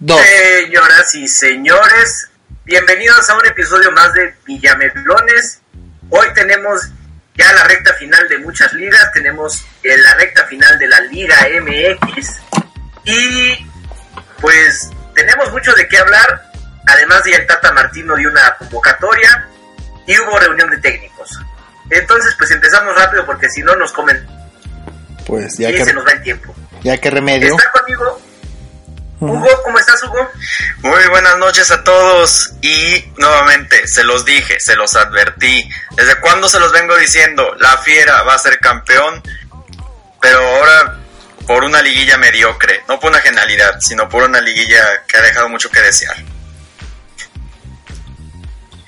dos. 0.00 0.20
Señoras 0.20 1.14
y 1.14 1.28
señores, 1.28 2.30
bienvenidos 2.64 3.28
a 3.28 3.36
un 3.36 3.46
episodio 3.46 3.92
más 3.92 4.12
de 4.14 4.34
Villamelones. 4.46 5.60
Hoy 6.08 6.26
tenemos 6.34 6.88
ya 7.34 7.52
la 7.52 7.64
recta 7.64 7.92
final 7.94 8.26
de 8.28 8.38
muchas 8.38 8.72
ligas, 8.72 9.12
tenemos 9.12 9.62
eh, 9.82 9.96
la 9.98 10.14
recta 10.14 10.46
final 10.46 10.78
de 10.78 10.88
la 10.88 11.00
Liga 11.02 11.36
MX 11.60 12.40
y 13.04 13.66
pues 14.40 14.90
tenemos 15.14 15.52
mucho 15.52 15.72
de 15.74 15.86
qué 15.86 15.98
hablar, 15.98 16.50
además 16.86 17.22
de 17.24 17.32
el 17.32 17.46
Tata 17.46 17.70
Martino 17.72 18.16
dio 18.16 18.30
una 18.30 18.56
convocatoria 18.56 19.46
y 20.06 20.18
hubo 20.18 20.38
reunión 20.38 20.70
de 20.70 20.78
técnicos. 20.78 21.38
Entonces 21.90 22.34
pues 22.38 22.50
empezamos 22.50 22.96
rápido 22.96 23.26
porque 23.26 23.50
si 23.50 23.62
no 23.62 23.76
nos 23.76 23.92
comen 23.92 24.26
Pues 25.26 25.58
ya 25.58 25.70
y 25.70 25.74
que, 25.74 25.84
se 25.84 25.92
nos 25.92 26.06
va 26.06 26.12
el 26.12 26.22
tiempo. 26.22 26.54
ya 26.82 26.96
que 26.96 27.10
remedio. 27.10 27.54
Está 27.54 27.70
conmigo 27.72 28.29
Hugo, 29.20 29.48
¿cómo 29.64 29.78
estás 29.78 30.02
Hugo? 30.02 30.30
Muy 30.78 31.06
buenas 31.10 31.36
noches 31.36 31.70
a 31.70 31.84
todos 31.84 32.54
y 32.62 33.04
nuevamente 33.18 33.86
se 33.86 34.02
los 34.02 34.24
dije, 34.24 34.58
se 34.58 34.74
los 34.76 34.96
advertí. 34.96 35.68
¿Desde 35.94 36.18
cuándo 36.20 36.48
se 36.48 36.58
los 36.58 36.72
vengo 36.72 36.96
diciendo? 36.96 37.54
La 37.58 37.76
Fiera 37.78 38.22
va 38.22 38.34
a 38.34 38.38
ser 38.38 38.58
campeón, 38.58 39.22
pero 40.22 40.38
ahora 40.38 40.96
por 41.46 41.64
una 41.64 41.82
liguilla 41.82 42.16
mediocre, 42.16 42.82
no 42.88 42.98
por 42.98 43.10
una 43.10 43.20
genialidad, 43.20 43.78
sino 43.80 44.08
por 44.08 44.22
una 44.22 44.40
liguilla 44.40 45.02
que 45.06 45.18
ha 45.18 45.22
dejado 45.22 45.50
mucho 45.50 45.68
que 45.68 45.82
desear. 45.82 46.16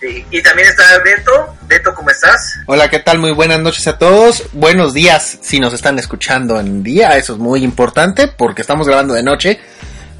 Sí, 0.00 0.26
y 0.30 0.42
también 0.42 0.66
está 0.66 0.98
Beto. 1.00 1.56
Beto, 1.62 1.94
¿cómo 1.94 2.08
estás? 2.08 2.54
Hola, 2.66 2.88
¿qué 2.88 3.00
tal? 3.00 3.18
Muy 3.18 3.32
buenas 3.32 3.60
noches 3.60 3.86
a 3.86 3.98
todos. 3.98 4.44
Buenos 4.52 4.94
días 4.94 5.38
si 5.42 5.60
nos 5.60 5.74
están 5.74 5.98
escuchando 5.98 6.58
en 6.58 6.82
día. 6.82 7.18
Eso 7.18 7.34
es 7.34 7.38
muy 7.38 7.62
importante 7.62 8.28
porque 8.28 8.62
estamos 8.62 8.86
grabando 8.86 9.12
de 9.12 9.22
noche. 9.22 9.60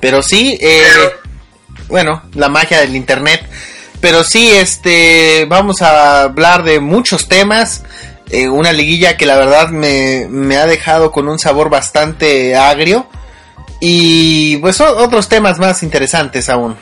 Pero 0.02 0.22
sí, 0.22 0.58
eh, 0.60 0.82
Pero- 0.92 1.12
bueno, 1.88 2.22
la 2.34 2.48
magia 2.50 2.80
del 2.80 2.94
internet. 2.96 3.48
Pero 4.00 4.24
sí, 4.24 4.50
este, 4.50 5.46
vamos 5.48 5.80
a 5.80 6.22
hablar 6.22 6.64
de 6.64 6.80
muchos 6.80 7.28
temas. 7.28 7.84
Eh, 8.30 8.48
una 8.48 8.72
liguilla 8.72 9.16
que 9.16 9.26
la 9.26 9.36
verdad 9.36 9.68
me, 9.68 10.26
me 10.28 10.56
ha 10.56 10.66
dejado 10.66 11.12
con 11.12 11.28
un 11.28 11.38
sabor 11.38 11.70
bastante 11.70 12.56
agrio. 12.56 13.08
Y 13.78 14.56
pues 14.58 14.80
otros 14.80 15.28
temas 15.28 15.58
más 15.58 15.82
interesantes 15.84 16.48
aún. 16.48 16.76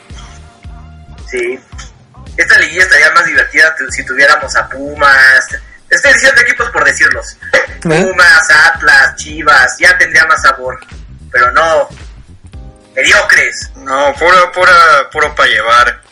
Sí. 1.30 1.58
Esta 2.36 2.58
liguilla 2.58 2.83
estaría 2.84 3.11
más 3.12 3.27
divertida 3.27 3.75
si 3.91 4.05
tuviéramos 4.05 4.56
a 4.56 4.67
Pumas. 4.69 5.47
Estoy 5.91 6.12
diciendo 6.14 6.41
equipos 6.41 6.70
por 6.70 6.84
decirlos. 6.84 7.36
¿Eh? 7.52 7.69
Pumas, 7.83 8.48
Atlas, 8.73 9.17
Chivas, 9.17 9.77
ya 9.78 9.97
tendría 9.98 10.25
más 10.27 10.41
sabor. 10.41 10.78
Pero 11.30 11.52
no. 11.52 11.89
Mediocres. 13.03 13.70
No, 13.77 14.15
puro, 14.19 14.53
pura, 14.53 15.11
puro 15.11 15.34
para 15.34 15.48
llevar. 15.48 16.03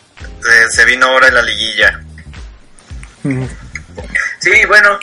Se, 0.42 0.70
se 0.70 0.84
vino 0.84 1.06
ahora 1.06 1.28
en 1.28 1.34
la 1.34 1.42
liguilla. 1.42 2.00
Mm. 3.22 3.44
Sí, 4.40 4.64
bueno. 4.66 4.98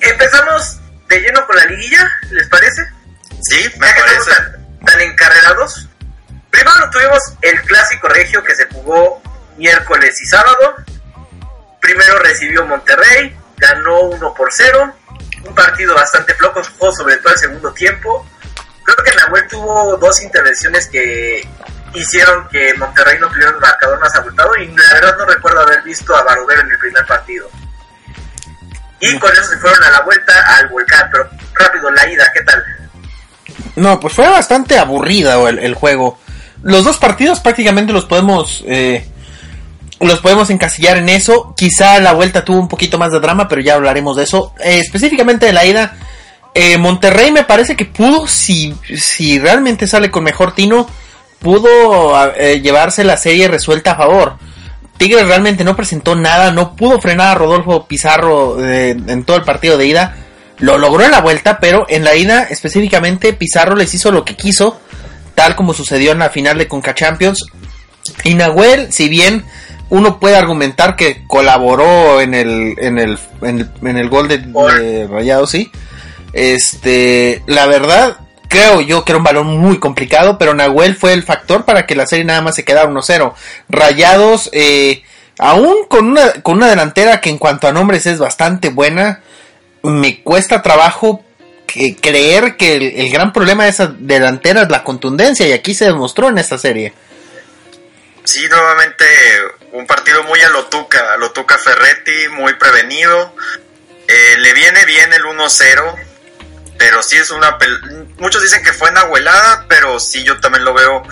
Empezamos 0.00 0.78
de 1.08 1.20
lleno 1.20 1.46
con 1.46 1.56
la 1.56 1.64
liguilla, 1.64 2.10
¿les 2.30 2.46
parece? 2.48 2.82
Sí, 3.42 3.70
me 3.78 3.86
Ya 3.86 3.94
que 3.94 4.00
estamos 4.00 4.26
parece. 4.26 4.30
tan, 4.52 4.84
tan 4.84 5.00
encarrerados. 5.00 5.88
Primero 6.50 6.90
tuvimos 6.90 7.18
el 7.42 7.60
clásico 7.62 8.08
regio 8.08 8.44
que 8.44 8.54
se 8.54 8.66
jugó 8.66 9.22
miércoles 9.56 10.20
y 10.20 10.26
sábado. 10.26 10.76
Primero 11.80 12.18
recibió 12.18 12.64
Monterrey, 12.66 13.36
ganó 13.56 14.00
1 14.02 14.34
por 14.34 14.52
0. 14.52 14.94
Un 15.46 15.54
partido 15.54 15.94
bastante 15.94 16.34
flojo, 16.34 16.62
jugó 16.78 16.92
sobre 16.94 17.16
todo 17.18 17.32
el 17.32 17.38
segundo 17.38 17.72
tiempo. 17.72 18.26
Creo 18.84 19.04
que 19.04 19.16
Nahuel 19.16 19.48
tuvo 19.48 19.96
dos 19.96 20.22
intervenciones 20.22 20.86
que 20.88 21.46
hicieron 21.94 22.48
que 22.48 22.74
Monterrey 22.74 23.18
no 23.20 23.28
tuviera 23.28 23.52
un 23.52 23.60
marcador 23.60 23.98
más 24.00 24.14
abultado 24.14 24.56
y 24.56 24.66
la 24.66 24.94
verdad 24.94 25.16
no 25.18 25.26
recuerdo 25.26 25.60
haber 25.60 25.82
visto 25.82 26.14
a 26.14 26.22
Barovero 26.22 26.60
en 26.62 26.70
el 26.70 26.78
primer 26.78 27.06
partido. 27.06 27.48
Y 29.00 29.18
con 29.18 29.32
eso 29.32 29.44
se 29.44 29.56
fueron 29.58 29.82
a 29.84 29.90
la 29.90 30.00
vuelta 30.00 30.32
al 30.56 30.68
volcán, 30.68 31.08
pero 31.10 31.28
rápido, 31.54 31.90
la 31.90 32.08
ida, 32.08 32.24
¿qué 32.32 32.42
tal? 32.42 32.64
No, 33.76 34.00
pues 34.00 34.14
fue 34.14 34.28
bastante 34.28 34.78
aburrida 34.78 35.36
el, 35.48 35.58
el 35.58 35.74
juego. 35.74 36.18
Los 36.62 36.84
dos 36.84 36.98
partidos 36.98 37.40
prácticamente 37.40 37.92
los 37.92 38.06
podemos 38.06 38.64
eh, 38.66 39.06
los 40.00 40.20
podemos 40.20 40.50
encasillar 40.50 40.96
en 40.96 41.08
eso. 41.08 41.54
Quizá 41.56 41.98
la 42.00 42.12
vuelta 42.12 42.44
tuvo 42.44 42.58
un 42.58 42.68
poquito 42.68 42.98
más 42.98 43.12
de 43.12 43.20
drama, 43.20 43.48
pero 43.48 43.60
ya 43.60 43.74
hablaremos 43.74 44.16
de 44.16 44.24
eso. 44.24 44.54
Eh, 44.60 44.78
específicamente 44.78 45.46
de 45.46 45.52
la 45.52 45.64
ida, 45.64 45.96
eh, 46.54 46.78
Monterrey 46.78 47.32
me 47.32 47.44
parece 47.44 47.74
que 47.74 47.84
pudo, 47.84 48.26
si, 48.28 48.74
si 48.96 49.38
realmente 49.38 49.86
sale 49.86 50.10
con 50.10 50.22
mejor 50.22 50.54
tino, 50.54 50.86
pudo 51.40 52.32
eh, 52.36 52.60
llevarse 52.60 53.04
la 53.04 53.16
serie 53.16 53.48
resuelta 53.48 53.92
a 53.92 53.96
favor. 53.96 54.38
Tigres 54.96 55.26
realmente 55.26 55.64
no 55.64 55.74
presentó 55.74 56.14
nada, 56.14 56.52
no 56.52 56.76
pudo 56.76 57.00
frenar 57.00 57.32
a 57.32 57.34
Rodolfo 57.34 57.86
Pizarro 57.86 58.64
eh, 58.64 58.90
en 58.90 59.24
todo 59.24 59.36
el 59.36 59.42
partido 59.42 59.76
de 59.76 59.86
ida. 59.86 60.16
Lo 60.58 60.78
logró 60.78 61.04
en 61.04 61.10
la 61.10 61.20
vuelta, 61.20 61.58
pero 61.58 61.86
en 61.88 62.04
la 62.04 62.14
ida 62.14 62.44
específicamente 62.44 63.32
Pizarro 63.32 63.74
les 63.74 63.92
hizo 63.92 64.12
lo 64.12 64.24
que 64.24 64.36
quiso, 64.36 64.80
tal 65.34 65.56
como 65.56 65.74
sucedió 65.74 66.12
en 66.12 66.20
la 66.20 66.30
final 66.30 66.56
de 66.56 66.68
Conca 66.68 66.94
Champions. 66.94 67.44
Y 68.22 68.34
Nahuel, 68.34 68.92
si 68.92 69.08
bien 69.08 69.44
uno 69.90 70.20
puede 70.20 70.36
argumentar 70.36 70.94
que 70.94 71.26
colaboró 71.26 72.20
en 72.20 72.34
el, 72.34 72.74
en 72.78 72.98
el, 72.98 73.18
en 73.42 73.60
el, 73.60 73.70
en 73.82 73.96
el 73.98 74.08
gol 74.08 74.28
de, 74.28 74.38
de 74.38 75.08
Rayado, 75.08 75.48
sí. 75.48 75.72
Este, 76.34 77.42
la 77.46 77.66
verdad, 77.66 78.18
creo 78.48 78.80
yo 78.80 79.04
que 79.04 79.12
era 79.12 79.18
un 79.18 79.24
balón 79.24 79.46
muy 79.58 79.78
complicado, 79.78 80.36
pero 80.36 80.52
Nahuel 80.52 80.96
fue 80.96 81.12
el 81.12 81.22
factor 81.22 81.64
para 81.64 81.86
que 81.86 81.94
la 81.94 82.06
serie 82.06 82.24
nada 82.24 82.42
más 82.42 82.56
se 82.56 82.64
quedara 82.64 82.90
1-0. 82.90 83.34
Rayados, 83.68 84.50
eh, 84.52 85.02
aún 85.38 85.86
con 85.88 86.08
una, 86.08 86.42
con 86.42 86.56
una 86.56 86.68
delantera 86.68 87.20
que 87.20 87.30
en 87.30 87.38
cuanto 87.38 87.68
a 87.68 87.72
nombres 87.72 88.06
es 88.06 88.18
bastante 88.18 88.68
buena, 88.68 89.22
me 89.82 90.22
cuesta 90.22 90.60
trabajo 90.60 91.24
creer 92.00 92.56
que 92.56 92.76
el, 92.76 93.10
gran 93.10 93.32
problema 93.32 93.64
de 93.64 93.70
esa 93.70 93.86
delantera 93.86 94.62
es 94.62 94.70
la 94.70 94.84
contundencia 94.84 95.46
y 95.46 95.52
aquí 95.52 95.74
se 95.74 95.86
demostró 95.86 96.28
en 96.28 96.38
esta 96.38 96.58
serie. 96.58 96.92
Sí, 98.24 98.46
nuevamente 98.48 99.04
un 99.72 99.86
partido 99.86 100.22
muy 100.24 100.40
a 100.40 100.48
lo 100.50 100.66
Tuca, 100.66 101.12
a 101.12 101.16
lo 101.16 101.32
Tuca 101.32 101.58
Ferretti, 101.58 102.28
muy 102.30 102.54
prevenido. 102.54 103.34
Eh, 104.06 104.36
le 104.38 104.52
viene 104.54 104.84
bien 104.84 105.12
el 105.12 105.22
1-0, 105.22 105.94
pero 106.78 107.02
sí 107.02 107.16
es 107.16 107.30
una... 107.30 107.58
Muchos 108.18 108.42
dicen 108.42 108.62
que 108.62 108.72
fue 108.72 108.88
enahuelada, 108.88 109.66
pero 109.68 109.98
sí 110.00 110.22
yo 110.24 110.38
también 110.40 110.64
lo 110.64 110.74
veo. 110.74 111.02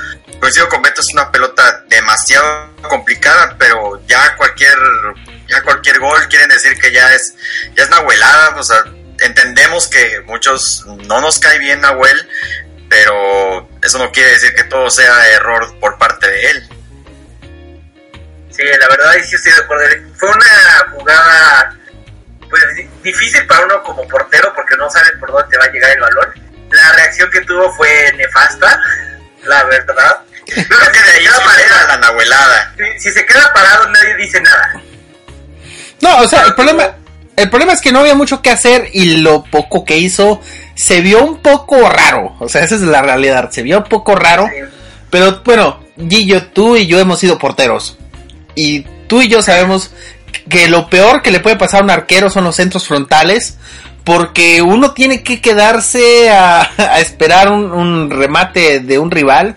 Coincido 0.40 0.68
con 0.68 0.82
Beto, 0.82 1.00
es 1.00 1.12
una 1.12 1.30
pelota 1.30 1.84
demasiado 1.88 2.74
complicada, 2.88 3.56
pero 3.58 4.04
ya 4.06 4.36
cualquier 4.36 4.76
ya 5.48 5.62
cualquier 5.62 6.00
gol 6.00 6.28
quieren 6.28 6.48
decir 6.48 6.78
que 6.78 6.90
ya 6.90 7.14
es 7.14 7.34
ya 7.76 7.84
es 7.84 7.90
nahuelada, 7.90 8.56
o 8.56 8.62
sea, 8.62 8.82
entendemos 9.20 9.86
que 9.88 10.20
muchos 10.26 10.84
no 10.86 11.20
nos 11.20 11.38
cae 11.38 11.58
bien 11.58 11.80
Nahuel, 11.80 12.28
pero 12.88 13.68
eso 13.82 13.98
no 13.98 14.10
quiere 14.10 14.30
decir 14.30 14.54
que 14.54 14.64
todo 14.64 14.90
sea 14.90 15.28
error 15.28 15.78
por 15.78 15.98
parte 15.98 16.30
de 16.30 16.50
él. 16.50 16.68
Sí, 18.50 18.62
la 18.64 18.88
verdad 18.88 19.12
sí 19.24 19.36
estoy 19.36 19.52
de 19.52 19.60
acuerdo. 19.60 19.96
Fue 20.16 20.28
una 20.28 20.90
jugada 20.92 21.78
pues 22.52 22.62
di- 22.76 22.88
difícil 23.02 23.44
para 23.46 23.64
uno 23.64 23.82
como 23.82 24.06
portero 24.06 24.52
porque 24.54 24.76
no 24.76 24.88
sabe 24.90 25.10
por 25.18 25.32
dónde 25.32 25.48
te 25.50 25.58
va 25.58 25.64
a 25.64 25.70
llegar 25.72 25.90
el 25.90 26.00
balón. 26.00 26.28
La 26.70 26.92
reacción 26.92 27.28
que 27.30 27.40
tuvo 27.42 27.72
fue 27.74 27.88
nefasta, 28.16 28.78
la 29.44 29.64
verdad. 29.64 30.18
Creo 30.46 30.64
que 30.92 31.02
de 31.02 31.10
ahí 31.18 31.24
queda 31.24 31.36
sí 31.36 31.42
parado- 31.44 31.60
era 31.66 31.86
la 31.88 31.96
nahuelada. 31.98 32.74
si, 32.76 33.00
si 33.00 33.10
se 33.10 33.26
queda 33.26 33.52
parado 33.54 33.88
nadie 33.90 34.16
dice 34.16 34.40
nada. 34.40 34.80
No, 36.00 36.18
o 36.18 36.28
sea, 36.28 36.42
el 36.42 36.54
problema, 36.54 36.84
el 37.36 37.48
problema 37.48 37.72
es 37.72 37.80
que 37.80 37.92
no 37.92 38.00
había 38.00 38.14
mucho 38.14 38.42
que 38.42 38.50
hacer 38.50 38.88
y 38.92 39.16
lo 39.18 39.44
poco 39.44 39.84
que 39.84 39.96
hizo 39.96 40.40
se 40.74 41.00
vio 41.00 41.22
un 41.24 41.40
poco 41.42 41.88
raro. 41.88 42.36
O 42.40 42.48
sea, 42.48 42.62
esa 42.64 42.74
es 42.74 42.80
la 42.82 43.02
realidad. 43.02 43.50
Se 43.50 43.62
vio 43.62 43.78
un 43.78 43.84
poco 43.84 44.14
raro. 44.16 44.48
Sí. 44.52 44.60
Pero 45.10 45.42
bueno, 45.44 45.82
Gillo, 46.08 46.46
tú 46.48 46.76
y 46.76 46.86
yo 46.86 46.98
hemos 46.98 47.18
sido 47.20 47.38
porteros. 47.38 47.98
Y 48.54 48.82
tú 49.06 49.22
y 49.22 49.28
yo 49.28 49.42
sabemos 49.42 49.92
que 50.48 50.68
lo 50.68 50.88
peor 50.90 51.22
que 51.22 51.30
le 51.30 51.40
puede 51.40 51.56
pasar 51.56 51.80
a 51.80 51.84
un 51.84 51.90
arquero 51.90 52.30
son 52.30 52.44
los 52.44 52.56
centros 52.56 52.86
frontales. 52.86 53.58
Porque 54.04 54.60
uno 54.62 54.94
tiene 54.94 55.22
que 55.22 55.40
quedarse 55.40 56.28
a, 56.30 56.68
esperar 56.98 57.50
un, 57.52 58.10
remate 58.10 58.80
de 58.80 58.98
un 58.98 59.10
rival. 59.10 59.54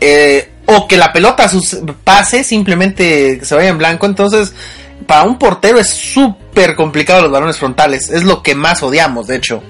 eh, 0.00 0.50
o 0.66 0.88
que 0.88 0.96
la 0.96 1.12
pelota 1.12 1.46
sus- 1.46 1.76
pase, 2.04 2.42
simplemente 2.42 3.44
se 3.44 3.54
vaya 3.54 3.68
en 3.68 3.76
blanco. 3.76 4.06
Entonces, 4.06 4.54
para 5.06 5.24
un 5.24 5.38
portero 5.38 5.78
es 5.78 5.90
súper 5.90 6.74
complicado 6.74 7.20
los 7.20 7.30
balones 7.30 7.58
frontales. 7.58 8.08
Es 8.08 8.24
lo 8.24 8.42
que 8.42 8.54
más 8.54 8.82
odiamos, 8.82 9.26
de 9.26 9.36
hecho. 9.36 9.62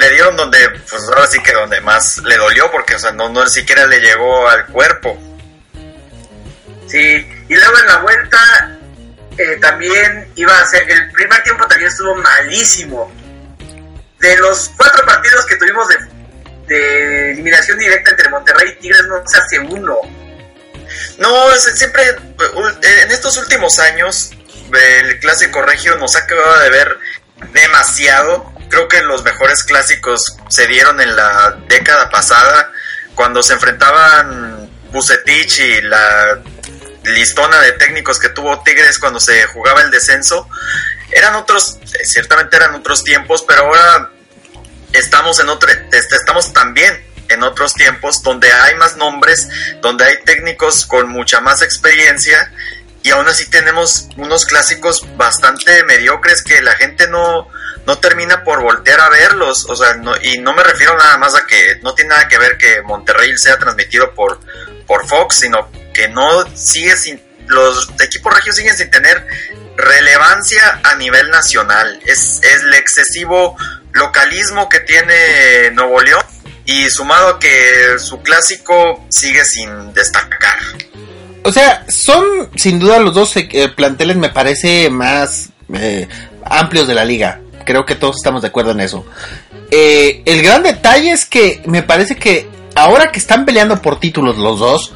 Le 0.00 0.10
dieron 0.14 0.36
donde, 0.36 0.58
pues 0.90 1.02
ahora 1.08 1.26
sí 1.28 1.38
que 1.42 1.52
donde 1.52 1.80
más 1.80 2.18
le 2.24 2.36
dolió, 2.36 2.70
porque 2.70 2.96
o 2.96 2.98
sea, 2.98 3.12
no, 3.12 3.28
no 3.28 3.46
siquiera 3.46 3.86
le 3.86 4.00
llegó 4.00 4.48
al 4.48 4.66
cuerpo. 4.66 5.16
Y 6.94 7.54
luego 7.54 7.78
en 7.80 7.86
la 7.86 7.96
vuelta 7.98 8.78
eh, 9.36 9.58
también 9.60 10.30
iba 10.36 10.56
a 10.56 10.66
ser, 10.66 10.88
el 10.88 11.10
primer 11.10 11.42
tiempo 11.42 11.66
también 11.66 11.90
estuvo 11.90 12.14
malísimo. 12.14 13.12
De 14.20 14.36
los 14.38 14.70
cuatro 14.76 15.04
partidos 15.04 15.44
que 15.46 15.56
tuvimos 15.56 15.88
de 16.68 17.32
eliminación 17.32 17.78
directa 17.78 18.12
entre 18.12 18.28
Monterrey 18.30 18.70
y 18.70 18.80
Tigres 18.80 19.02
no 19.08 19.26
se 19.26 19.38
hace 19.38 19.58
uno. 19.58 19.96
No, 21.18 21.50
siempre, 21.56 22.04
en 22.82 23.10
estos 23.10 23.36
últimos 23.36 23.78
años, 23.80 24.30
el 24.72 25.18
clásico 25.18 25.62
regio 25.62 25.96
nos 25.96 26.14
ha 26.16 26.20
acabado 26.20 26.60
de 26.60 26.70
ver 26.70 26.98
demasiado. 27.52 28.52
Creo 28.68 28.88
que 28.88 29.02
los 29.02 29.24
mejores 29.24 29.64
clásicos 29.64 30.36
se 30.48 30.66
dieron 30.68 31.00
en 31.00 31.14
la 31.14 31.58
década 31.68 32.08
pasada, 32.08 32.70
cuando 33.14 33.42
se 33.42 33.54
enfrentaban 33.54 34.70
Bucetich 34.90 35.58
y 35.58 35.82
la 35.82 36.40
listona 37.04 37.60
de 37.60 37.72
técnicos 37.72 38.18
que 38.18 38.28
tuvo 38.28 38.62
Tigres 38.62 38.98
cuando 38.98 39.20
se 39.20 39.44
jugaba 39.46 39.82
el 39.82 39.90
descenso. 39.90 40.48
Eran 41.10 41.34
otros, 41.36 41.78
ciertamente 42.02 42.56
eran 42.56 42.74
otros 42.74 43.04
tiempos, 43.04 43.44
pero 43.46 43.62
ahora 43.66 44.10
estamos 44.92 45.38
en 45.40 45.48
otro, 45.48 45.70
este, 45.70 46.16
estamos 46.16 46.52
también 46.52 47.04
en 47.28 47.42
otros 47.42 47.74
tiempos 47.74 48.22
donde 48.22 48.52
hay 48.52 48.74
más 48.76 48.96
nombres, 48.96 49.48
donde 49.80 50.04
hay 50.04 50.22
técnicos 50.24 50.86
con 50.86 51.08
mucha 51.08 51.40
más 51.40 51.62
experiencia 51.62 52.52
y 53.02 53.10
aún 53.10 53.28
así 53.28 53.48
tenemos 53.50 54.08
unos 54.16 54.46
clásicos 54.46 55.06
bastante 55.16 55.84
mediocres 55.84 56.42
que 56.42 56.62
la 56.62 56.72
gente 56.72 57.06
no, 57.06 57.48
no 57.86 57.98
termina 57.98 58.44
por 58.44 58.62
voltear 58.62 58.98
a 59.00 59.10
verlos, 59.10 59.66
o 59.68 59.76
sea, 59.76 59.94
no, 59.94 60.14
y 60.22 60.38
no 60.38 60.54
me 60.54 60.62
refiero 60.62 60.96
nada 60.96 61.18
más 61.18 61.34
a 61.34 61.46
que 61.46 61.80
no 61.82 61.94
tiene 61.94 62.10
nada 62.10 62.28
que 62.28 62.38
ver 62.38 62.56
que 62.56 62.80
Monterrey 62.82 63.36
sea 63.36 63.58
transmitido 63.58 64.14
por, 64.14 64.40
por 64.86 65.06
Fox, 65.06 65.40
sino 65.40 65.68
que 65.94 66.08
no 66.08 66.44
sigue 66.54 66.94
sin, 66.96 67.20
los 67.46 67.88
equipos 68.00 68.34
regios 68.34 68.56
siguen 68.56 68.76
sin 68.76 68.90
tener 68.90 69.26
relevancia 69.76 70.80
a 70.82 70.94
nivel 70.96 71.30
nacional, 71.30 71.98
es, 72.04 72.40
el 72.42 72.74
excesivo 72.74 73.56
localismo 73.92 74.68
que 74.68 74.80
tiene 74.80 75.70
Nuevo 75.72 76.00
León 76.02 76.24
y 76.66 76.88
sumado 76.90 77.28
a 77.28 77.38
que 77.38 77.98
su 77.98 78.20
clásico 78.20 79.06
sigue 79.08 79.44
sin 79.44 79.92
destacar. 79.94 80.58
O 81.42 81.52
sea, 81.52 81.84
son 81.88 82.50
sin 82.56 82.78
duda 82.78 82.98
los 82.98 83.14
dos 83.14 83.36
eh, 83.36 83.68
planteles 83.68 84.16
me 84.16 84.30
parece 84.30 84.88
más 84.90 85.50
eh, 85.74 86.08
amplios 86.44 86.88
de 86.88 86.94
la 86.94 87.04
liga. 87.04 87.40
Creo 87.64 87.84
que 87.84 87.94
todos 87.94 88.16
estamos 88.16 88.42
de 88.42 88.48
acuerdo 88.48 88.72
en 88.72 88.80
eso. 88.80 89.04
Eh, 89.70 90.22
el 90.24 90.42
gran 90.42 90.62
detalle 90.62 91.10
es 91.10 91.26
que 91.26 91.62
me 91.66 91.82
parece 91.82 92.16
que 92.16 92.48
ahora 92.74 93.12
que 93.12 93.18
están 93.18 93.44
peleando 93.44 93.80
por 93.82 94.00
títulos 94.00 94.38
los 94.38 94.58
dos, 94.58 94.92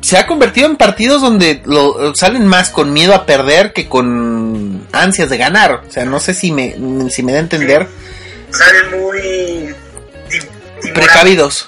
se 0.00 0.18
ha 0.18 0.26
convertido 0.26 0.66
en 0.66 0.76
partidos 0.76 1.22
donde 1.22 1.62
lo, 1.64 2.14
salen 2.14 2.46
más 2.46 2.70
con 2.70 2.92
miedo 2.92 3.14
a 3.14 3.26
perder 3.26 3.72
que 3.72 3.88
con 3.88 4.86
ansias 4.92 5.30
de 5.30 5.38
ganar. 5.38 5.82
O 5.86 5.90
sea, 5.90 6.04
no 6.04 6.20
sé 6.20 6.34
si 6.34 6.52
me, 6.52 6.76
si 7.10 7.22
me 7.22 7.32
da 7.32 7.38
a 7.38 7.42
entender. 7.42 7.88
Salen 8.50 9.00
muy 9.00 9.74
precavidos. 10.92 11.66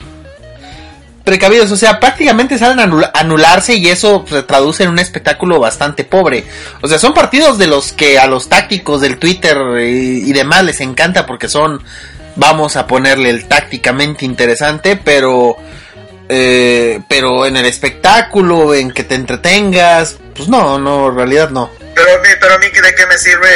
Precavidos, 1.24 1.72
o 1.72 1.76
sea, 1.76 1.98
prácticamente 1.98 2.56
salen 2.56 2.78
a 2.78 3.10
anularse 3.14 3.74
y 3.74 3.88
eso 3.88 4.24
se 4.28 4.44
traduce 4.44 4.84
en 4.84 4.90
un 4.90 5.00
espectáculo 5.00 5.58
bastante 5.58 6.04
pobre. 6.04 6.44
O 6.82 6.88
sea, 6.88 7.00
son 7.00 7.14
partidos 7.14 7.58
de 7.58 7.66
los 7.66 7.92
que 7.92 8.20
a 8.20 8.28
los 8.28 8.48
tácticos 8.48 9.00
del 9.00 9.18
Twitter 9.18 9.56
y, 9.80 10.32
demás 10.32 10.62
les 10.62 10.80
encanta 10.80 11.26
porque 11.26 11.48
son, 11.48 11.82
vamos 12.36 12.76
a 12.76 12.86
ponerle 12.86 13.30
el 13.30 13.46
tácticamente 13.46 14.24
interesante, 14.24 14.94
pero, 14.94 15.56
eh, 16.28 17.00
pero 17.08 17.46
en 17.46 17.56
el 17.56 17.66
espectáculo, 17.66 18.74
en 18.74 18.90
que 18.90 19.04
te 19.04 19.14
entretengas, 19.14 20.16
pues 20.34 20.48
no, 20.48 20.78
no, 20.78 21.08
en 21.08 21.16
realidad 21.16 21.50
no. 21.50 21.70
Pero, 21.94 22.08
pero 22.40 22.54
a 22.54 22.58
mí, 22.58 22.66
¿de 22.68 22.94
qué 22.94 23.06
me 23.06 23.18
sirve 23.18 23.48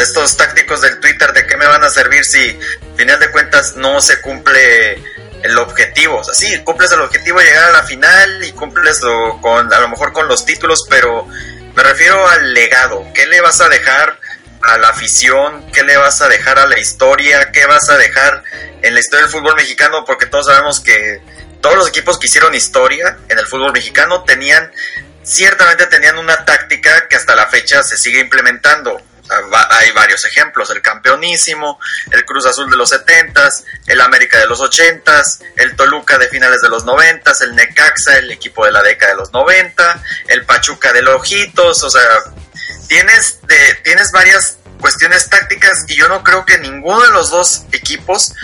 estos 0.00 0.36
tácticos 0.36 0.82
del 0.82 1.00
Twitter 1.00 1.32
de 1.32 1.46
qué 1.46 1.56
me 1.56 1.66
van 1.66 1.82
a 1.82 1.90
servir 1.90 2.24
si 2.24 2.58
final 2.96 3.18
de 3.18 3.30
cuentas 3.30 3.76
no 3.76 4.00
se 4.00 4.20
cumple 4.20 5.02
el 5.42 5.58
objetivo. 5.58 6.18
O 6.18 6.24
sea, 6.24 6.34
sí, 6.34 6.58
cumples 6.64 6.92
el 6.92 7.00
objetivo 7.00 7.40
llegar 7.40 7.64
a 7.64 7.72
la 7.72 7.82
final 7.84 8.44
y 8.44 8.52
cumples 8.52 9.00
con, 9.40 9.72
a 9.72 9.80
lo 9.80 9.88
mejor 9.88 10.12
con 10.12 10.28
los 10.28 10.44
títulos, 10.44 10.86
pero 10.88 11.26
me 11.74 11.82
refiero 11.82 12.26
al 12.28 12.54
legado. 12.54 13.04
¿Qué 13.14 13.26
le 13.26 13.40
vas 13.40 13.60
a 13.60 13.68
dejar 13.68 14.18
a 14.62 14.78
la 14.78 14.88
afición? 14.88 15.70
¿Qué 15.72 15.82
le 15.82 15.96
vas 15.96 16.22
a 16.22 16.28
dejar 16.28 16.58
a 16.58 16.66
la 16.66 16.78
historia? 16.78 17.50
¿Qué 17.52 17.66
vas 17.66 17.88
a 17.90 17.96
dejar 17.96 18.42
en 18.82 18.94
la 18.94 19.00
historia 19.00 19.26
del 19.26 19.32
fútbol 19.32 19.56
mexicano? 19.56 20.04
Porque 20.04 20.26
todos 20.26 20.46
sabemos 20.46 20.80
que 20.80 21.20
todos 21.60 21.76
los 21.76 21.88
equipos 21.88 22.18
que 22.18 22.26
hicieron 22.26 22.54
historia 22.54 23.18
en 23.28 23.38
el 23.38 23.46
fútbol 23.46 23.72
mexicano 23.72 24.24
tenían, 24.24 24.72
ciertamente 25.22 25.86
tenían 25.86 26.18
una 26.18 26.44
táctica 26.44 27.08
que 27.08 27.16
hasta 27.16 27.34
la 27.34 27.46
fecha 27.46 27.82
se 27.82 27.96
sigue 27.96 28.20
implementando 28.20 29.00
hay 29.70 29.90
varios 29.92 30.24
ejemplos, 30.24 30.70
el 30.70 30.82
campeonísimo, 30.82 31.78
el 32.10 32.24
Cruz 32.24 32.46
Azul 32.46 32.70
de 32.70 32.76
los 32.76 32.90
70 32.90 33.48
el 33.86 34.00
América 34.00 34.38
de 34.38 34.46
los 34.46 34.60
80 34.60 35.22
el 35.56 35.76
Toluca 35.76 36.18
de 36.18 36.28
finales 36.28 36.60
de 36.60 36.68
los 36.68 36.84
90 36.84 37.32
el 37.42 37.54
Necaxa, 37.54 38.18
el 38.18 38.30
equipo 38.30 38.64
de 38.64 38.72
la 38.72 38.82
década 38.82 39.12
de 39.12 39.18
los 39.18 39.32
90, 39.32 40.02
el 40.28 40.44
Pachuca 40.44 40.92
de 40.92 41.02
los 41.02 41.16
Ojitos, 41.16 41.82
o 41.82 41.90
sea, 41.90 42.02
tienes, 42.88 43.40
de, 43.46 43.56
tienes 43.84 44.12
varias 44.12 44.58
cuestiones 44.80 45.28
tácticas 45.28 45.84
y 45.88 45.96
yo 45.96 46.08
no 46.08 46.22
creo 46.22 46.44
que 46.44 46.58
ninguno 46.58 47.00
de 47.00 47.10
los 47.10 47.30
dos 47.30 47.64
equipos 47.72 48.34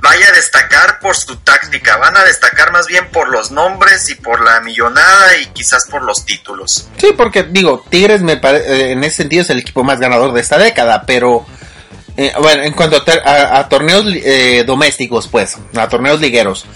vaya 0.00 0.28
a 0.28 0.32
destacar 0.32 1.00
por 1.00 1.16
su 1.16 1.36
táctica, 1.36 1.96
van 1.96 2.16
a 2.16 2.24
destacar 2.24 2.72
más 2.72 2.86
bien 2.86 3.08
por 3.10 3.28
los 3.28 3.50
nombres 3.50 4.08
y 4.10 4.14
por 4.14 4.40
la 4.42 4.60
millonada 4.60 5.36
y 5.38 5.46
quizás 5.46 5.86
por 5.90 6.02
los 6.02 6.24
títulos. 6.24 6.88
Sí, 6.98 7.12
porque 7.16 7.42
digo, 7.42 7.84
Tigres 7.88 8.22
me 8.22 8.34
eh, 8.34 8.92
en 8.92 9.02
ese 9.04 9.16
sentido 9.16 9.42
es 9.42 9.50
el 9.50 9.58
equipo 9.58 9.82
más 9.82 9.98
ganador 9.98 10.32
de 10.32 10.40
esta 10.40 10.58
década, 10.58 11.04
pero 11.06 11.46
eh, 12.16 12.32
bueno, 12.40 12.62
en 12.62 12.72
cuanto 12.72 13.02
a, 13.24 13.68
torneos 13.68 14.04
eh, 14.08 14.64
domésticos, 14.66 15.28
pues, 15.28 15.56
a 15.76 15.88
torneos 15.88 16.20
ligueros. 16.20 16.66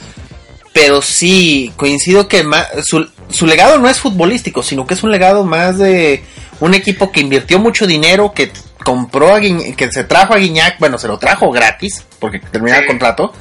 Pero 0.72 1.02
sí, 1.02 1.72
coincido 1.76 2.28
que 2.28 2.44
su, 2.82 3.06
su 3.28 3.46
legado 3.46 3.78
no 3.78 3.88
es 3.88 3.98
futbolístico, 3.98 4.62
sino 4.62 4.86
que 4.86 4.94
es 4.94 5.02
un 5.02 5.10
legado 5.10 5.44
más 5.44 5.78
de 5.78 6.24
un 6.60 6.74
equipo 6.74 7.12
que 7.12 7.20
invirtió 7.20 7.58
mucho 7.58 7.86
dinero, 7.86 8.32
que 8.32 8.52
compró 8.82 9.34
a 9.34 9.40
que 9.40 9.88
se 9.90 10.04
trajo 10.04 10.34
a 10.34 10.38
Guiñac, 10.38 10.78
bueno, 10.78 10.98
se 10.98 11.08
lo 11.08 11.18
trajo 11.18 11.50
gratis, 11.50 12.04
porque 12.18 12.38
terminó 12.38 12.76
el 12.76 12.86
contrato, 12.86 13.32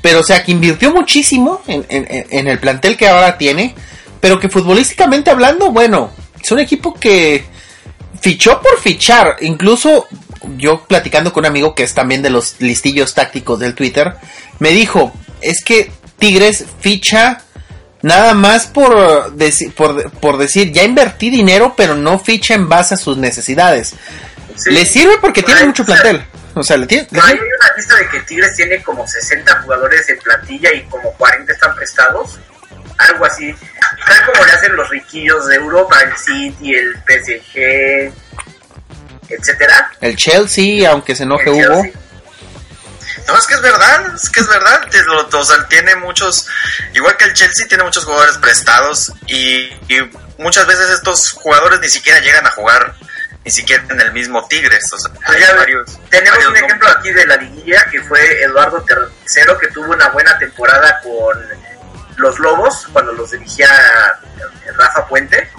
pero 0.00 0.20
o 0.20 0.22
sea, 0.22 0.42
que 0.42 0.52
invirtió 0.52 0.92
muchísimo 0.92 1.60
en, 1.66 1.84
en, 1.88 2.48
el 2.48 2.58
plantel 2.58 2.96
que 2.96 3.08
ahora 3.08 3.36
tiene, 3.38 3.74
pero 4.20 4.38
que 4.38 4.48
futbolísticamente 4.48 5.30
hablando, 5.30 5.70
bueno, 5.70 6.10
es 6.42 6.50
un 6.50 6.58
equipo 6.58 6.94
que 6.94 7.44
fichó 8.20 8.60
por 8.60 8.80
fichar, 8.80 9.36
incluso 9.40 10.06
yo 10.56 10.84
platicando 10.86 11.32
con 11.32 11.42
un 11.42 11.46
amigo 11.46 11.74
que 11.74 11.82
es 11.82 11.94
también 11.94 12.22
de 12.22 12.30
los 12.30 12.60
listillos 12.60 13.14
tácticos 13.14 13.58
del 13.58 13.74
Twitter, 13.74 14.14
me 14.58 14.70
dijo, 14.70 15.12
es 15.40 15.62
que 15.62 15.90
Tigres 16.20 16.64
ficha 16.80 17.42
nada 18.02 18.34
más 18.34 18.66
por, 18.66 19.34
por, 19.76 20.10
por 20.12 20.38
decir, 20.38 20.72
ya 20.72 20.84
invertí 20.84 21.30
dinero, 21.30 21.74
pero 21.76 21.96
no 21.96 22.18
ficha 22.18 22.54
en 22.54 22.68
base 22.68 22.94
a 22.94 22.96
sus 22.96 23.16
necesidades. 23.16 23.94
Le 24.66 24.84
sirve 24.84 25.18
porque 25.20 25.42
tiene 25.42 25.64
mucho 25.64 25.84
plantel. 25.84 26.24
O 26.54 26.62
sea, 26.62 26.76
le 26.76 26.86
tiene. 26.86 27.06
hay 27.22 27.34
una 27.34 27.76
lista 27.76 27.96
de 27.96 28.08
que 28.08 28.20
Tigres 28.20 28.54
tiene 28.56 28.82
como 28.82 29.06
60 29.06 29.62
jugadores 29.62 30.08
en 30.08 30.18
plantilla 30.18 30.72
y 30.74 30.82
como 30.84 31.12
40 31.12 31.52
están 31.52 31.74
prestados. 31.74 32.38
Algo 32.98 33.24
así. 33.24 33.54
Tal 34.06 34.26
como 34.26 34.44
le 34.44 34.52
hacen 34.52 34.76
los 34.76 34.90
riquillos 34.90 35.46
de 35.46 35.54
Europa, 35.56 35.96
el 36.02 36.16
City, 36.16 36.74
el 36.74 36.94
PSG, 36.96 38.12
etcétera. 39.28 39.90
El 40.00 40.16
Chelsea, 40.16 40.90
aunque 40.90 41.14
se 41.14 41.22
enoje 41.22 41.50
Hugo. 41.50 41.82
No, 43.26 43.38
es 43.38 43.46
que 43.46 43.54
es 43.54 43.62
verdad, 43.62 44.14
es 44.14 44.30
que 44.30 44.40
es 44.40 44.48
verdad. 44.48 44.88
O 45.32 45.44
sea, 45.44 45.66
tiene 45.68 45.94
muchos, 45.96 46.46
igual 46.94 47.16
que 47.16 47.24
el 47.24 47.34
Chelsea, 47.34 47.66
tiene 47.68 47.84
muchos 47.84 48.04
jugadores 48.04 48.38
prestados 48.38 49.12
y, 49.26 49.70
y 49.88 50.10
muchas 50.38 50.66
veces 50.66 50.90
estos 50.90 51.32
jugadores 51.32 51.80
ni 51.80 51.88
siquiera 51.88 52.20
llegan 52.20 52.46
a 52.46 52.50
jugar 52.50 52.94
ni 53.44 53.50
siquiera 53.50 53.84
en 53.88 54.00
el 54.00 54.12
mismo 54.12 54.46
Tigres. 54.48 54.92
O 54.92 54.98
sea, 54.98 55.10
tenemos 56.10 56.46
un 56.46 56.56
ejemplo 56.56 56.88
aquí 56.88 57.12
de 57.12 57.26
la 57.26 57.36
liguilla 57.36 57.84
que 57.90 58.02
fue 58.02 58.42
Eduardo 58.42 58.82
Tercero, 58.82 59.58
que 59.58 59.68
tuvo 59.68 59.92
una 59.92 60.08
buena 60.10 60.38
temporada 60.38 61.00
con 61.02 61.38
los 62.16 62.38
Lobos 62.38 62.86
cuando 62.92 63.12
los 63.12 63.30
dirigía 63.30 63.68
Rafa 64.76 65.06
Puente. 65.06 65.50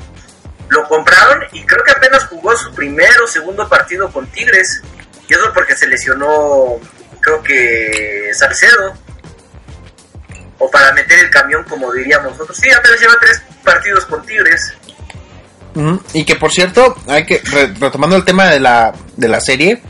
Lo 0.70 0.88
compraron 0.88 1.44
y 1.52 1.66
creo 1.66 1.84
que 1.84 1.92
apenas 1.92 2.26
jugó 2.26 2.56
su 2.56 2.74
primer 2.74 3.22
o 3.22 3.28
segundo 3.28 3.68
partido 3.68 4.12
con 4.12 4.28
Tigres. 4.28 4.82
Y 5.28 5.34
eso 5.34 5.52
porque 5.54 5.76
se 5.76 5.88
lesionó, 5.88 6.80
creo 7.22 7.42
que 7.42 8.32
Salcedo. 8.34 8.94
O 10.60 10.70
para 10.70 10.94
meter 10.94 11.20
el 11.20 11.30
camión, 11.30 11.64
como 11.64 11.92
diríamos 11.92 12.34
nosotros. 12.34 12.58
Sí, 12.58 12.70
apenas 12.70 13.00
lleva 13.00 13.14
tres 13.20 13.42
partidos 13.64 14.06
con 14.06 14.26
Tigres. 14.26 14.74
Y 16.14 16.26
que 16.26 16.36
por 16.36 16.52
cierto, 16.52 16.98
hay 17.08 17.26
que 17.26 17.42
retomando 17.80 18.16
el 18.16 18.26
tema 18.26 18.48
de 18.48 18.60
la, 18.60 18.94
de 19.16 19.28
la 19.28 19.40
serie, 19.40 19.82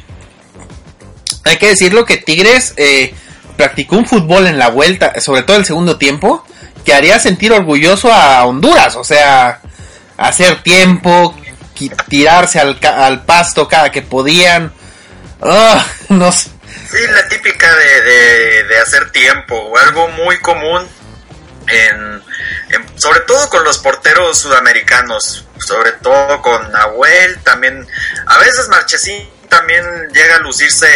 hay 1.44 1.58
que 1.58 1.70
decirlo 1.70 2.06
que 2.06 2.18
Tigres 2.18 2.74
eh, 2.78 3.14
practicó 3.58 3.98
un 3.98 4.06
fútbol 4.06 4.46
en 4.46 4.60
la 4.60 4.70
vuelta, 4.70 5.20
sobre 5.20 5.42
todo 5.42 5.58
el 5.58 5.66
segundo 5.66 5.98
tiempo, 5.98 6.46
que 6.86 6.94
haría 6.94 7.20
sentir 7.20 7.52
orgulloso 7.52 8.14
a 8.14 8.46
Honduras, 8.46 8.96
o 8.96 9.04
sea, 9.04 9.62
hacer 10.18 10.62
tiempo, 10.62 11.36
tirarse 12.08 12.60
al, 12.60 12.80
al 12.84 13.24
pasto 13.26 13.68
cada 13.68 13.92
que 13.92 14.04
podían. 14.04 14.72
Ah, 15.42 15.84
no, 16.10 16.32
Sí, 16.90 17.08
la 17.08 17.28
típica 17.28 17.76
de, 17.76 18.02
de, 18.02 18.64
de 18.66 18.78
hacer 18.80 19.12
tiempo, 19.12 19.78
algo 19.78 20.08
muy 20.10 20.40
común 20.40 20.88
en, 21.68 22.24
sobre 22.96 23.22
todo 23.22 23.50
con 23.50 23.64
los 23.64 23.78
porteros 23.80 24.40
sudamericanos, 24.40 25.48
sobre 25.60 25.94
todo 25.94 26.42
con 26.42 26.72
Nahuel, 26.72 27.42
también, 27.44 27.88
a 28.26 28.38
veces 28.40 28.68
Marchesín 28.70 29.30
también 29.50 29.84
llega 30.14 30.38
a 30.38 30.40
lucirse 30.40 30.88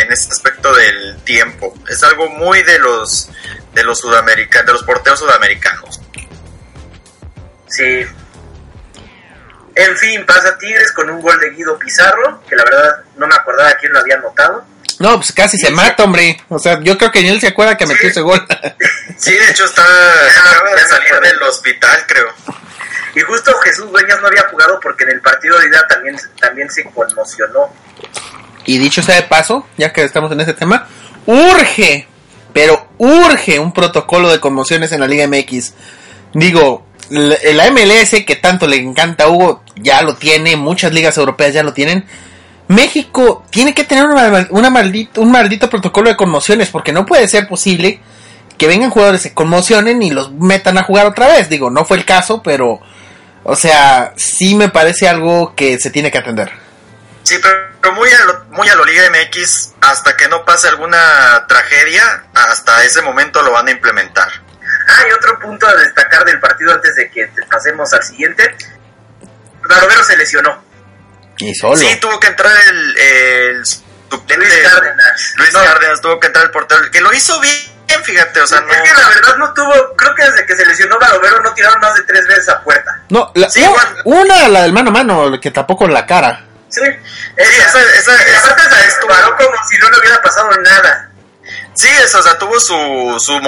en 0.00 0.10
este 0.10 0.32
aspecto 0.32 0.74
del 0.74 1.22
tiempo. 1.22 1.74
Es 1.88 2.02
algo 2.02 2.28
muy 2.30 2.62
de 2.62 2.78
los 2.78 3.28
de 3.74 3.84
los 3.84 4.00
sudamericanos, 4.00 4.66
de 4.66 4.72
los 4.72 4.82
porteros 4.84 5.18
sudamericanos. 5.18 6.00
Sí. 7.68 8.06
En 9.74 9.96
fin, 9.96 10.26
pasa 10.26 10.58
Tigres 10.58 10.92
con 10.92 11.08
un 11.08 11.20
gol 11.20 11.38
de 11.38 11.50
Guido 11.50 11.78
Pizarro, 11.78 12.42
que 12.48 12.56
la 12.56 12.64
verdad 12.64 13.04
no 13.16 13.26
me 13.26 13.34
acordaba 13.34 13.74
quién 13.74 13.92
lo 13.92 14.00
había 14.00 14.16
anotado. 14.16 14.64
No, 15.00 15.16
pues 15.16 15.32
casi 15.32 15.56
se 15.58 15.70
mata, 15.70 16.04
hombre. 16.04 16.40
O 16.48 16.58
sea, 16.58 16.78
yo 16.82 16.96
creo 16.96 17.10
que 17.10 17.22
ni 17.22 17.30
él 17.30 17.40
se 17.40 17.48
acuerda 17.48 17.76
que 17.76 17.86
metió 17.86 18.02
Sí. 18.02 18.08
ese 18.08 18.20
gol. 18.20 18.46
Sí, 19.18 19.32
de 19.32 19.50
hecho 19.50 19.64
está 19.64 19.82
acaba 19.82 20.70
de 20.74 20.86
salir 20.86 21.20
del 21.22 21.42
hospital, 21.42 22.04
creo. 22.06 22.28
Y 23.16 23.20
justo 23.22 23.52
Jesús 23.64 23.90
Dueñas 23.90 24.18
no 24.20 24.28
había 24.28 24.42
jugado 24.50 24.78
porque 24.80 25.02
en 25.04 25.10
el 25.10 25.20
partido 25.20 25.58
de 25.58 25.66
ida 25.66 25.84
también, 25.88 26.16
también 26.40 26.70
se 26.70 26.84
conmocionó. 26.84 27.74
y 28.66 28.78
dicho 28.78 29.02
sea 29.02 29.16
de 29.16 29.22
paso, 29.24 29.66
ya 29.76 29.92
que 29.92 30.04
estamos 30.04 30.30
en 30.30 30.40
ese 30.42 30.52
tema, 30.54 30.86
urge, 31.26 32.06
pero 32.52 32.88
urge 32.98 33.58
un 33.58 33.72
protocolo 33.72 34.30
de 34.30 34.38
conmociones 34.38 34.92
en 34.92 35.00
la 35.00 35.06
Liga 35.08 35.26
MX. 35.26 35.72
Digo, 36.34 36.86
la 37.10 37.70
MLS 37.72 38.24
que 38.24 38.36
tanto 38.36 38.66
le 38.68 38.76
encanta 38.76 39.24
a 39.24 39.28
Hugo 39.28 39.64
ya 39.76 40.02
lo 40.02 40.14
tiene, 40.16 40.56
muchas 40.56 40.92
ligas 40.92 41.16
europeas 41.16 41.52
ya 41.54 41.62
lo 41.62 41.72
tienen. 41.72 42.06
México 42.70 43.44
tiene 43.50 43.74
que 43.74 43.82
tener 43.84 44.04
una, 44.06 44.46
una 44.50 44.70
maldito, 44.70 45.20
un 45.20 45.32
maldito 45.32 45.68
protocolo 45.68 46.08
de 46.08 46.16
conmociones 46.16 46.68
porque 46.68 46.92
no 46.92 47.04
puede 47.04 47.26
ser 47.26 47.48
posible 47.48 48.00
que 48.56 48.68
vengan 48.68 48.90
jugadores 48.90 49.22
se 49.22 49.34
conmocionen 49.34 50.00
y 50.02 50.10
los 50.10 50.30
metan 50.32 50.78
a 50.78 50.84
jugar 50.84 51.06
otra 51.06 51.26
vez. 51.26 51.48
Digo, 51.48 51.68
no 51.70 51.84
fue 51.84 51.96
el 51.96 52.04
caso, 52.04 52.42
pero, 52.44 52.80
o 53.42 53.56
sea, 53.56 54.12
sí 54.16 54.54
me 54.54 54.68
parece 54.68 55.08
algo 55.08 55.54
que 55.56 55.78
se 55.80 55.90
tiene 55.90 56.10
que 56.12 56.18
atender. 56.18 56.52
Sí, 57.24 57.36
pero 57.42 57.92
muy 57.94 58.08
a, 58.10 58.24
lo, 58.24 58.44
muy 58.50 58.68
a 58.68 58.74
lo 58.76 58.84
Liga 58.84 59.02
MX, 59.10 59.72
hasta 59.80 60.16
que 60.16 60.28
no 60.28 60.44
pase 60.44 60.68
alguna 60.68 61.44
tragedia, 61.48 62.24
hasta 62.34 62.84
ese 62.84 63.02
momento 63.02 63.42
lo 63.42 63.50
van 63.52 63.66
a 63.66 63.70
implementar. 63.72 64.28
Ah, 64.88 65.02
y 65.08 65.12
otro 65.12 65.38
punto 65.40 65.66
a 65.66 65.74
destacar 65.74 66.24
del 66.24 66.38
partido 66.38 66.72
antes 66.72 66.94
de 66.94 67.10
que 67.10 67.26
te- 67.26 67.42
pasemos 67.46 67.92
al 67.94 68.02
siguiente. 68.04 68.54
Barovero 69.68 70.04
se 70.04 70.16
lesionó. 70.16 70.69
Y 71.40 71.54
solo. 71.54 71.76
Sí, 71.76 71.96
tuvo 72.00 72.18
que 72.20 72.26
entrar 72.28 72.52
el, 72.68 72.96
el 72.98 73.66
suplente. 73.66 74.36
Luis 74.36 74.68
Cárdenas. 74.68 75.32
Luis 75.36 75.52
No, 75.52 75.64
Cárdenas 75.64 76.00
tuvo 76.00 76.20
que 76.20 76.26
entrar 76.26 76.44
el 76.46 76.50
portero, 76.50 76.90
que 76.90 77.00
lo 77.00 77.12
hizo 77.12 77.38
bien, 77.40 78.04
fíjate, 78.04 78.40
o 78.40 78.46
sea, 78.46 78.60
no... 78.60 78.72
Es 78.72 78.80
que 78.82 78.92
la 79.00 79.08
verdad 79.08 79.36
no 79.36 79.52
tuvo, 79.54 79.96
creo 79.96 80.14
que 80.14 80.24
desde 80.24 80.46
que 80.46 80.56
se 80.56 80.64
lesionó 80.66 80.98
Barovero 80.98 81.42
no 81.42 81.52
tiraron 81.54 81.80
más 81.80 81.94
de 81.94 82.02
tres 82.04 82.26
veces 82.26 82.48
a 82.48 82.60
puerta. 82.62 83.00
No, 83.08 83.30
la- 83.34 83.48
Sí, 83.50 83.60
igual. 83.62 84.02
una, 84.04 84.48
la 84.48 84.62
del 84.62 84.72
mano 84.72 84.90
a 84.90 84.92
mano, 84.92 85.40
que 85.40 85.50
tapó 85.50 85.76
con 85.76 85.92
la 85.92 86.06
cara. 86.06 86.44
Sí, 86.68 86.82
esa, 87.36 87.80
esa, 87.80 88.22
esa- 88.22 88.50
aparte 88.52 88.62
se 88.76 88.84
disparó 88.86 89.36
como 89.36 89.50
si 89.68 89.78
no 89.78 89.90
le 89.90 89.98
hubiera 89.98 90.22
pasado 90.22 90.50
nada. 90.62 91.10
Sí, 91.74 91.88
eso, 92.04 92.18
o 92.18 92.22
sea, 92.22 92.38
tuvo 92.38 92.60
su, 92.60 93.16
su 93.18 93.40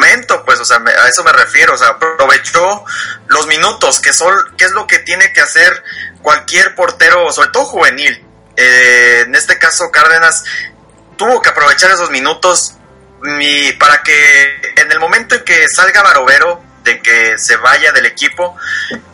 momento, 0.00 0.44
pues, 0.44 0.58
o 0.60 0.64
sea, 0.64 0.78
me- 0.78 0.92
a 0.92 1.08
eso 1.08 1.22
me 1.24 1.32
refiero, 1.32 1.74
o 1.74 1.76
sea, 1.76 1.88
aprovechó 1.88 2.84
los 3.28 3.46
minutos, 3.46 4.00
que 4.00 4.12
son, 4.12 4.34
que 4.56 4.64
es 4.64 4.72
lo 4.72 4.86
que 4.86 4.98
tiene 5.00 5.32
que 5.32 5.40
hacer 5.42 5.82
cualquier 6.22 6.74
portero, 6.74 7.30
sobre 7.32 7.50
todo 7.50 7.64
juvenil. 7.66 8.24
Eh, 8.56 9.24
en 9.26 9.34
este 9.34 9.58
caso, 9.58 9.90
Cárdenas 9.90 10.44
tuvo 11.16 11.42
que 11.42 11.50
aprovechar 11.50 11.90
esos 11.90 12.10
minutos 12.10 12.74
y 13.40 13.72
para 13.74 14.02
que 14.02 14.72
en 14.76 14.90
el 14.90 14.98
momento 14.98 15.34
en 15.34 15.44
que 15.44 15.66
salga 15.68 16.02
Barovero, 16.02 16.62
de 16.82 17.02
que 17.02 17.36
se 17.36 17.56
vaya 17.56 17.92
del 17.92 18.06
equipo, 18.06 18.56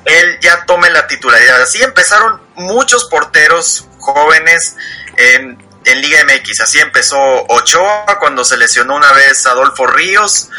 él 0.04 0.38
ya 0.40 0.64
tome 0.66 0.88
la 0.90 1.08
titularidad. 1.08 1.60
Así 1.60 1.82
empezaron 1.82 2.40
muchos 2.54 3.08
porteros 3.10 3.88
jóvenes 3.98 4.76
en, 5.16 5.58
en 5.86 6.00
Liga 6.00 6.18
MX. 6.24 6.60
Así 6.60 6.78
empezó 6.78 7.18
Ochoa 7.48 8.18
cuando 8.18 8.44
se 8.44 8.56
lesionó 8.56 8.96
una 8.96 9.12
vez 9.12 9.46
Adolfo 9.46 9.86
Ríos. 9.86 10.50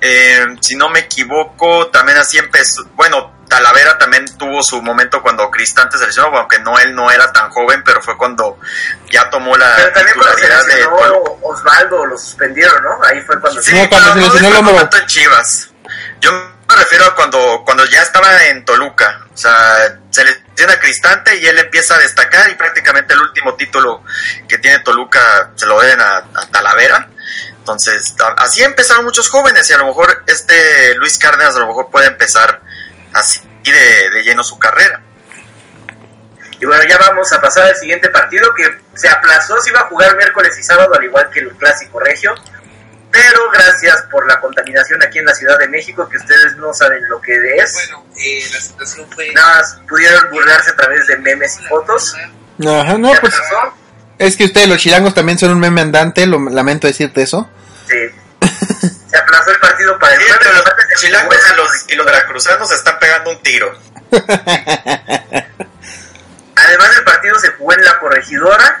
Eh, 0.00 0.44
si 0.60 0.74
no 0.74 0.88
me 0.88 1.00
equivoco, 1.00 1.86
también 1.88 2.18
así 2.18 2.36
empezó. 2.36 2.84
Bueno, 2.94 3.32
Talavera 3.48 3.98
también 3.98 4.26
tuvo 4.36 4.62
su 4.62 4.82
momento 4.82 5.22
cuando 5.22 5.48
Cristante 5.50 5.96
se 5.98 6.06
lesionó, 6.06 6.36
aunque 6.36 6.58
no 6.58 6.78
él 6.78 6.94
no 6.94 7.10
era 7.10 7.32
tan 7.32 7.50
joven, 7.50 7.82
pero 7.84 8.02
fue 8.02 8.16
cuando 8.16 8.58
ya 9.10 9.30
tomó 9.30 9.56
la 9.56 9.76
Pero 9.76 9.92
también 9.92 10.16
cuando 10.16 10.38
se 10.38 10.42
titularidad 10.42 10.66
de 10.66 10.74
lesionó 10.74 10.96
Toluca. 10.96 11.30
Osvaldo 11.42 12.06
lo 12.06 12.18
suspendieron, 12.18 12.82
¿no? 12.82 13.04
Ahí 13.04 13.20
fue 13.20 13.40
cuando 13.40 13.62
Sí, 13.62 13.74
No, 13.74 13.88
cuando 13.88 14.14
se 14.14 14.40
lesionó 14.40 14.80
el 14.80 14.88
en 15.00 15.06
Chivas. 15.06 15.70
Yo 16.20 16.32
me 16.32 16.76
refiero 16.76 17.04
a 17.04 17.14
cuando, 17.14 17.62
cuando 17.64 17.84
ya 17.84 18.02
estaba 18.02 18.46
en 18.46 18.64
Toluca. 18.64 19.26
O 19.32 19.36
sea, 19.36 19.98
se 20.10 20.24
lesiona 20.52 20.78
Cristante 20.78 21.36
y 21.36 21.46
él 21.46 21.58
empieza 21.58 21.94
a 21.94 21.98
destacar 21.98 22.50
y 22.50 22.54
prácticamente 22.54 23.14
el 23.14 23.20
último 23.20 23.54
título 23.54 24.02
que 24.48 24.58
tiene 24.58 24.80
Toluca 24.80 25.50
se 25.56 25.66
lo 25.66 25.80
deben 25.80 26.00
a, 26.00 26.24
Talavera. 26.50 27.08
Entonces, 27.58 28.14
así 28.36 28.62
empezaron 28.62 29.04
muchos 29.04 29.28
jóvenes 29.28 29.68
y 29.70 29.72
a 29.72 29.78
lo 29.78 29.86
mejor 29.86 30.24
este 30.26 30.94
Luis 30.96 31.16
Cárdenas 31.18 31.54
a 31.56 31.60
lo 31.60 31.68
mejor 31.68 31.90
puede 31.90 32.08
empezar 32.08 32.60
así 33.12 33.40
de, 33.64 34.10
de 34.10 34.22
lleno 34.24 34.42
su 34.42 34.58
carrera. 34.58 35.00
Y 36.60 36.64
bueno, 36.64 36.84
ya 36.88 36.96
vamos 36.98 37.32
a 37.32 37.40
pasar 37.40 37.64
al 37.64 37.76
siguiente 37.76 38.08
partido 38.08 38.54
que 38.54 38.64
se 38.94 39.08
aplazó, 39.08 39.60
se 39.60 39.70
iba 39.70 39.80
a 39.80 39.88
jugar 39.88 40.16
miércoles 40.16 40.56
y 40.58 40.62
sábado, 40.62 40.94
al 40.94 41.04
igual 41.04 41.28
que 41.30 41.40
el 41.40 41.50
clásico 41.56 41.98
regio. 41.98 42.34
Pero 43.12 43.50
gracias 43.52 44.02
por 44.10 44.26
la 44.26 44.40
contaminación 44.40 45.02
aquí 45.02 45.18
en 45.18 45.26
la 45.26 45.34
Ciudad 45.34 45.58
de 45.58 45.68
México, 45.68 46.08
que 46.08 46.16
ustedes 46.16 46.56
no 46.56 46.72
saben 46.72 47.06
lo 47.08 47.20
que 47.20 47.34
es. 47.56 47.72
Bueno, 47.74 48.06
eh, 48.16 48.42
la 48.52 48.60
situación 48.60 49.06
fue... 49.14 49.30
Nada 49.34 49.56
más 49.58 49.80
pudieron 49.88 50.30
burlarse 50.30 50.70
a 50.70 50.76
través 50.76 51.06
de 51.06 51.18
memes 51.18 51.58
y 51.60 51.64
fotos. 51.64 52.14
Ajá, 52.66 52.96
no, 52.98 53.12
pues 53.20 53.34
es 54.18 54.36
que 54.36 54.44
ustedes 54.44 54.68
los 54.68 54.78
chilangos 54.78 55.14
también 55.14 55.36
son 55.38 55.50
un 55.50 55.58
meme 55.58 55.80
andante, 55.80 56.26
lo 56.26 56.38
lamento 56.48 56.86
decirte 56.86 57.22
eso. 57.22 57.50
Sí. 57.88 57.96
Se 59.10 59.16
aplazó 59.16 59.50
el 59.50 59.58
partido 59.58 59.98
para 59.98 60.14
el 60.14 60.20
Sí, 60.22 60.26
jueves. 60.28 60.54
los 60.90 61.00
chilangos 61.00 61.36
y 61.36 61.56
los, 61.56 61.84
y 61.88 61.94
los 61.96 62.06
veracruzanos 62.06 62.68
se 62.68 62.74
están 62.76 62.98
pegando 63.00 63.30
un 63.30 63.42
tiro. 63.42 63.76
Además 66.54 66.94
del 66.94 67.04
partido 67.04 67.38
se 67.40 67.48
jugó 67.52 67.72
en 67.74 67.84
la 67.84 67.98
corregidora 67.98 68.80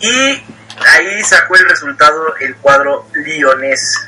y 0.00 0.44
ahí 0.80 1.22
sacó 1.24 1.56
el 1.56 1.68
resultado 1.68 2.34
el 2.40 2.56
cuadro 2.56 3.06
lionés. 3.14 3.98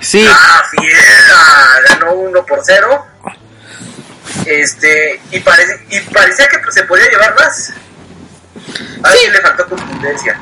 Sí, 0.00 0.26
Ah, 0.28 0.62
fiera, 0.70 1.80
ganó 1.88 2.12
1 2.14 2.46
por 2.46 2.60
0. 2.64 3.06
Este, 4.46 5.20
y, 5.30 5.40
parece, 5.40 5.84
y 5.90 6.00
parecía 6.12 6.48
que 6.48 6.58
pues, 6.58 6.74
se 6.74 6.84
podía 6.84 7.08
llevar 7.10 7.34
más. 7.38 7.72
A 9.02 9.08
ver 9.08 9.18
Sí. 9.18 9.24
si 9.26 9.30
le 9.30 9.40
faltó 9.40 9.66
contundencia. 9.68 10.40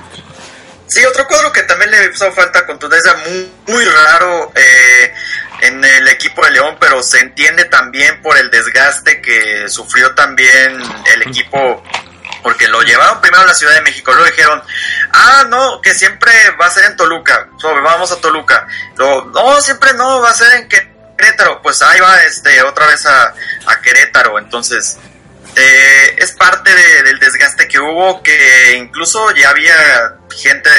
Sí, 0.87 1.05
otro 1.05 1.27
cuadro 1.27 1.53
que 1.53 1.63
también 1.65 1.91
le 1.91 2.07
hizo 2.11 2.31
falta 2.33 2.65
contundencia 2.67 3.15
muy, 3.27 3.53
muy 3.67 3.85
raro 3.85 4.53
eh, 4.55 5.15
en 5.61 5.85
el 5.85 6.09
equipo 6.09 6.43
de 6.45 6.53
León, 6.53 6.77
pero 6.81 7.03
se 7.03 7.21
entiende 7.21 7.65
también 7.67 8.23
por 8.23 8.39
el 8.39 8.51
desgaste 8.51 9.21
que 9.21 9.69
sufrió 9.69 10.15
también 10.15 10.81
el 11.15 11.23
equipo, 11.23 11.83
porque 12.43 12.69
lo 12.69 12.83
llevaron 12.83 13.21
primero 13.21 13.43
a 13.43 13.47
la 13.47 13.55
Ciudad 13.55 13.75
de 13.75 13.83
México, 13.83 14.13
luego 14.13 14.31
dijeron, 14.31 14.63
ah, 15.13 15.45
no, 15.49 15.81
que 15.81 15.95
siempre 15.95 16.33
va 16.61 16.67
a 16.67 16.71
ser 16.71 16.85
en 16.85 16.97
Toluca, 16.97 17.49
so, 17.59 17.75
vamos 17.83 18.11
a 18.13 18.21
Toluca, 18.21 18.67
Luego, 18.97 19.31
no, 19.35 19.61
siempre 19.61 19.93
no, 19.95 20.21
va 20.21 20.31
a 20.31 20.35
ser 20.35 20.53
en 20.55 20.69
Querétaro, 20.69 21.61
pues 21.63 21.83
ahí 21.83 22.01
va 22.01 22.23
este 22.23 22.63
otra 22.63 22.87
vez 22.87 23.05
a, 23.07 23.35
a 23.67 23.81
Querétaro, 23.83 24.39
entonces 24.39 24.99
eh, 25.57 26.17
es 26.19 26.33
parte 26.33 26.73
de- 26.75 27.03
del 27.03 27.19
desgaste 27.19 27.67
que 27.67 27.81
hubo, 27.81 28.23
que 28.23 28.77
incluso 28.77 29.31
ya 29.35 29.51
había 29.51 30.15
gente 30.37 30.71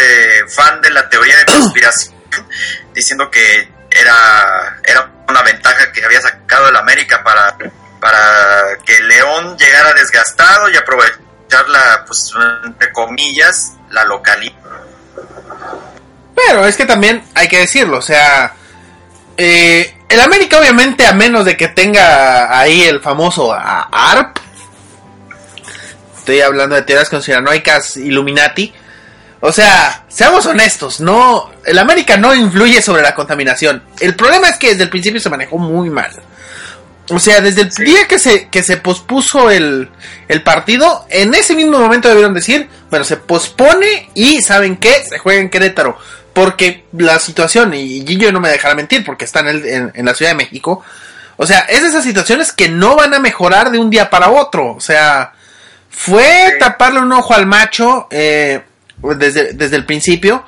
fan 0.48 0.82
de 0.82 0.90
la 0.92 1.10
teoría 1.10 1.38
de 1.38 1.46
conspiración 1.46 2.16
diciendo 2.94 3.30
que 3.30 3.70
era, 3.92 4.80
era 4.86 5.10
una 5.28 5.42
ventaja 5.42 5.92
que 5.92 6.06
había 6.06 6.22
sacado 6.22 6.70
el 6.70 6.76
América 6.78 7.24
para, 7.24 7.58
para 8.00 8.78
que 8.86 9.00
León 9.02 9.58
llegara 9.58 9.94
desgastado 9.94 10.70
y 10.70 10.78
aprovechar 10.78 11.20
la, 11.68 12.04
pues, 12.06 12.32
entre 12.66 12.92
comillas, 12.92 13.74
la 13.90 14.04
localidad. 14.06 14.54
pero 16.36 16.66
es 16.66 16.78
que 16.78 16.86
también 16.86 17.24
hay 17.36 17.48
que 17.48 17.60
decirlo, 17.60 17.98
o 17.98 18.02
sea, 18.02 18.54
eh, 19.38 19.98
el 20.08 20.20
América 20.20 20.60
obviamente 20.60 21.06
a 21.06 21.14
menos 21.14 21.46
de 21.46 21.58
que 21.58 21.68
tenga 21.68 22.58
ahí 22.58 22.84
el 22.84 23.02
famoso 23.02 23.54
ARP, 23.54 24.38
estoy 26.18 26.42
hablando 26.42 26.76
de 26.76 26.84
teorías 26.84 27.10
conspiranoicas 27.10 27.98
Illuminati, 27.98 28.74
o 29.42 29.52
sea, 29.52 30.06
seamos 30.08 30.46
honestos, 30.46 31.00
no, 31.00 31.52
el 31.66 31.78
América 31.80 32.18
no 32.18 32.36
influye 32.36 32.82
sobre 32.82 33.02
la 33.02 33.16
contaminación. 33.16 33.84
El 34.00 34.16
problema 34.16 34.50
es 34.50 34.58
que 34.58 34.72
desde 34.72 34.84
el 34.84 34.90
principio 34.90 35.22
se 35.22 35.30
manejó 35.30 35.58
muy 35.58 35.90
mal. 35.90 36.12
O 37.12 37.20
sea, 37.20 37.42
desde 37.42 37.62
el 37.62 37.70
día 37.70 38.08
que 38.08 38.20
se, 38.20 38.50
que 38.50 38.64
se 38.64 38.78
pospuso 38.78 39.50
el, 39.50 39.90
el 40.28 40.44
partido, 40.44 41.06
en 41.10 41.34
ese 41.34 41.56
mismo 41.56 41.80
momento 41.80 42.08
debieron 42.08 42.34
decir, 42.34 42.70
bueno, 42.90 43.06
se 43.06 43.18
pospone 43.18 44.10
y 44.14 44.42
¿saben 44.42 44.78
qué? 44.78 45.04
Se 45.08 45.18
juega 45.18 45.42
en 45.42 45.50
Querétaro. 45.50 45.98
Porque 46.34 46.86
la 46.94 47.20
situación, 47.20 47.74
y 47.74 48.06
Gillo 48.06 48.32
no 48.32 48.40
me 48.40 48.50
dejará 48.50 48.76
mentir 48.76 49.04
porque 49.04 49.26
está 49.26 49.40
en, 49.40 49.48
el, 49.48 49.66
en, 49.66 49.92
en 49.94 50.06
la 50.06 50.14
Ciudad 50.14 50.32
de 50.32 50.38
México, 50.38 50.84
o 51.42 51.46
sea, 51.48 51.60
es 51.70 51.82
de 51.82 51.88
esas 51.88 52.04
situaciones 52.04 52.52
que 52.52 52.68
no 52.68 52.98
van 52.98 53.14
a 53.14 53.20
mejorar 53.20 53.72
de 53.72 53.80
un 53.80 53.90
día 53.90 54.10
para 54.10 54.30
otro. 54.30 54.74
O 54.76 54.82
sea, 54.82 55.32
fue 55.90 56.58
taparle 56.60 57.00
un 57.00 57.14
ojo 57.14 57.34
al 57.34 57.46
macho 57.46 58.08
eh, 58.12 58.62
desde, 59.16 59.54
desde 59.54 59.78
el 59.78 59.86
principio. 59.86 60.44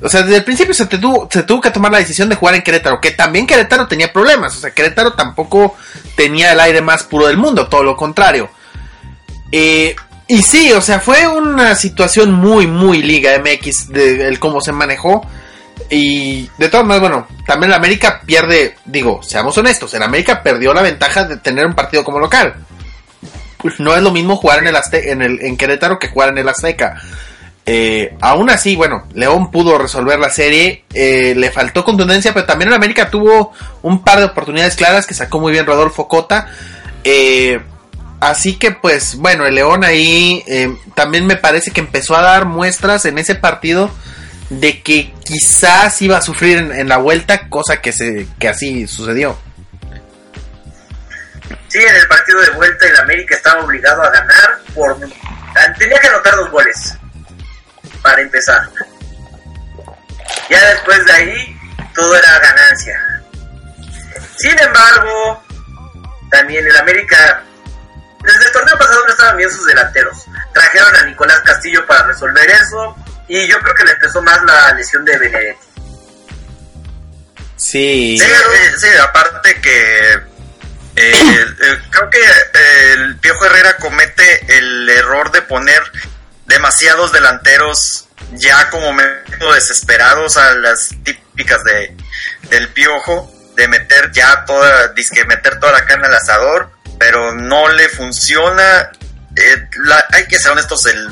O 0.00 0.08
sea, 0.08 0.22
desde 0.22 0.36
el 0.36 0.44
principio 0.44 0.74
se, 0.74 0.86
tuvo, 0.86 1.28
se 1.30 1.42
tuvo 1.44 1.60
que 1.60 1.70
tomar 1.70 1.90
la 1.90 1.98
decisión 1.98 2.28
de 2.28 2.34
jugar 2.34 2.54
en 2.54 2.62
Querétaro, 2.62 3.00
que 3.00 3.12
también 3.12 3.46
Querétaro 3.46 3.88
tenía 3.88 4.12
problemas. 4.12 4.56
O 4.56 4.60
sea, 4.60 4.70
Querétaro 4.70 5.14
tampoco 5.14 5.76
tenía 6.14 6.52
el 6.52 6.60
aire 6.60 6.82
más 6.82 7.04
puro 7.04 7.26
del 7.26 7.38
mundo, 7.38 7.68
todo 7.68 7.82
lo 7.82 7.96
contrario. 7.96 8.50
Eh, 9.50 9.96
y 10.28 10.42
sí, 10.42 10.72
o 10.72 10.80
sea, 10.80 11.00
fue 11.00 11.26
una 11.26 11.74
situación 11.74 12.32
muy, 12.32 12.66
muy 12.66 13.02
Liga 13.02 13.30
MX 13.38 13.88
de, 13.88 14.28
el 14.28 14.38
cómo 14.38 14.60
se 14.60 14.72
manejó. 14.72 15.26
Y 15.88 16.50
de 16.58 16.68
todas 16.68 16.86
maneras, 16.86 17.10
bueno, 17.10 17.28
también 17.46 17.70
el 17.70 17.76
América 17.76 18.20
pierde, 18.24 18.76
digo, 18.84 19.22
seamos 19.22 19.56
honestos, 19.56 19.94
el 19.94 20.02
América 20.02 20.42
perdió 20.42 20.74
la 20.74 20.82
ventaja 20.82 21.24
de 21.24 21.36
tener 21.36 21.64
un 21.64 21.74
partido 21.74 22.02
como 22.02 22.18
local. 22.18 22.54
Pues 23.58 23.78
no 23.78 23.94
es 23.94 24.02
lo 24.02 24.10
mismo 24.10 24.36
jugar 24.36 24.58
en 24.58 24.66
el, 24.66 24.76
Azte 24.76 25.10
en, 25.12 25.22
el 25.22 25.40
en 25.42 25.56
Querétaro 25.56 25.98
que 25.98 26.08
jugar 26.08 26.30
en 26.30 26.38
el 26.38 26.48
Azteca. 26.48 27.00
Eh, 27.68 28.16
aún 28.20 28.48
así, 28.48 28.76
bueno, 28.76 29.08
León 29.12 29.50
pudo 29.50 29.76
resolver 29.76 30.20
la 30.20 30.30
serie, 30.30 30.84
eh, 30.94 31.34
le 31.36 31.50
faltó 31.50 31.84
contundencia, 31.84 32.32
pero 32.32 32.46
también 32.46 32.68
el 32.68 32.74
América 32.74 33.10
tuvo 33.10 33.52
un 33.82 34.04
par 34.04 34.20
de 34.20 34.26
oportunidades 34.26 34.76
claras 34.76 35.04
que 35.04 35.14
sacó 35.14 35.40
muy 35.40 35.50
bien 35.50 35.66
Rodolfo 35.66 36.06
Cota. 36.06 36.46
Eh, 37.02 37.60
así 38.20 38.56
que 38.56 38.70
pues 38.70 39.16
bueno, 39.16 39.46
el 39.46 39.56
León 39.56 39.82
ahí 39.82 40.44
también 40.94 41.26
me 41.26 41.36
parece 41.36 41.72
que 41.72 41.80
empezó 41.80 42.16
a 42.16 42.22
dar 42.22 42.46
muestras 42.46 43.04
en 43.04 43.18
ese 43.18 43.34
partido 43.34 43.90
de 44.48 44.80
que 44.80 45.12
quizás 45.24 46.00
iba 46.02 46.18
a 46.18 46.22
sufrir 46.22 46.58
en, 46.58 46.72
en 46.72 46.88
la 46.88 46.98
vuelta, 46.98 47.48
cosa 47.48 47.80
que, 47.80 47.90
se, 47.90 48.28
que 48.38 48.48
así 48.48 48.86
sucedió. 48.86 49.36
Sí, 51.66 51.78
en 51.78 51.96
el 51.96 52.06
partido 52.06 52.40
de 52.42 52.50
vuelta 52.50 52.86
el 52.86 52.96
América 52.96 53.34
estaba 53.34 53.64
obligado 53.64 54.02
a 54.02 54.10
ganar 54.10 54.60
tenía 55.78 55.98
que 55.98 56.08
anotar 56.08 56.36
dos 56.36 56.50
goles 56.50 56.96
para 58.06 58.22
empezar. 58.22 58.62
Ya 60.48 60.64
después 60.70 61.04
de 61.04 61.12
ahí 61.12 61.60
todo 61.92 62.16
era 62.16 62.38
ganancia. 62.38 62.96
Sin 64.36 64.56
embargo, 64.60 65.44
también 66.30 66.64
el 66.64 66.76
América 66.76 67.42
desde 68.22 68.46
el 68.46 68.52
torneo 68.52 68.78
pasado 68.78 69.04
no 69.04 69.10
estaban 69.10 69.36
bien 69.36 69.50
sus 69.50 69.66
delanteros. 69.66 70.24
Trajeron 70.54 70.94
a 70.94 71.02
Nicolás 71.02 71.40
Castillo 71.40 71.84
para 71.84 72.04
resolver 72.04 72.48
eso 72.48 72.96
y 73.26 73.48
yo 73.48 73.58
creo 73.58 73.74
que 73.74 73.84
le 73.84 73.90
empezó 73.90 74.22
más 74.22 74.40
la 74.44 74.72
lesión 74.74 75.04
de 75.04 75.18
Benedetti. 75.18 75.66
Sí. 77.56 78.18
Sí, 78.18 78.86
aparte 79.02 79.60
que 79.60 80.12
eh, 80.94 81.46
creo 81.90 82.10
que 82.10 82.20
el 82.92 83.18
Piojo 83.18 83.46
Herrera 83.46 83.76
comete 83.78 84.58
el 84.58 84.88
error 84.90 85.32
de 85.32 85.42
poner 85.42 85.82
demasiados 86.46 87.12
delanteros 87.12 88.08
ya 88.32 88.70
como 88.70 88.92
medio 88.92 89.52
desesperados 89.52 90.36
a 90.36 90.54
las 90.54 90.90
típicas 91.04 91.62
de 91.64 91.96
del 92.50 92.68
Piojo 92.68 93.30
de 93.56 93.68
meter 93.68 94.12
ya 94.12 94.44
toda 94.44 94.88
disque 94.88 95.24
meter 95.24 95.58
toda 95.58 95.72
la 95.72 95.86
carne 95.86 96.06
al 96.06 96.14
asador 96.14 96.76
pero 96.98 97.34
no 97.34 97.68
le 97.68 97.88
funciona. 97.88 98.90
Eh, 99.36 99.68
la, 99.84 100.02
hay 100.12 100.26
que 100.26 100.38
ser 100.38 100.52
honestos 100.52 100.86
el, 100.86 101.08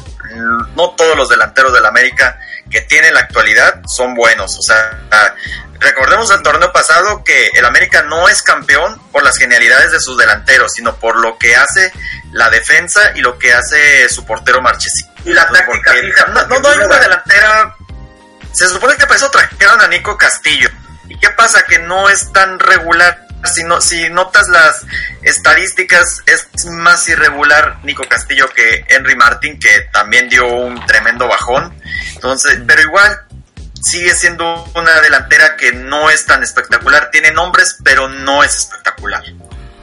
no 0.75 0.91
todos 0.97 1.15
los 1.15 1.29
delanteros 1.29 1.75
del 1.75 1.85
América 1.85 2.39
que 2.71 2.81
tiene 2.81 3.09
en 3.09 3.15
la 3.15 3.21
actualidad 3.21 3.83
son 3.87 4.15
buenos. 4.15 4.57
O 4.59 4.63
sea 4.63 4.99
recordemos 5.81 6.31
el 6.31 6.43
torneo 6.43 6.73
pasado 6.73 7.23
que 7.25 7.49
el 7.49 7.65
América 7.67 8.03
no 8.03 8.29
es 8.29 8.43
campeón 8.43 9.01
por 9.13 9.23
las 9.23 9.37
genialidades 9.37 9.93
de 9.93 10.01
sus 10.01 10.17
delanteros 10.17 10.73
sino 10.73 10.97
por 10.97 11.17
lo 11.17 11.37
que 11.37 11.57
hace 11.57 11.93
la 12.33 12.49
defensa 12.49 13.13
y 13.15 13.21
lo 13.21 13.39
que 13.39 13.53
hace 13.53 14.09
su 14.09 14.25
portero 14.25 14.63
Marchesín 14.63 15.14
y 15.25 15.33
la 15.33 15.43
táctica 15.47 15.67
porque 15.67 15.91
fija, 16.03 16.27
no, 16.27 16.47
no, 16.61 16.69
hay 16.69 16.79
una 16.79 16.99
delantera. 17.01 17.77
Se 18.53 18.69
supone 18.69 18.95
que 18.97 19.03
para 19.07 19.17
eso 19.17 19.31
trajeron 19.31 19.81
a 19.81 19.89
Nico 19.89 20.17
Castillo. 20.17 20.69
¿Y 21.09 21.19
qué 21.19 21.31
pasa? 21.31 21.63
Que 21.69 21.79
no 21.81 22.09
es 22.09 22.33
tan 22.33 22.59
regular. 22.59 23.21
Si, 23.45 23.63
no, 23.65 23.81
si 23.81 24.09
notas 24.09 24.49
las 24.49 24.87
estadísticas, 25.23 26.23
es 26.27 26.47
más 26.67 27.09
irregular 27.09 27.79
Nico 27.83 28.05
Castillo 28.09 28.49
que 28.55 28.85
Henry 28.89 29.17
Martin, 29.17 29.59
que 29.59 29.89
también 29.93 30.29
dio 30.29 30.47
un 30.47 30.85
tremendo 30.87 31.29
bajón. 31.29 31.75
Entonces, 32.15 32.61
pero 32.67 32.81
igual 32.83 33.21
sigue 33.83 34.15
siendo 34.15 34.65
una 34.75 35.01
delantera 35.01 35.57
que 35.57 35.73
no 35.73 36.09
es 36.11 36.25
tan 36.25 36.43
espectacular. 36.43 37.11
Tiene 37.11 37.33
nombres, 37.33 37.77
pero 37.85 38.09
no 38.09 38.43
es 38.45 38.55
espectacular. 38.57 39.23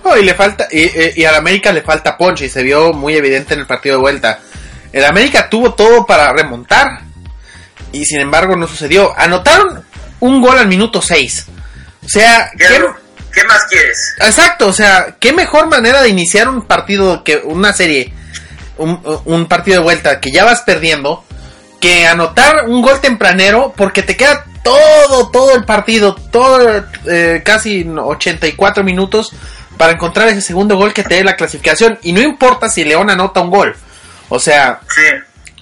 Oh, 0.04 0.18
y 0.18 0.24
le 0.24 0.34
falta, 0.34 0.68
y, 0.72 0.82
y- 0.86 1.14
y 1.18 1.26
al 1.26 1.36
América 1.36 1.72
le 1.72 1.84
falta 1.84 2.18
ponche 2.18 2.46
y 2.46 2.50
se 2.50 2.64
vio 2.64 2.92
muy 2.94 3.16
evidente 3.16 3.54
en 3.54 3.60
el 3.60 3.68
partido 3.68 3.98
de 3.98 4.02
vuelta. 4.02 4.40
El 4.92 5.06
América 5.06 5.50
tuvo 5.50 5.74
todo 5.74 6.06
para 6.06 6.34
remontar 6.34 7.02
y 7.92 8.06
sin 8.06 8.20
embargo 8.20 8.56
no 8.56 8.68
sucedió. 8.68 9.18
Anotaron 9.18 9.84
un 10.20 10.42
gol 10.42 10.58
al 10.58 10.68
minuto 10.68 11.02
6. 11.02 11.46
O 12.04 12.10
sea, 12.10 12.50
¿Qué, 12.58 12.66
¿qué, 12.68 12.82
¿Qué 13.34 13.44
más 13.46 13.64
quieres? 13.70 14.16
exacto, 14.20 14.68
o 14.68 14.74
sea, 14.74 15.16
qué 15.20 15.34
mejor 15.34 15.68
manera 15.68 16.02
de 16.02 16.10
iniciar 16.10 16.50
un 16.50 16.64
partido 16.64 17.24
que 17.24 17.38
una 17.38 17.74
serie, 17.74 18.14
un, 18.78 19.02
un 19.26 19.46
partido 19.48 19.78
de 19.78 19.84
vuelta 19.84 20.20
que 20.20 20.32
ya 20.32 20.44
vas 20.44 20.62
perdiendo, 20.62 21.24
que 21.80 22.08
anotar 22.08 22.66
un 22.68 22.82
gol 22.82 23.00
tempranero 23.00 23.74
porque 23.76 24.04
te 24.04 24.18
queda 24.18 24.46
todo, 24.64 25.30
todo 25.30 25.56
el 25.56 25.66
partido, 25.66 26.16
todo, 26.16 26.84
eh, 27.08 27.42
casi 27.44 27.84
84 27.88 28.84
minutos 28.84 29.32
para 29.78 29.94
encontrar 29.94 30.28
ese 30.28 30.42
segundo 30.42 30.78
gol 30.78 30.94
que 30.94 31.04
te 31.04 31.16
dé 31.16 31.24
la 31.24 31.36
clasificación. 31.36 31.98
Y 32.04 32.14
no 32.14 32.22
importa 32.22 32.70
si 32.70 32.84
León 32.84 33.10
anota 33.10 33.42
un 33.42 33.50
gol. 33.50 33.76
O 34.34 34.40
sea, 34.40 34.80
Sí. 34.88 35.02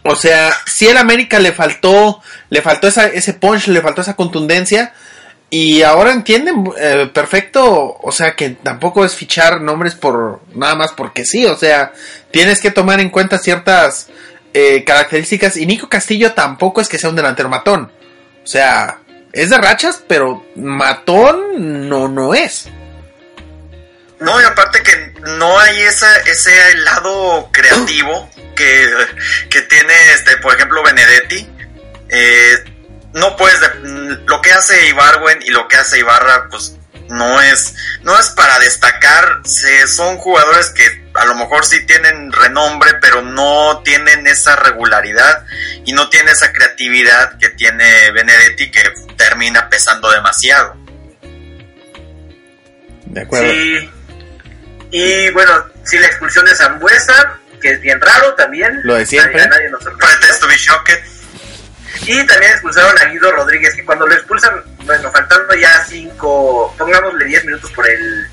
o 0.03 0.15
sea, 0.15 0.55
si 0.67 0.87
el 0.87 0.97
América 0.97 1.39
le 1.39 1.51
faltó, 1.51 2.21
le 2.51 2.61
faltó 2.61 2.87
esa, 2.87 3.07
ese 3.07 3.33
punch, 3.33 3.67
le 3.67 3.81
faltó 3.81 4.01
esa 4.01 4.15
contundencia. 4.15 4.93
Y 5.49 5.81
ahora 5.81 6.11
entienden 6.11 6.71
eh, 6.77 7.09
perfecto, 7.11 7.97
o 7.99 8.11
sea, 8.11 8.35
que 8.35 8.51
tampoco 8.51 9.03
es 9.03 9.15
fichar 9.15 9.59
nombres 9.59 9.95
por 9.95 10.41
nada 10.53 10.75
más 10.75 10.91
porque 10.91 11.25
sí, 11.25 11.47
o 11.47 11.57
sea, 11.57 11.91
tienes 12.29 12.61
que 12.61 12.69
tomar 12.69 12.99
en 12.99 13.09
cuenta 13.09 13.39
ciertas 13.39 14.09
eh, 14.53 14.83
características. 14.83 15.57
Y 15.57 15.65
Nico 15.65 15.89
Castillo 15.89 16.33
tampoco 16.33 16.81
es 16.81 16.87
que 16.87 16.99
sea 16.99 17.09
un 17.09 17.15
delantero 17.15 17.49
matón, 17.49 17.91
o 18.43 18.47
sea, 18.47 18.99
es 19.33 19.49
de 19.49 19.57
rachas, 19.57 20.03
pero 20.07 20.45
matón 20.55 21.89
no, 21.89 22.07
no 22.07 22.35
es. 22.35 22.67
No, 24.19 24.39
y 24.39 24.43
aparte 24.43 24.83
que 24.83 25.13
no 25.37 25.57
hay 25.59 25.81
esa, 25.81 26.15
ese 26.27 26.75
lado 26.77 27.49
creativo 27.51 28.29
que, 28.59 29.47
que 29.49 29.61
tiene, 29.63 29.93
este, 30.13 30.37
por 30.37 30.53
ejemplo, 30.55 30.83
Benedetti. 30.83 31.49
Eh, 32.09 32.63
no 33.13 33.35
puedes, 33.37 33.59
de- 33.61 34.19
lo 34.27 34.41
que 34.41 34.51
hace 34.51 34.87
Ibarwen 34.89 35.39
y 35.43 35.49
lo 35.51 35.67
que 35.67 35.77
hace 35.77 35.99
Ibarra, 35.99 36.47
pues 36.49 36.75
no 37.07 37.41
es, 37.41 37.73
no 38.03 38.19
es 38.19 38.29
para 38.31 38.59
destacar. 38.59 39.39
Se, 39.45 39.87
son 39.87 40.17
jugadores 40.17 40.69
que 40.69 41.09
a 41.15 41.25
lo 41.25 41.35
mejor 41.35 41.65
sí 41.65 41.85
tienen 41.85 42.31
renombre, 42.31 42.95
pero 43.01 43.21
no 43.21 43.81
tienen 43.83 44.27
esa 44.27 44.55
regularidad 44.57 45.45
y 45.85 45.93
no 45.93 46.09
tienen 46.09 46.29
esa 46.33 46.51
creatividad 46.53 47.37
que 47.39 47.49
tiene 47.49 48.11
Benedetti 48.11 48.69
que 48.69 48.83
termina 49.17 49.69
pesando 49.69 50.11
demasiado. 50.11 50.75
De 53.05 53.21
acuerdo. 53.21 53.51
Sí. 53.51 53.89
Y 54.91 55.29
bueno, 55.31 55.65
sí, 55.83 55.97
la 55.99 56.07
expulsión 56.07 56.45
de 56.45 56.55
Zambuesa, 56.55 57.38
que 57.59 57.71
es 57.71 57.81
bien 57.81 57.99
raro 58.01 58.33
también. 58.35 58.79
Lo 58.83 58.95
de 58.95 59.05
siempre. 59.05 59.45
Nadie 59.47 59.69
nos 59.69 59.83
sorprendió. 59.83 60.17
Pretends 60.17 60.39
to 60.39 60.47
be 60.47 60.57
shocked. 60.57 60.99
Y 62.05 62.25
también 62.25 62.51
expulsaron 62.53 62.97
a 62.99 63.05
Guido 63.05 63.31
Rodríguez, 63.31 63.75
que 63.75 63.85
cuando 63.85 64.07
lo 64.07 64.13
expulsan, 64.13 64.63
bueno, 64.85 65.11
faltando 65.11 65.53
ya 65.55 65.85
cinco, 65.87 66.73
pongámosle 66.77 67.25
10 67.25 67.45
minutos 67.45 67.71
por 67.71 67.87
el, 67.87 68.27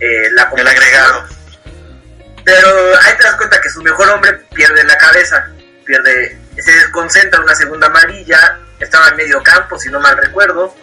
eh, 0.00 0.30
la 0.32 0.50
El 0.56 0.66
agregado. 0.66 1.26
Pero 2.44 2.68
ahí 3.02 3.16
te 3.16 3.24
das 3.24 3.36
cuenta 3.36 3.60
que 3.60 3.70
su 3.70 3.82
mejor 3.82 4.08
hombre 4.10 4.32
pierde 4.54 4.82
la 4.84 4.98
cabeza, 4.98 5.48
pierde, 5.84 6.38
se 6.58 6.72
desconcentra 6.72 7.40
una 7.40 7.54
segunda 7.54 7.86
amarilla, 7.86 8.58
estaba 8.80 9.08
en 9.08 9.16
medio 9.16 9.42
campo, 9.42 9.78
si 9.78 9.88
no 9.88 10.00
mal 10.00 10.16
recuerdo. 10.16 10.74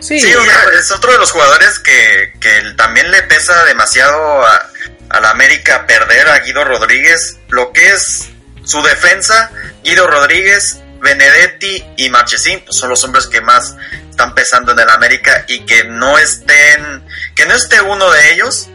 Sí, 0.00 0.18
Sí, 0.20 0.32
o 0.32 0.44
sea, 0.44 0.64
es 0.78 0.90
otro 0.92 1.12
de 1.12 1.18
los 1.18 1.32
jugadores 1.32 1.80
que, 1.80 2.32
que 2.40 2.72
también 2.76 3.10
le 3.10 3.22
pesa 3.24 3.64
demasiado 3.64 4.46
a, 4.46 4.67
a 5.10 5.20
la 5.20 5.30
América 5.30 5.86
perder 5.86 6.28
a 6.28 6.38
Guido 6.40 6.64
Rodríguez. 6.64 7.38
Lo 7.48 7.72
que 7.72 7.88
es 7.90 8.28
su 8.64 8.82
defensa, 8.82 9.50
Guido 9.84 10.06
Rodríguez 10.06 10.80
Benedetti 11.00 11.84
y 11.96 12.10
Marchesín 12.10 12.60
pues, 12.64 12.76
son 12.76 12.90
los 12.90 13.02
hombres 13.04 13.26
que 13.28 13.40
más 13.40 13.76
están 14.10 14.34
pesando 14.34 14.72
en 14.72 14.80
el 14.80 14.90
América 14.90 15.44
y 15.46 15.60
que 15.64 15.84
no 15.84 16.18
estén, 16.18 17.04
que 17.36 17.46
no 17.46 17.54
esté 17.54 17.80
uno 17.80 18.10
de 18.10 18.32
ellos, 18.32 18.68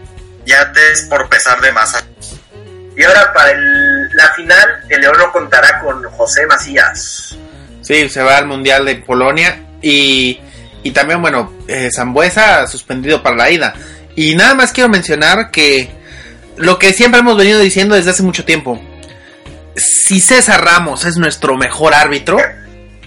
ya 0.46 0.72
te 0.72 0.92
es 0.94 1.02
por 1.04 1.28
pesar 1.30 1.60
de 1.62 1.72
más. 1.74 2.02
Y 2.96 3.04
ahora 3.04 3.34
para 3.34 3.52
el- 3.52 4.10
la 4.16 4.34
final, 4.36 4.86
el 4.90 5.02
León 5.02 5.16
no 5.18 5.32
contará 5.32 5.80
con 5.82 6.02
José 6.12 6.46
Macías. 6.48 7.36
Sí, 7.82 8.08
se 8.08 8.22
va 8.22 8.38
al 8.38 8.46
Mundial 8.46 8.86
de 8.86 8.96
Polonia 8.96 9.60
y, 9.82 10.40
y 10.84 10.92
también, 10.92 11.22
bueno, 11.22 11.52
eh, 11.68 11.90
Zambuesa 11.94 12.66
suspendido 12.68 13.22
para 13.22 13.36
la 13.36 13.50
ida. 13.52 13.74
Y 14.16 14.36
nada 14.36 14.54
más 14.54 14.72
quiero 14.72 14.88
mencionar 14.90 15.52
que 15.52 15.92
lo 16.58 16.80
que 16.80 16.94
siempre 16.94 17.20
hemos 17.20 17.38
venido 17.38 17.60
diciendo 17.60 17.96
desde 17.96 18.12
hace 18.12 18.24
mucho 18.24 18.46
tiempo, 18.46 18.80
si 19.76 20.20
César 20.20 20.64
Ramos 20.64 21.06
es 21.06 21.18
nuestro 21.18 21.58
mejor 21.58 21.94
árbitro, 21.94 22.38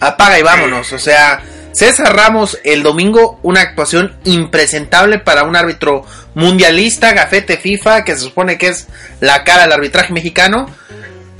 apaga 0.00 0.38
y 0.38 0.42
vámonos. 0.42 0.92
O 0.92 0.98
sea, 0.98 1.42
César 1.72 2.14
Ramos 2.14 2.58
el 2.64 2.82
domingo, 2.82 3.38
una 3.42 3.60
actuación 3.60 4.16
impresentable 4.24 5.18
para 5.18 5.44
un 5.44 5.56
árbitro 5.56 6.04
mundialista, 6.34 7.12
gafete 7.12 7.56
FIFA, 7.56 8.04
que 8.04 8.14
se 8.14 8.20
supone 8.20 8.58
que 8.58 8.68
es 8.68 8.88
la 9.20 9.44
cara 9.44 9.62
del 9.62 9.72
arbitraje 9.72 10.12
mexicano. 10.12 10.66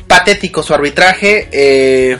Patético 0.06 0.62
su 0.62 0.74
arbitraje. 0.74 1.48
eh, 1.50 2.18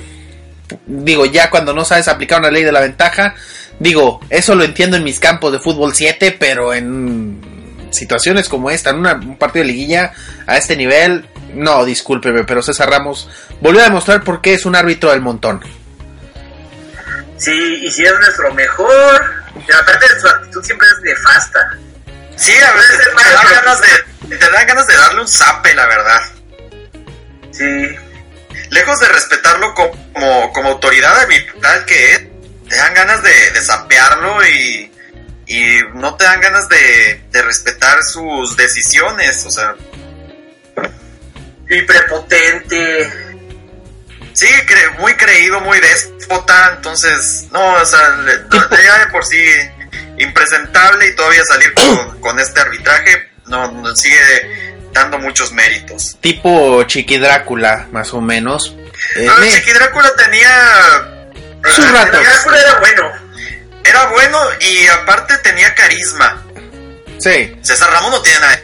digo, 0.86 1.26
ya 1.26 1.48
cuando 1.50 1.72
no 1.72 1.84
sabes 1.84 2.08
aplicar 2.08 2.40
una 2.40 2.50
ley 2.50 2.64
de 2.64 2.72
la 2.72 2.80
ventaja, 2.80 3.34
digo, 3.78 4.20
eso 4.30 4.54
lo 4.54 4.64
entiendo 4.64 4.96
en 4.96 5.04
mis 5.04 5.20
campos 5.20 5.52
de 5.52 5.60
fútbol 5.60 5.94
7, 5.94 6.36
pero 6.38 6.74
en 6.74 7.55
situaciones 7.90 8.48
como 8.48 8.70
esta, 8.70 8.90
en 8.90 8.96
una- 8.96 9.14
un 9.14 9.36
partido 9.38 9.64
de 9.64 9.72
liguilla 9.72 10.12
a 10.46 10.56
este 10.56 10.76
nivel, 10.76 11.28
no, 11.54 11.84
discúlpeme, 11.84 12.44
pero 12.44 12.62
César 12.62 12.90
Ramos 12.90 13.28
volvió 13.60 13.80
a 13.80 13.84
demostrar 13.84 14.22
por 14.22 14.40
qué 14.40 14.54
es 14.54 14.66
un 14.66 14.76
árbitro 14.76 15.10
del 15.10 15.20
montón. 15.20 15.62
Sí, 17.38 17.52
y 17.52 17.90
si 17.90 18.04
es 18.04 18.12
nuestro 18.18 18.52
mejor. 18.54 19.34
Y 19.56 19.72
aparte 19.72 20.06
su 20.20 20.28
actitud 20.28 20.62
siempre 20.64 20.86
es 20.88 21.02
nefasta. 21.02 21.60
Sí, 22.36 22.52
a 22.52 22.72
veces 22.72 22.98
te 22.98 23.30
dan 23.32 23.46
ganas 23.52 23.80
de, 23.80 24.36
te 24.36 24.50
dan 24.50 24.66
ganas 24.66 24.86
de 24.86 24.96
darle 24.96 25.20
un 25.22 25.28
zape, 25.28 25.74
la 25.74 25.86
verdad. 25.86 26.20
Sí, 27.52 27.88
Lejos 28.70 28.98
de 29.00 29.08
respetarlo 29.08 29.72
como, 29.74 30.52
como 30.52 30.68
autoridad 30.70 31.18
arbitral 31.20 31.84
que 31.86 32.12
es, 32.14 32.22
te 32.68 32.76
dan 32.76 32.94
ganas 32.94 33.22
de, 33.22 33.50
de 33.52 33.62
sapearlo 33.62 34.44
y, 34.46 34.92
y 35.46 35.78
no 35.94 36.14
te 36.16 36.24
dan 36.24 36.40
ganas 36.40 36.68
de, 36.68 37.22
de 37.30 37.42
respetar 37.42 38.02
sus 38.02 38.56
decisiones. 38.56 39.44
O 39.46 39.50
sea, 39.50 39.74
y 41.68 41.82
prepotente. 41.82 43.10
sí, 44.32 44.46
cre- 44.66 44.98
muy 44.98 45.14
creído, 45.14 45.60
muy 45.60 45.78
déspota. 45.80 46.72
Entonces, 46.76 47.46
no, 47.52 47.74
o 47.74 47.84
sea, 47.86 48.08
le- 48.24 48.42
ya 48.84 48.98
de 48.98 49.06
por 49.06 49.24
sí 49.24 49.38
impresentable 50.18 51.06
y 51.08 51.14
todavía 51.16 51.42
salir 51.44 51.72
con, 51.74 52.20
con 52.20 52.38
este 52.40 52.60
arbitraje 52.60 53.30
no, 53.46 53.70
no 53.70 53.94
sigue 53.96 54.84
dando 54.92 55.18
muchos 55.18 55.52
méritos. 55.52 56.16
Tipo 56.20 56.82
Chiqui 56.84 57.18
Drácula, 57.18 57.86
más 57.92 58.14
o 58.14 58.20
menos. 58.20 58.74
Eh, 59.14 59.26
Pero 59.26 59.36
me- 59.38 59.50
Chiqui 59.50 59.72
Drácula 59.72 60.10
tenía 60.16 60.50
Sus 61.64 61.84
El 61.84 61.92
ratos. 61.92 62.20
Drácula 62.22 62.60
era 62.60 62.78
bueno. 62.80 63.25
Bueno 64.16 64.38
y 64.60 64.86
aparte 64.86 65.36
tenía 65.42 65.74
carisma. 65.74 66.42
Sí. 67.18 67.54
César 67.60 67.90
Ramos 67.92 68.12
no 68.12 68.22
tiene 68.22 68.40
nada. 68.40 68.60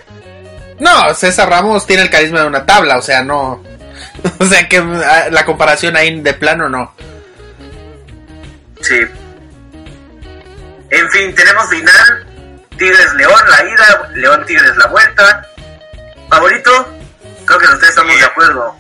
No, 0.81 1.15
César 1.15 1.51
Ramos 1.51 1.87
tiene 1.87 2.05
el 2.05 2.11
carisma 2.11 2.41
de 2.41 2.47
una 2.47 2.65
tabla, 2.65 2.97
o 2.97 3.03
sea, 3.03 3.23
no. 3.23 3.63
O 4.39 4.47
sea, 4.47 4.67
que 4.67 4.79
ah, 4.79 5.29
la 5.31 5.45
comparación 5.45 5.95
ahí 5.95 6.21
de 6.23 6.33
plano 6.33 6.71
no. 6.71 6.95
Sí. 8.81 8.99
En 10.91 11.11
fin, 11.11 11.35
tenemos 11.35 11.69
final. 11.69 12.27
Tigres 12.79 13.13
León, 13.15 13.41
la 13.51 13.63
ida. 13.63 14.09
León 14.15 14.47
Tigres 14.47 14.75
la 14.79 14.87
vuelta. 14.87 15.47
Favorito. 16.31 16.99
Creo 17.45 17.59
que 17.59 17.67
tres 17.67 17.91
estamos 17.91 18.17
de 18.17 18.25
acuerdo. 18.25 18.75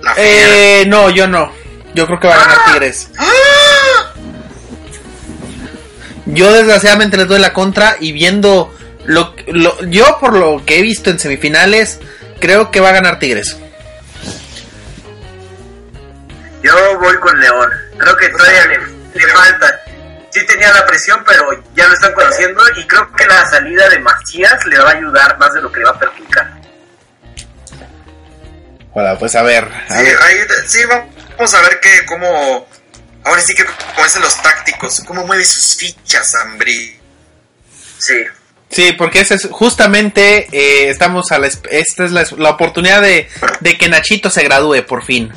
La. 0.00 0.14
Eh, 0.16 0.84
no, 0.86 1.10
yo 1.10 1.28
no. 1.28 1.52
Yo 1.92 2.06
creo 2.06 2.18
que 2.18 2.28
va 2.28 2.34
a 2.34 2.38
ganar 2.38 2.64
Tigres. 2.64 3.10
Yo 6.26 6.52
desgraciadamente 6.52 7.16
les 7.16 7.28
doy 7.28 7.38
la 7.40 7.52
contra 7.52 7.96
y 8.00 8.12
viendo 8.12 8.74
lo, 9.04 9.34
lo- 9.48 9.82
yo 9.84 10.18
por 10.20 10.32
lo 10.34 10.64
que 10.64 10.78
he 10.78 10.82
visto 10.82 11.10
en 11.10 11.18
semifinales 11.18 12.00
creo 12.40 12.70
que 12.70 12.80
va 12.80 12.88
a 12.90 12.92
ganar 12.92 13.18
Tigres. 13.18 13.56
Yo 16.62 16.72
voy 16.98 17.16
con 17.18 17.38
León. 17.40 17.70
Creo 17.98 18.16
que 18.16 18.28
todavía 18.30 18.66
le, 18.66 18.78
le 19.20 19.28
falta. 19.32 19.80
Sí 20.30 20.44
tenía 20.46 20.72
la 20.72 20.84
presión, 20.86 21.22
pero 21.26 21.48
ya 21.76 21.86
lo 21.86 21.94
están 21.94 22.12
conociendo 22.12 22.60
y 22.76 22.86
creo 22.86 23.10
que 23.12 23.26
la 23.26 23.46
salida 23.46 23.88
de 23.88 23.98
Macías 24.00 24.64
le 24.66 24.78
va 24.78 24.90
a 24.90 24.94
ayudar 24.94 25.38
más 25.38 25.52
de 25.54 25.60
lo 25.62 25.70
que 25.70 25.78
le 25.80 25.84
va 25.84 25.92
a 25.92 25.98
perjudicar. 25.98 26.50
Bueno, 28.92 29.16
pues 29.18 29.34
a 29.36 29.42
ver, 29.42 29.64
a 29.88 29.96
Sí, 29.96 30.02
ver. 30.04 30.16
ahí, 30.22 30.36
sí, 30.66 30.78
vamos 31.36 31.54
a 31.54 31.62
ver 31.62 31.80
que 31.80 32.04
cómo. 32.06 32.66
Ahora 33.24 33.40
sí 33.40 33.54
que 33.54 33.64
como 33.64 34.04
hacen 34.04 34.22
los 34.22 34.40
tácticos, 34.42 35.00
cómo 35.06 35.26
mueve 35.26 35.44
sus 35.44 35.76
fichas, 35.76 36.34
Ambrí. 36.34 36.96
Sí. 37.98 38.14
Sí, 38.70 38.92
porque 38.98 39.20
ese 39.20 39.34
es 39.34 39.48
justamente 39.50 40.48
eh, 40.52 40.88
estamos 40.90 41.30
a 41.30 41.38
la 41.38 41.46
esta 41.46 42.04
es 42.04 42.10
la, 42.10 42.26
la 42.38 42.50
oportunidad 42.50 43.00
de, 43.02 43.28
de 43.60 43.78
que 43.78 43.88
Nachito 43.88 44.30
se 44.30 44.42
gradúe 44.42 44.84
por 44.86 45.04
fin. 45.04 45.32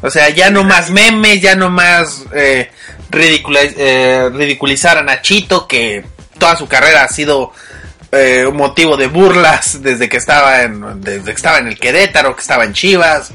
O 0.00 0.10
sea, 0.10 0.30
ya 0.30 0.50
no 0.50 0.64
más 0.64 0.90
memes, 0.90 1.40
ya 1.40 1.54
no 1.54 1.68
más 1.70 2.22
eh, 2.34 2.70
ridicula- 3.10 3.60
eh, 3.76 4.30
ridiculizar 4.32 4.96
a 4.98 5.02
Nachito, 5.02 5.68
que 5.68 6.04
toda 6.38 6.56
su 6.56 6.66
carrera 6.66 7.04
ha 7.04 7.08
sido 7.08 7.52
eh, 8.10 8.44
un 8.46 8.56
motivo 8.56 8.96
de 8.96 9.06
burlas 9.06 9.82
desde 9.82 10.08
que 10.08 10.16
estaba 10.16 10.62
en 10.62 11.00
desde 11.02 11.24
que 11.24 11.30
estaba 11.32 11.58
en 11.58 11.68
el 11.68 11.78
Querétaro, 11.78 12.34
que 12.34 12.40
estaba 12.42 12.64
en 12.64 12.72
Chivas, 12.72 13.30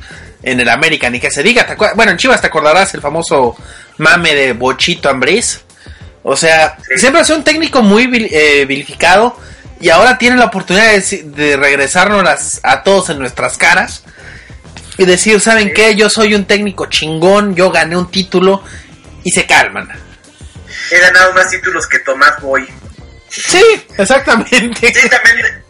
en 0.52 0.60
el 0.60 0.70
América, 0.70 1.10
ni 1.10 1.20
que 1.20 1.30
se 1.32 1.44
diga. 1.44 1.66
¿te 1.66 1.76
acuer- 1.78 1.94
Bueno, 1.96 2.12
en 2.12 2.18
Chivas 2.18 2.42
te 2.42 2.48
acordarás 2.48 2.94
el 2.94 3.02
famoso 3.02 3.56
mame 3.98 4.34
de 4.34 4.54
Bochito 4.54 5.10
Ambriz. 5.10 5.62
O 6.24 6.36
sea, 6.36 6.78
Sí. 6.88 6.98
siempre 7.00 7.22
ha 7.22 7.26
sido 7.26 7.38
un 7.38 7.44
técnico 7.44 7.82
muy 7.84 8.08
vil- 8.08 8.28
eh, 8.32 8.66
vilificado 8.66 9.40
y 9.80 9.90
ahora 9.90 10.18
tiene 10.18 10.36
la 10.38 10.46
oportunidad 10.46 10.92
de, 10.94 11.56
regresarnos 11.58 12.60
a 12.64 12.84
todos 12.84 13.10
en 13.10 13.20
nuestras 13.20 13.58
caras 13.58 14.04
y 14.98 15.06
decir, 15.06 15.40
¿saben 15.40 15.72
qué? 15.74 15.96
Yo 15.96 16.10
soy 16.10 16.34
un 16.34 16.46
técnico 16.46 16.88
chingón, 16.88 17.56
yo 17.56 17.72
gané 17.72 17.96
un 17.96 18.10
título 18.12 18.64
y 19.24 19.32
se 19.32 19.46
calman. 19.46 19.88
He 20.92 21.00
ganado 21.00 21.34
más 21.34 21.50
títulos 21.50 21.88
que 21.88 22.00
Tomás 22.00 22.42
Boy. 22.42 22.68
Sí, 23.30 23.62
exactamente. 23.98 24.94
Sí, 24.94 25.10
también, 25.10 25.64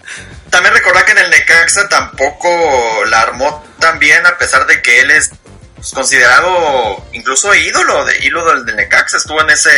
también 0.49 0.73
recordar 0.73 1.05
que 1.05 1.12
en 1.13 1.17
el 1.19 1.29
Necaxa 1.29 1.88
tampoco 1.89 2.49
la 3.05 3.21
armó 3.21 3.63
tan 3.79 3.99
bien, 3.99 4.25
a 4.25 4.38
pesar 4.38 4.65
de 4.65 4.81
que 4.81 5.01
él 5.01 5.12
es 5.12 5.31
pues, 5.75 5.91
considerado 5.91 7.05
incluso 7.13 7.53
ídolo 7.53 8.05
de 8.05 8.25
ídolo 8.25 8.53
del, 8.55 8.65
del 8.65 8.75
Necaxa. 8.77 9.17
Estuvo 9.17 9.41
en 9.41 9.49
ese 9.51 9.69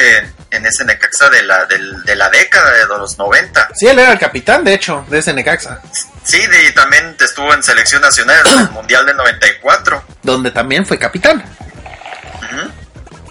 en 0.51 0.65
ese 0.65 0.84
Necaxa 0.86 1.29
de 1.29 1.43
la, 1.43 1.65
del- 1.65 2.03
de 2.05 2.15
la 2.15 2.29
década 2.29 2.71
de 2.71 2.86
los 2.88 3.17
90. 3.17 3.69
Sí, 3.75 3.88
él 3.88 3.99
era 3.99 4.12
el 4.13 4.19
capitán, 4.19 4.63
de 4.63 4.73
hecho, 4.73 5.05
de 5.10 5.19
ese 5.19 5.34
Necaxa, 5.34 5.79
Sí, 6.23 6.45
de- 6.47 6.63
y 6.69 6.71
también 6.73 7.15
estuvo 7.19 7.53
en 7.53 7.62
selección 7.63 8.01
nacional 8.01 8.41
en 8.47 8.60
el 8.62 8.69
Mundial 8.71 9.05
del 9.05 9.17
94. 9.17 10.03
donde 10.23 10.51
también 10.51 10.86
fue 10.86 10.97
capitán. 10.97 11.43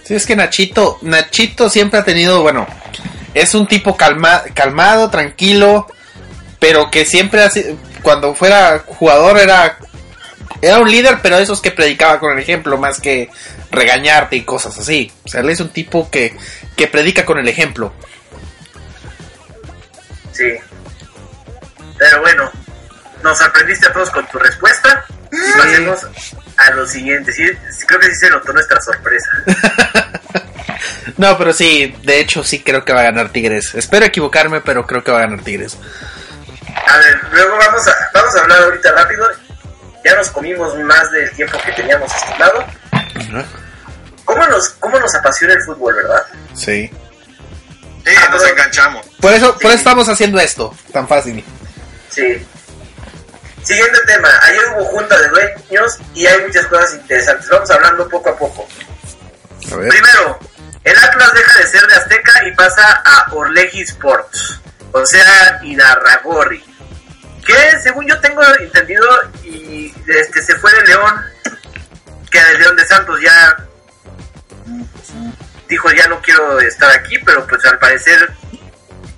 Sí, 0.05 0.15
es 0.15 0.25
que 0.27 0.37
Nachito, 0.37 0.99
Nachito 1.03 1.69
siempre 1.69 2.01
ha 2.01 2.05
tenido, 2.05 2.41
bueno, 2.41 2.67
es 3.35 3.55
un 3.55 3.67
tipo 3.67 3.95
calma, 3.97 4.43
calmado, 4.55 5.11
tranquilo, 5.11 5.87
pero 6.59 6.91
que 6.91 7.05
siempre 7.05 7.49
cuando 8.03 8.35
fuera 8.35 8.81
jugador 8.87 9.39
era, 9.39 9.79
era 10.61 10.79
un 10.79 10.91
líder, 10.91 11.19
pero 11.23 11.39
esos 11.39 11.61
que 11.61 11.71
predicaba 11.71 12.19
con 12.19 12.33
el 12.33 12.39
ejemplo, 12.39 12.79
más 12.79 13.01
que 13.01 13.31
regañarte 13.71 14.37
y 14.37 14.45
cosas 14.45 14.79
así. 14.79 15.13
O 15.25 15.29
sea, 15.29 15.41
él 15.41 15.51
es 15.51 15.61
un 15.61 15.71
tipo 15.71 16.11
que, 16.11 16.37
que 16.77 16.89
predica 16.89 17.25
con 17.25 17.39
el 17.39 17.49
ejemplo. 17.49 17.93
Sí. 20.33 20.55
Pero 21.99 22.21
bueno, 22.21 22.51
nos 23.23 23.39
sorprendiste 23.39 23.89
a 23.89 23.93
todos 23.93 24.11
con 24.11 24.27
tu 24.29 24.39
respuesta. 24.39 25.05
Y 25.31 25.59
pasemos 25.59 26.07
a 26.57 26.71
lo 26.71 26.87
siguiente. 26.87 27.33
Sí, 27.33 27.43
creo 27.87 28.01
que 28.01 28.07
sí 28.07 28.17
se 28.21 28.31
notó 28.31 28.53
nuestra 28.53 28.81
sorpresa. 28.81 29.31
No, 31.17 31.37
pero 31.37 31.53
sí, 31.53 31.95
de 32.05 32.21
hecho 32.21 32.45
sí 32.45 32.61
creo 32.61 32.85
que 32.85 32.93
va 32.93 33.01
a 33.01 33.05
ganar 33.05 33.31
Tigres. 33.31 33.75
Espero 33.75 34.07
equivocarme, 34.07 34.61
pero 34.61 34.87
creo 34.87 35.03
que 35.03 35.11
va 35.11 35.19
a 35.19 35.23
ganar 35.23 35.43
Tigres. 35.43 35.77
A 36.87 36.97
ver, 36.99 37.21
luego 37.33 37.57
vamos 37.59 37.87
a, 37.89 37.95
vamos 38.15 38.35
a 38.37 38.41
hablar 38.41 38.63
ahorita 38.63 38.93
rápido. 38.93 39.27
Ya 40.05 40.15
nos 40.15 40.31
comimos 40.31 40.77
más 40.79 41.11
del 41.11 41.31
tiempo 41.33 41.59
que 41.65 41.73
teníamos 41.73 42.13
estimado. 42.15 42.65
¿Cómo 44.25 44.47
nos, 44.47 44.69
cómo 44.81 44.99
nos 44.99 45.15
apasiona 45.15 45.55
el 45.55 45.63
fútbol, 45.63 45.95
verdad? 45.97 46.23
Sí. 46.55 46.91
Sí, 48.07 48.15
Ah, 48.17 48.29
nos 48.31 48.41
pero- 48.43 48.53
enganchamos. 48.55 49.07
Por 49.21 49.33
eso, 49.35 49.53
por 49.55 49.67
eso 49.67 49.75
estamos 49.79 50.09
haciendo 50.09 50.39
esto, 50.39 50.75
tan 50.93 51.07
fácil. 51.09 51.45
Sí. 52.11 52.47
Siguiente 53.63 53.99
tema. 54.07 54.29
Ayer 54.45 54.61
hubo 54.77 54.85
junta 54.87 55.19
de 55.21 55.29
dueños 55.29 55.99
y 56.15 56.27
hay 56.27 56.41
muchas 56.47 56.67
cosas 56.67 56.95
interesantes. 56.95 57.49
Vamos 57.51 57.71
hablando 57.71 58.09
poco 58.09 58.31
a 58.31 58.37
poco. 58.37 58.67
A 59.73 59.77
ver. 59.77 59.89
Primero, 59.89 60.39
el 60.85 60.97
Atlas 60.99 61.33
deja 61.35 61.59
de 61.59 61.67
ser 61.67 61.87
de 61.87 61.95
Azteca 61.97 62.45
y 62.47 62.55
pasa 62.55 63.03
a 63.05 63.27
Orlegi 63.35 63.83
Sports, 63.83 64.61
o 64.93 65.05
sea, 65.05 65.61
Irarragorri, 65.65 66.65
que 67.49 67.81
según 67.83 68.07
yo 68.07 68.21
tengo 68.21 68.43
entendido 68.61 69.05
y 69.43 69.93
este 70.07 70.43
se 70.43 70.55
fue 70.57 70.71
de 70.75 70.87
León, 70.87 71.15
que 72.31 72.39
de 72.45 72.59
León 72.59 72.77
de 72.77 72.87
Santos 72.87 73.19
ya 73.23 73.57
dijo 75.69 75.89
ya 75.93 76.07
no 76.09 76.21
quiero 76.21 76.61
estar 76.61 76.91
aquí, 76.93 77.17
pero 77.25 77.47
pues 77.47 77.65
al 77.67 77.79
parecer 77.79 78.31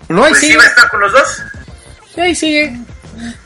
No, 0.09 0.23
pues 0.29 0.39
sigue. 0.41 0.57
va 0.57 0.65
a 0.65 0.67
estar 0.67 0.89
con 0.91 1.01
los 1.01 1.13
dos. 1.13 1.43
Sí, 2.15 2.21
ahí 2.21 2.35
sigue. 2.35 2.77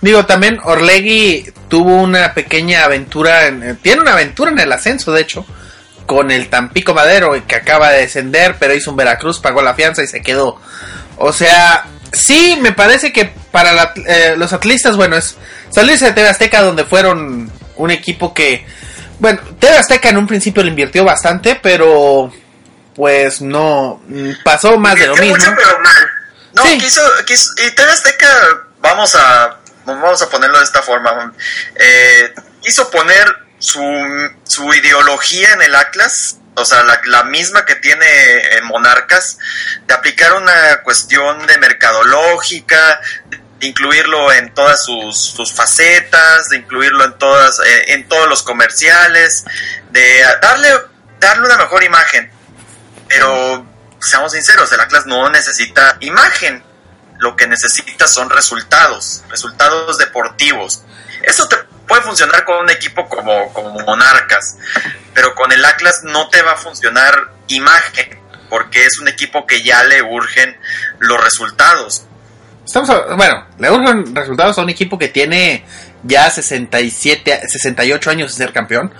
Digo, 0.01 0.25
también 0.27 0.59
Orlegui 0.63 1.53
tuvo 1.69 1.97
una 2.03 2.33
pequeña 2.35 2.85
aventura, 2.85 3.47
en- 3.47 3.63
eh, 3.63 3.77
tiene 3.83 4.03
una 4.03 4.13
aventura 4.13 4.51
en 4.51 4.59
el 4.59 4.73
ascenso, 4.73 5.13
de 5.13 5.23
hecho, 5.23 5.47
con 6.07 6.31
el 6.31 6.49
Tampico 6.49 6.95
Madero, 6.95 7.35
que 7.47 7.57
acaba 7.57 7.91
de 7.91 8.01
descender, 8.01 8.57
pero 8.59 8.75
hizo 8.75 8.91
un 8.91 8.97
Veracruz, 8.97 9.41
pagó 9.41 9.63
la 9.63 9.75
fianza 9.75 10.03
y 10.03 10.07
se 10.07 10.23
quedó. 10.23 10.61
O 11.17 11.33
sea, 11.33 11.85
sí, 12.15 12.57
me 12.61 12.73
parece 12.73 13.13
que 13.13 13.27
para 13.51 13.73
la- 13.73 13.93
eh, 14.07 14.35
los 14.37 14.53
atlistas, 14.53 14.97
bueno, 14.97 15.17
es 15.17 15.37
salirse 15.71 16.07
de 16.07 16.13
TV 16.13 16.29
Azteca, 16.29 16.63
donde 16.63 16.85
fueron 16.85 17.51
un 17.77 17.91
equipo 17.91 18.33
que, 18.33 18.65
bueno, 19.19 19.41
TV 19.59 19.77
Azteca 19.77 20.09
en 20.09 20.19
un 20.19 20.27
principio 20.27 20.63
le 20.63 20.71
invirtió 20.71 21.05
bastante, 21.05 21.59
pero 21.63 22.33
pues 22.95 23.41
no, 23.41 24.03
pasó 24.45 24.79
más 24.79 24.95
de 24.95 25.07
lo 25.09 25.15
Invirtió 25.17 25.37
mismo. 25.37 25.53
mucho, 25.53 25.63
pero 25.67 25.81
mal. 25.81 26.09
No, 26.55 26.63
Sí. 26.63 26.79
quiso, 26.79 27.01
quiso- 27.27 27.51
y 27.67 27.71
TV 27.75 27.91
Azteca, 27.91 28.29
vamos 28.81 29.15
a, 29.17 29.59
vamos 29.85 30.23
a 30.23 30.29
ponerlo 30.31 30.59
de 30.59 30.65
esta 30.65 30.81
forma, 30.83 31.33
eh, 31.75 32.33
quiso 32.63 32.89
poner 32.91 33.27
su, 33.59 33.81
su 34.45 34.73
ideología 34.75 35.53
en 35.55 35.63
el 35.63 35.75
Atlas, 35.75 36.37
o 36.57 36.65
sea, 36.65 36.83
la, 36.85 37.01
la 37.07 37.25
misma 37.25 37.65
que 37.65 37.77
tiene 37.77 38.57
en 38.57 38.65
Monarcas, 38.65 39.39
de 39.87 39.95
aplicar 39.95 40.35
una 40.35 40.83
cuestión 40.83 41.47
de 41.47 41.59
mercadológica, 41.59 43.01
de 43.29 43.67
incluirlo 43.67 44.33
en 44.33 44.53
todas 44.55 44.85
sus, 44.85 45.19
sus 45.19 45.53
facetas, 45.53 46.49
de 46.51 46.59
incluirlo 46.59 47.05
en 47.05 47.19
todas, 47.19 47.61
eh, 47.61 47.93
en 47.95 48.09
todos 48.09 48.29
los 48.29 48.43
comerciales, 48.43 49.45
de 49.91 50.23
darle, 50.41 50.69
darle 51.19 51.47
una 51.47 51.57
mejor 51.57 51.83
imagen. 51.83 52.31
Pero 53.09 53.67
seamos 54.01 54.33
sinceros, 54.33 54.71
el 54.73 54.81
Atlas 54.81 55.07
no 55.07 55.29
necesita 55.31 55.97
imagen. 56.01 56.63
Lo 57.19 57.37
que 57.37 57.47
necesita 57.47 58.09
son 58.09 58.29
resultados, 58.29 59.23
resultados 59.29 59.99
deportivos. 59.99 60.83
Eso 61.23 61.49
te 61.49 61.57
puede 61.87 62.03
funcionar 62.03 62.45
con 62.45 62.57
un 62.65 62.71
equipo 62.71 63.09
como, 63.09 63.53
como 63.53 63.79
Monarcas, 63.81 64.57
pero 65.15 65.35
con 65.35 65.53
el 65.53 65.65
Atlas 65.65 66.01
no 66.05 66.29
te 66.29 66.43
va 66.43 66.53
a 66.53 66.57
funcionar 66.57 67.15
imagen, 67.49 68.19
porque 68.49 68.85
es 68.85 68.99
un 69.01 69.09
equipo 69.09 69.47
que 69.47 69.63
ya 69.63 69.83
le 69.85 70.03
urgen 70.03 70.57
los 70.99 71.23
resultados. 71.23 72.05
Estamos 72.65 72.89
a- 72.91 73.15
bueno, 73.15 73.47
le 73.59 73.71
urgen 73.71 74.15
resultados 74.15 74.59
a 74.59 74.63
un 74.63 74.71
equipo 74.71 74.99
que 74.99 75.09
tiene 75.09 75.65
ya 76.03 76.31
67, 76.31 77.43
68 77.49 78.11
años 78.11 78.33
de 78.37 78.45
ser 78.45 78.53
campeón. 78.53 78.93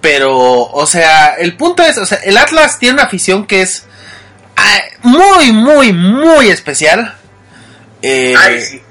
Pero, 0.00 0.32
o 0.38 0.86
sea, 0.86 1.34
el 1.34 1.56
punto 1.56 1.82
es, 1.82 1.98
o 1.98 2.06
sea, 2.06 2.18
el 2.18 2.36
Atlas 2.36 2.78
tiene 2.78 2.94
una 2.94 3.04
afición 3.04 3.46
que 3.46 3.62
es 3.62 3.86
ah, 4.56 4.78
muy, 5.02 5.52
muy, 5.52 5.92
muy 5.92 6.48
especial. 6.50 7.16
Eh, 8.02 8.34
Ay, 8.38 8.62
sí. 8.62 8.82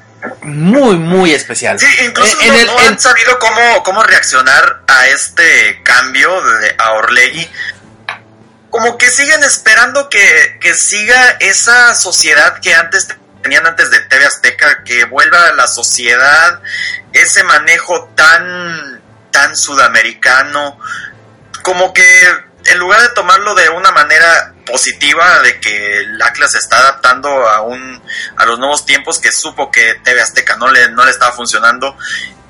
Muy, 0.41 0.95
muy 0.97 1.33
especial. 1.33 1.79
Sí, 1.79 1.87
incluso 2.05 2.37
En- 2.41 2.47
no, 2.49 2.53
el- 2.59 2.65
no 2.67 2.79
han 2.79 2.99
sabido 2.99 3.37
cómo, 3.39 3.83
cómo 3.83 4.03
reaccionar 4.03 4.81
a 4.87 5.07
este 5.07 5.81
cambio 5.83 6.41
de, 6.41 6.75
a 6.77 6.91
Orlegui. 6.93 7.49
Como 8.69 8.97
que 8.97 9.09
siguen 9.09 9.43
esperando 9.43 10.09
que, 10.09 10.57
que 10.61 10.73
siga 10.73 11.37
esa 11.39 11.95
sociedad 11.95 12.59
que 12.59 12.73
antes 12.73 13.07
tenían 13.41 13.65
antes 13.65 13.89
de 13.91 13.99
TV 14.01 14.25
Azteca, 14.25 14.83
que 14.83 15.05
vuelva 15.05 15.47
a 15.47 15.53
la 15.53 15.67
sociedad, 15.67 16.59
ese 17.13 17.43
manejo 17.43 18.09
tan, 18.15 19.01
tan 19.31 19.55
sudamericano, 19.55 20.77
como 21.61 21.93
que 21.93 22.03
en 22.65 22.79
lugar 22.79 23.01
de 23.01 23.09
tomarlo 23.09 23.53
de 23.55 23.69
una 23.69 23.91
manera 23.91 24.53
positiva, 24.65 25.41
de 25.41 25.59
que 25.59 25.99
el 25.99 26.21
Atlas 26.21 26.51
se 26.53 26.57
está 26.57 26.79
adaptando 26.79 27.29
a 27.47 27.61
un 27.61 28.01
a 28.37 28.45
los 28.45 28.57
nuevos 28.57 28.85
tiempos 28.85 29.19
que 29.19 29.31
supo 29.31 29.71
que 29.71 29.95
TV 30.03 30.21
Azteca 30.21 30.55
no 30.57 30.71
le, 30.71 30.89
no 30.89 31.05
le 31.05 31.11
estaba 31.11 31.31
funcionando 31.31 31.95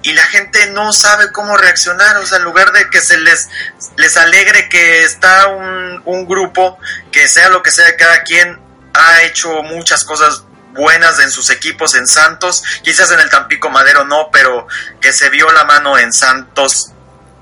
y 0.06 0.14
la 0.14 0.24
gente 0.28 0.68
no 0.68 0.94
sabe 0.94 1.32
cómo 1.32 1.58
reaccionar, 1.58 2.18
o 2.18 2.26
sea, 2.28 2.38
en 2.38 2.44
lugar 2.44 2.72
de 2.74 2.92
que 2.92 3.02
se 3.02 3.18
les, 3.18 3.50
les 3.98 4.16
alegre 4.18 4.70
que 4.70 5.04
está 5.04 5.48
un, 5.48 6.00
un 6.06 6.28
grupo, 6.28 6.78
que 7.12 7.28
sea 7.28 7.50
lo 7.50 7.64
que 7.64 7.72
sea, 7.72 7.98
cada 7.98 8.22
quien 8.22 8.62
ha 8.94 9.24
hecho 9.24 9.64
muchas 9.64 10.04
cosas 10.04 10.44
buenas 10.74 11.20
en 11.20 11.32
sus 11.32 11.50
equipos 11.50 11.96
en 11.96 12.06
Santos, 12.06 12.62
quizás 12.84 13.10
en 13.12 13.20
el 13.20 13.32
Tampico 13.32 13.72
Madero 13.72 14.06
no, 14.06 14.30
pero 14.32 14.68
que 15.02 15.12
se 15.12 15.30
vio 15.30 15.52
la 15.52 15.64
mano 15.64 15.98
en 15.98 16.14
Santos 16.14 16.92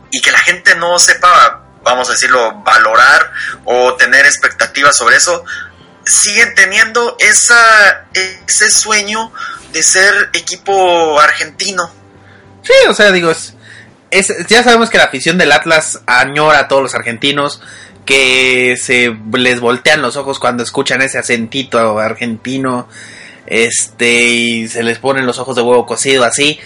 y 0.09 0.21
que 0.21 0.31
la 0.31 0.39
gente 0.39 0.75
no 0.75 0.97
sepa, 0.99 1.62
vamos 1.83 2.09
a 2.09 2.13
decirlo, 2.13 2.61
valorar 2.63 3.31
o 3.65 3.95
tener 3.95 4.25
expectativas 4.25 4.97
sobre 4.97 5.17
eso, 5.17 5.43
siguen 6.05 6.53
teniendo 6.55 7.15
esa, 7.19 8.05
ese 8.13 8.69
sueño 8.69 9.31
de 9.71 9.83
ser 9.83 10.29
equipo 10.33 11.19
argentino. 11.19 11.91
Sí, 12.61 12.73
o 12.87 12.93
sea, 12.93 13.11
digo, 13.11 13.33
es, 14.11 14.47
ya 14.47 14.63
sabemos 14.63 14.89
que 14.89 14.97
la 14.97 15.05
afición 15.05 15.37
del 15.37 15.51
Atlas 15.51 16.01
añora 16.05 16.59
a 16.59 16.67
todos 16.67 16.81
los 16.83 16.95
argentinos, 16.95 17.61
que 18.05 18.77
se 18.81 19.15
les 19.33 19.59
voltean 19.59 20.01
los 20.01 20.17
ojos 20.17 20.39
cuando 20.39 20.63
escuchan 20.63 21.01
ese 21.01 21.17
acentito 21.17 21.99
argentino, 21.99 22.87
este, 23.45 24.21
y 24.23 24.67
se 24.67 24.83
les 24.83 24.99
ponen 24.99 25.25
los 25.25 25.39
ojos 25.39 25.55
de 25.55 25.61
huevo 25.61 25.85
cocido 25.85 26.23
así, 26.23 26.59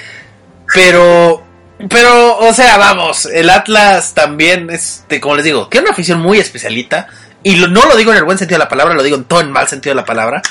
pero, 0.74 1.47
pero, 1.90 2.38
o 2.40 2.54
sea, 2.54 2.78
vamos, 2.78 3.26
el 3.28 3.50
Atlas 3.50 4.14
también, 4.14 4.70
este, 4.70 5.20
como 5.22 5.36
les 5.36 5.46
digo, 5.46 5.68
tiene 5.68 5.86
una 5.86 5.94
afición 5.94 6.20
muy 6.20 6.40
especialita, 6.40 7.08
y 7.44 7.56
lo- 7.58 7.68
no 7.68 7.86
lo 7.86 7.96
digo 7.96 8.12
en 8.12 8.18
el 8.18 8.24
buen 8.24 8.38
sentido 8.38 8.58
de 8.58 8.64
la 8.66 8.70
palabra, 8.70 8.94
lo 8.96 9.04
digo 9.04 9.16
en 9.16 9.26
todo 9.26 9.42
el 9.42 9.50
mal 9.50 9.68
sentido 9.68 9.92
de 9.92 10.02
la 10.02 10.06
palabra, 10.06 10.42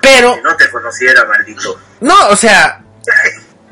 pero 0.00 0.34
Si 0.34 0.40
no 0.42 0.56
te 0.56 0.70
conociera, 0.70 1.24
maldito. 1.26 1.78
no, 2.00 2.28
o 2.28 2.36
sea, 2.36 2.80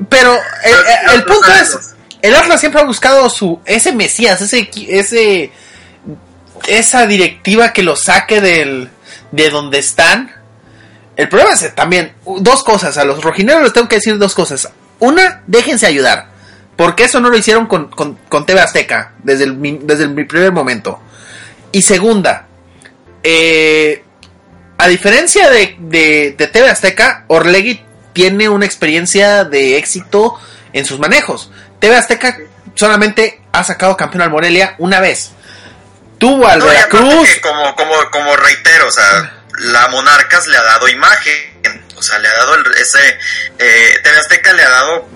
pero 0.09 0.33
el, 0.63 0.71
Los- 0.71 0.85
el- 0.87 1.11
el 1.15 1.23
punto 1.25 1.47
es, 1.61 1.77
el 2.21 2.35
Atlas 2.35 2.59
siempre 2.59 2.81
ha 2.81 2.85
buscado 2.85 3.29
su 3.29 3.59
ese 3.65 3.91
Mesías, 3.91 4.39
ese 4.41 4.69
ese 4.89 5.51
esa 6.67 7.05
directiva 7.07 7.73
que 7.73 7.83
lo 7.83 7.95
saque 7.95 8.39
del 8.41 8.89
de 9.31 9.49
donde 9.49 9.79
están. 9.79 10.31
El 11.15 11.27
problema 11.29 11.53
es 11.53 11.75
también 11.75 12.13
dos 12.39 12.63
cosas, 12.63 12.97
a 12.97 13.03
los 13.05 13.21
rojineros 13.23 13.63
les 13.63 13.73
tengo 13.73 13.87
que 13.87 13.97
decir 13.97 14.17
dos 14.17 14.33
cosas. 14.33 14.69
Una, 14.99 15.43
déjense 15.47 15.85
ayudar, 15.85 16.27
porque 16.83 17.03
eso 17.05 17.19
no 17.19 17.29
lo 17.29 17.37
hicieron 17.37 17.67
con, 17.67 17.89
con, 17.89 18.15
con 18.29 18.45
TV 18.45 18.59
Azteca 18.61 19.13
desde 19.23 19.45
el, 19.45 19.53
mi- 19.55 19.79
desde 19.81 20.03
el 20.03 20.27
primer 20.27 20.51
momento. 20.51 21.01
Y 21.71 21.81
segunda, 21.81 22.47
eh, 23.23 24.03
a 24.77 24.87
diferencia 24.87 25.49
de, 25.49 25.75
de, 25.79 26.35
de 26.37 26.47
TV 26.47 26.69
Azteca, 26.69 27.25
Orlegui 27.27 27.83
tiene 28.13 28.49
una 28.49 28.65
experiencia 28.65 29.43
de 29.43 29.77
éxito 29.77 30.39
en 30.73 30.85
sus 30.85 30.99
manejos. 30.99 31.51
TV 31.79 31.95
Azteca 31.95 32.37
solamente 32.75 33.41
ha 33.51 33.63
sacado 33.63 33.95
campeón 33.97 34.23
al 34.23 34.29
Morelia 34.29 34.75
una 34.79 34.99
vez. 34.99 35.31
Tuvo 36.17 36.47
al 36.47 36.59
No, 36.59 36.65
Veracruz. 36.67 37.39
como, 37.41 37.75
como, 37.75 37.93
como 38.11 38.35
reitero, 38.35 38.87
o 38.87 38.91
sea, 38.91 39.41
la 39.59 39.87
Monarcas 39.89 40.47
le 40.47 40.57
ha 40.57 40.63
dado 40.63 40.87
imagen, 40.87 41.33
o 41.95 42.01
sea, 42.01 42.19
le 42.19 42.27
ha 42.27 42.33
dado 42.33 42.55
el, 42.55 42.63
ese, 42.79 42.99
eh, 43.59 43.99
TV 44.03 44.17
Azteca 44.17 44.53
le 44.53 44.63
ha 44.63 44.69
dado, 44.69 45.07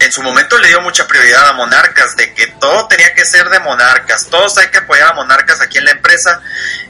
en 0.00 0.12
su 0.12 0.22
momento 0.22 0.58
le 0.58 0.68
dio 0.68 0.80
mucha 0.80 1.06
prioridad 1.06 1.48
a 1.48 1.52
Monarcas, 1.54 2.16
de 2.16 2.32
que 2.34 2.46
todo 2.60 2.86
tenía 2.88 3.14
que 3.14 3.24
ser 3.24 3.48
de 3.50 3.58
Monarcas, 3.60 4.26
todos 4.30 4.56
hay 4.58 4.68
que 4.68 4.78
apoyar 4.78 5.08
a 5.08 5.12
Monarcas 5.14 5.60
aquí 5.60 5.78
en 5.78 5.84
la 5.86 5.90
empresa, 5.92 6.40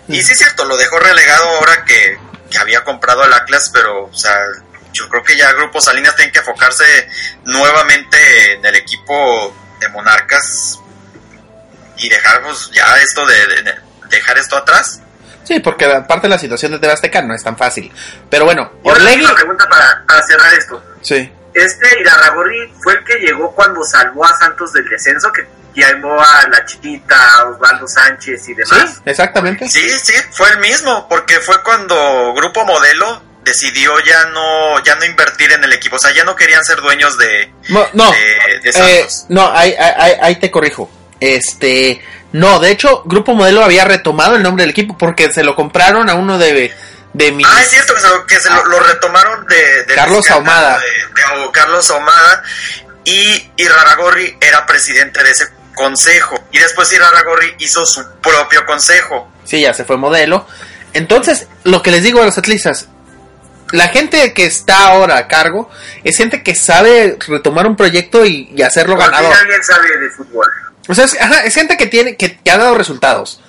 y 0.08 0.22
sí 0.22 0.32
es 0.32 0.38
cierto, 0.38 0.64
lo 0.64 0.76
dejó 0.76 0.98
relegado 0.98 1.48
ahora 1.48 1.84
que, 1.84 2.18
que 2.50 2.58
había 2.58 2.84
comprado 2.84 3.24
el 3.24 3.32
Atlas, 3.32 3.70
pero, 3.72 4.04
o 4.06 4.14
sea, 4.14 4.36
yo 4.92 5.08
creo 5.08 5.22
que 5.22 5.36
ya 5.36 5.52
Grupo 5.52 5.80
Salinas 5.80 6.16
tiene 6.16 6.32
que 6.32 6.38
enfocarse 6.40 6.84
nuevamente 7.44 8.52
en 8.54 8.64
el 8.64 8.74
equipo 8.76 9.54
de 9.80 9.88
Monarcas 9.90 10.78
y 11.96 12.08
dejar 12.08 12.42
pues, 12.42 12.70
ya 12.72 12.96
esto 12.98 13.24
de, 13.26 13.46
de- 13.46 13.62
de- 13.62 13.74
dejar 14.10 14.38
esto 14.38 14.56
atrás. 14.56 15.00
Sí, 15.44 15.60
porque 15.60 15.84
aparte 15.86 16.28
la 16.28 16.38
situación 16.38 16.78
de 16.80 16.90
Azteca 16.90 17.22
no 17.22 17.34
es 17.34 17.42
tan 17.42 17.56
fácil. 17.56 17.92
Pero 18.30 18.44
bueno, 18.44 18.70
Orlegui. 18.82 19.24
Una 19.24 19.34
pregunta 19.34 19.66
para, 19.68 20.04
para 20.06 20.22
cerrar 20.26 20.52
esto. 20.54 20.82
Sí. 21.02 21.32
Este 21.64 22.00
Irarragorri 22.00 22.72
fue 22.80 22.94
el 22.94 23.04
que 23.04 23.14
llegó 23.18 23.52
cuando 23.54 23.82
salvó 23.84 24.24
a 24.24 24.36
Santos 24.38 24.72
del 24.72 24.88
descenso, 24.88 25.32
que 25.32 25.46
llamó 25.74 26.20
a 26.20 26.48
la 26.48 26.64
chiquita, 26.64 27.16
a 27.36 27.48
Osvaldo 27.50 27.86
Sánchez 27.86 28.40
y 28.42 28.44
Sí, 28.46 28.54
demás. 28.54 29.00
exactamente. 29.04 29.68
Sí, 29.68 29.88
sí, 29.90 30.14
fue 30.32 30.48
el 30.50 30.58
mismo, 30.58 31.06
porque 31.08 31.34
fue 31.40 31.62
cuando 31.62 32.32
Grupo 32.34 32.64
Modelo 32.64 33.22
decidió 33.44 33.92
ya 34.04 34.26
no 34.26 34.82
ya 34.84 34.94
no 34.96 35.04
invertir 35.04 35.52
en 35.52 35.64
el 35.64 35.72
equipo, 35.72 35.96
o 35.96 35.98
sea, 35.98 36.12
ya 36.14 36.22
no 36.24 36.36
querían 36.36 36.62
ser 36.64 36.80
dueos 36.80 37.16
de, 37.16 37.50
No, 37.70 37.86
no. 37.94 38.10
de, 38.10 38.60
de 38.62 38.68
Eh, 38.70 38.72
Santos. 38.72 39.26
no, 39.30 39.50
ahí, 39.54 39.74
ahí- 39.78 40.16
ahí 40.20 40.36
te 40.36 40.50
corrijo. 40.50 40.90
Este, 41.20 42.00
No, 42.30 42.58
de 42.60 42.70
hecho, 42.70 43.02
Grupo 43.06 43.32
Modelo 43.34 43.64
había 43.64 43.86
retomado 43.86 44.36
el 44.36 44.42
nombre 44.42 44.62
del 44.64 44.70
equipo 44.72 44.98
porque 44.98 45.32
se 45.32 45.42
lo 45.42 45.54
compraron 45.56 46.10
a 46.10 46.14
uno 46.14 46.36
de, 46.36 46.70
de 47.12 47.32
mis... 47.32 47.46
Ah, 47.46 47.62
es 47.62 47.70
cierto 47.70 47.94
que 47.94 48.00
se 48.00 48.08
lo, 48.08 48.26
que 48.26 48.40
se 48.40 48.50
lo, 48.50 48.64
lo 48.66 48.80
retomaron 48.80 49.46
de, 49.46 49.84
de 49.84 49.94
Carlos 49.94 50.30
Ahumada. 50.30 50.78
De, 50.78 51.50
Carlos 51.52 51.90
Ahumada. 51.90 52.42
Y 53.04 53.50
Iraragorri 53.56 54.36
era 54.40 54.66
presidente 54.66 55.22
de 55.22 55.30
ese 55.30 55.48
consejo. 55.74 56.44
Y 56.52 56.58
después 56.58 56.92
Iraragorri 56.92 57.54
hizo 57.58 57.84
su 57.86 58.04
propio 58.20 58.64
consejo. 58.66 59.32
Sí, 59.44 59.60
ya 59.62 59.72
se 59.72 59.84
fue 59.84 59.96
modelo. 59.96 60.46
Entonces, 60.92 61.46
lo 61.64 61.82
que 61.82 61.90
les 61.90 62.02
digo 62.02 62.22
a 62.22 62.26
los 62.26 62.36
atletas, 62.38 62.88
la 63.72 63.88
gente 63.88 64.32
que 64.34 64.46
está 64.46 64.86
ahora 64.86 65.18
a 65.18 65.28
cargo 65.28 65.70
es 66.04 66.16
gente 66.16 66.42
que 66.42 66.54
sabe 66.54 67.18
retomar 67.26 67.66
un 67.66 67.76
proyecto 67.76 68.24
y, 68.24 68.50
y 68.54 68.62
hacerlo 68.62 68.96
Por 68.96 69.04
fin 69.04 69.12
ganador. 69.12 69.34
alguien 69.34 69.62
sabe 69.64 69.98
de 69.98 70.10
fútbol. 70.10 70.46
O 70.88 70.94
sea, 70.94 71.04
es, 71.04 71.20
ajá, 71.20 71.44
es 71.44 71.54
gente 71.54 71.76
que 71.76 71.86
tiene, 71.86 72.16
que, 72.16 72.38
que 72.38 72.50
ha 72.50 72.56
dado 72.58 72.74
resultados. 72.74 73.40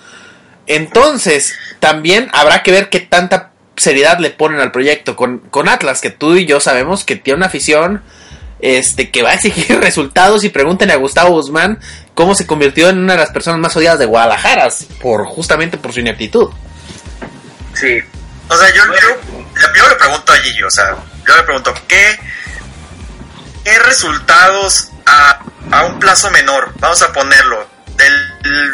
Entonces, 0.68 1.56
también 1.80 2.30
habrá 2.34 2.64
que 2.64 2.72
ver 2.72 2.90
qué 2.90 3.00
tanta 3.00 3.52
seriedad 3.76 4.20
le 4.20 4.30
ponen 4.30 4.60
al 4.60 4.72
proyecto. 4.72 5.16
Con, 5.16 5.40
con 5.40 5.70
Atlas, 5.70 6.02
que 6.02 6.10
tú 6.10 6.36
y 6.36 6.46
yo 6.46 6.60
sabemos 6.60 7.04
que 7.04 7.16
tiene 7.16 7.38
una 7.38 7.48
afición 7.48 8.04
este, 8.60 9.10
que 9.10 9.24
va 9.24 9.32
a 9.32 9.34
exigir 9.36 9.80
resultados. 9.82 10.44
Y 10.44 10.50
pregúntenle 10.50 10.94
a 10.94 10.98
Gustavo 10.98 11.32
Guzmán 11.32 11.80
cómo 12.14 12.36
se 12.36 12.46
convirtió 12.46 12.90
en 12.90 13.00
una 13.00 13.14
de 13.14 13.20
las 13.20 13.32
personas 13.32 13.60
más 13.60 13.76
odiadas 13.76 14.00
de 14.00 14.06
Guadalajara, 14.06 14.68
por, 15.02 15.26
justamente 15.26 15.78
por 15.78 15.94
su 15.94 16.02
ineptitud. 16.02 16.50
Sí. 17.74 18.00
O 18.50 18.58
sea, 18.58 18.68
yo, 18.74 18.84
yo, 18.86 19.90
le 19.90 19.96
pregunto 19.96 20.34
a 20.34 20.36
Gillo, 20.38 20.68
o 20.68 20.72
sea, 20.72 20.96
yo 21.28 21.38
le 21.38 21.44
pregunto, 21.44 21.72
¿qué, 21.88 22.20
qué 23.64 23.78
resultados 23.80 24.90
a, 25.06 25.40
a 25.72 25.86
un 25.86 26.00
plazo 26.00 26.32
menor, 26.32 26.74
vamos 26.80 27.00
a 27.04 27.14
ponerlo, 27.14 27.70
de 27.96 28.06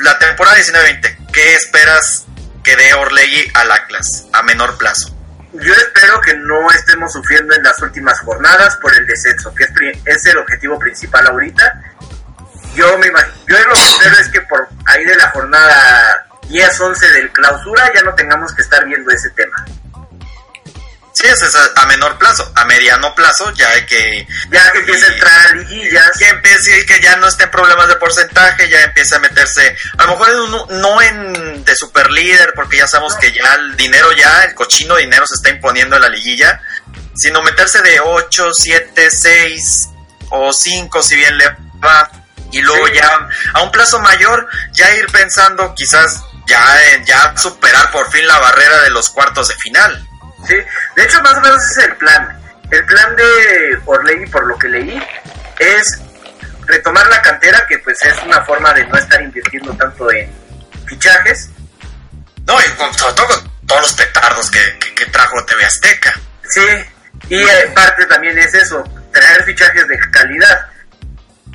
la 0.03 0.17
temporada 0.17 0.57
19-20, 0.57 1.31
qué 1.33 1.55
esperas 1.55 2.25
que 2.65 2.75
dé 2.75 2.93
Orlegui 2.95 3.49
al 3.53 3.71
Atlas 3.71 4.25
a 4.33 4.41
menor 4.43 4.77
plazo? 4.77 5.15
Yo 5.53 5.73
espero 5.73 6.19
que 6.19 6.33
no 6.33 6.69
estemos 6.71 7.13
sufriendo 7.13 7.55
en 7.55 7.63
las 7.63 7.81
últimas 7.81 8.19
jornadas 8.19 8.75
por 8.77 8.93
el 8.93 9.07
descenso, 9.07 9.53
que 9.55 9.65
es, 10.05 10.25
el 10.25 10.37
objetivo 10.37 10.77
principal 10.77 11.25
ahorita. 11.27 11.81
Yo 12.75 12.97
me 12.97 13.07
imag- 13.07 13.31
yo 13.47 13.57
lo 13.59 13.73
que 13.73 13.79
espero 13.81 14.17
es 14.19 14.27
que 14.29 14.41
por 14.41 14.67
ahí 14.85 15.05
de 15.05 15.15
la 15.15 15.29
jornada 15.29 16.27
10-11 16.49 16.99
del 17.13 17.31
clausura 17.31 17.89
ya 17.95 18.01
no 18.01 18.13
tengamos 18.15 18.53
que 18.53 18.63
estar 18.63 18.83
viendo 18.85 19.09
ese 19.11 19.29
tema. 19.29 19.65
Es 21.31 21.55
a, 21.55 21.71
a 21.81 21.85
menor 21.87 22.17
plazo, 22.17 22.51
a 22.55 22.65
mediano 22.65 23.13
plazo 23.15 23.51
ya 23.53 23.69
hay 23.69 23.85
que... 23.85 24.27
Ya 24.51 24.71
que 24.71 24.79
empiece 24.79 25.05
a 25.05 25.09
entrar 25.09 25.47
a 25.47 25.51
liguillas. 25.53 26.11
que 26.17 26.27
empiece 26.29 26.85
que 26.85 26.99
ya 27.01 27.15
no 27.17 27.27
esté 27.27 27.43
en 27.45 27.51
problemas 27.51 27.87
de 27.87 27.95
porcentaje, 27.95 28.69
ya 28.69 28.81
empiece 28.83 29.15
a 29.15 29.19
meterse, 29.19 29.75
a 29.97 30.03
lo 30.05 30.11
mejor 30.17 30.29
en 30.29 30.39
un- 30.39 30.81
no 30.81 31.01
en 31.01 31.63
de 31.65 31.75
super 31.75 32.11
líder, 32.11 32.53
porque 32.55 32.77
ya 32.77 32.87
sabemos 32.87 33.15
que 33.15 33.31
ya 33.31 33.53
el 33.55 33.75
dinero 33.75 34.11
ya, 34.13 34.43
el 34.43 34.53
cochino 34.55 34.95
dinero 34.95 35.25
se 35.27 35.35
está 35.35 35.49
imponiendo 35.49 35.95
en 35.95 36.01
la 36.03 36.09
liguilla, 36.09 36.61
sino 37.15 37.41
meterse 37.41 37.81
de 37.81 37.99
8, 37.99 38.51
7, 38.53 39.09
6 39.11 39.89
o 40.29 40.51
5 40.53 41.01
si 41.03 41.15
bien 41.15 41.37
le 41.37 41.47
va, 41.83 42.09
y 42.51 42.61
luego 42.61 42.87
Sí. 42.87 42.93
ya 42.95 43.27
a 43.53 43.61
un 43.61 43.71
plazo 43.71 43.99
mayor 43.99 44.47
ya 44.73 44.93
ir 44.95 45.07
pensando 45.07 45.73
quizás 45.75 46.21
ya 46.47 46.91
en 46.93 47.05
ya 47.05 47.35
superar 47.37 47.91
por 47.91 48.11
fin 48.11 48.25
la 48.27 48.37
barrera 48.39 48.81
de 48.83 48.89
los 48.91 49.09
cuartos 49.09 49.47
de 49.47 49.55
final. 49.55 50.07
Sí, 50.47 50.55
de 50.95 51.03
hecho 51.03 51.21
más 51.21 51.33
o 51.37 51.41
menos 51.41 51.61
ese 51.71 51.81
es 51.81 51.87
el 51.87 51.95
plan. 51.97 52.39
El 52.71 52.85
plan 52.85 53.15
de 53.15 53.79
Orlegui, 53.85 54.25
por 54.27 54.45
lo 54.47 54.57
que 54.57 54.67
leí, 54.67 55.01
es 55.59 55.99
retomar 56.67 57.07
la 57.07 57.21
cantera, 57.21 57.65
que 57.67 57.77
pues 57.79 57.97
es 58.03 58.15
una 58.23 58.41
forma 58.43 58.73
de 58.73 58.85
no 58.87 58.97
estar 58.97 59.21
invirtiendo 59.21 59.73
tanto 59.75 60.11
en 60.11 60.31
fichajes. 60.87 61.49
No, 62.47 62.59
y 62.59 62.69
con, 62.71 62.93
sobre 62.93 63.13
todo 63.13 63.27
con 63.27 63.51
todos 63.67 63.81
los 63.81 63.93
petardos 63.93 64.49
que, 64.51 64.59
que- 64.79 64.95
que 64.95 65.05
trajo 65.07 65.43
TV 65.45 65.63
Azteca. 65.65 66.13
Sí, 66.49 66.61
y 67.29 67.43
parte 67.73 68.05
también 68.05 68.37
es 68.37 68.53
eso, 68.53 68.83
traer 69.11 69.43
fichajes 69.43 69.87
de 69.87 69.99
calidad. 70.11 70.67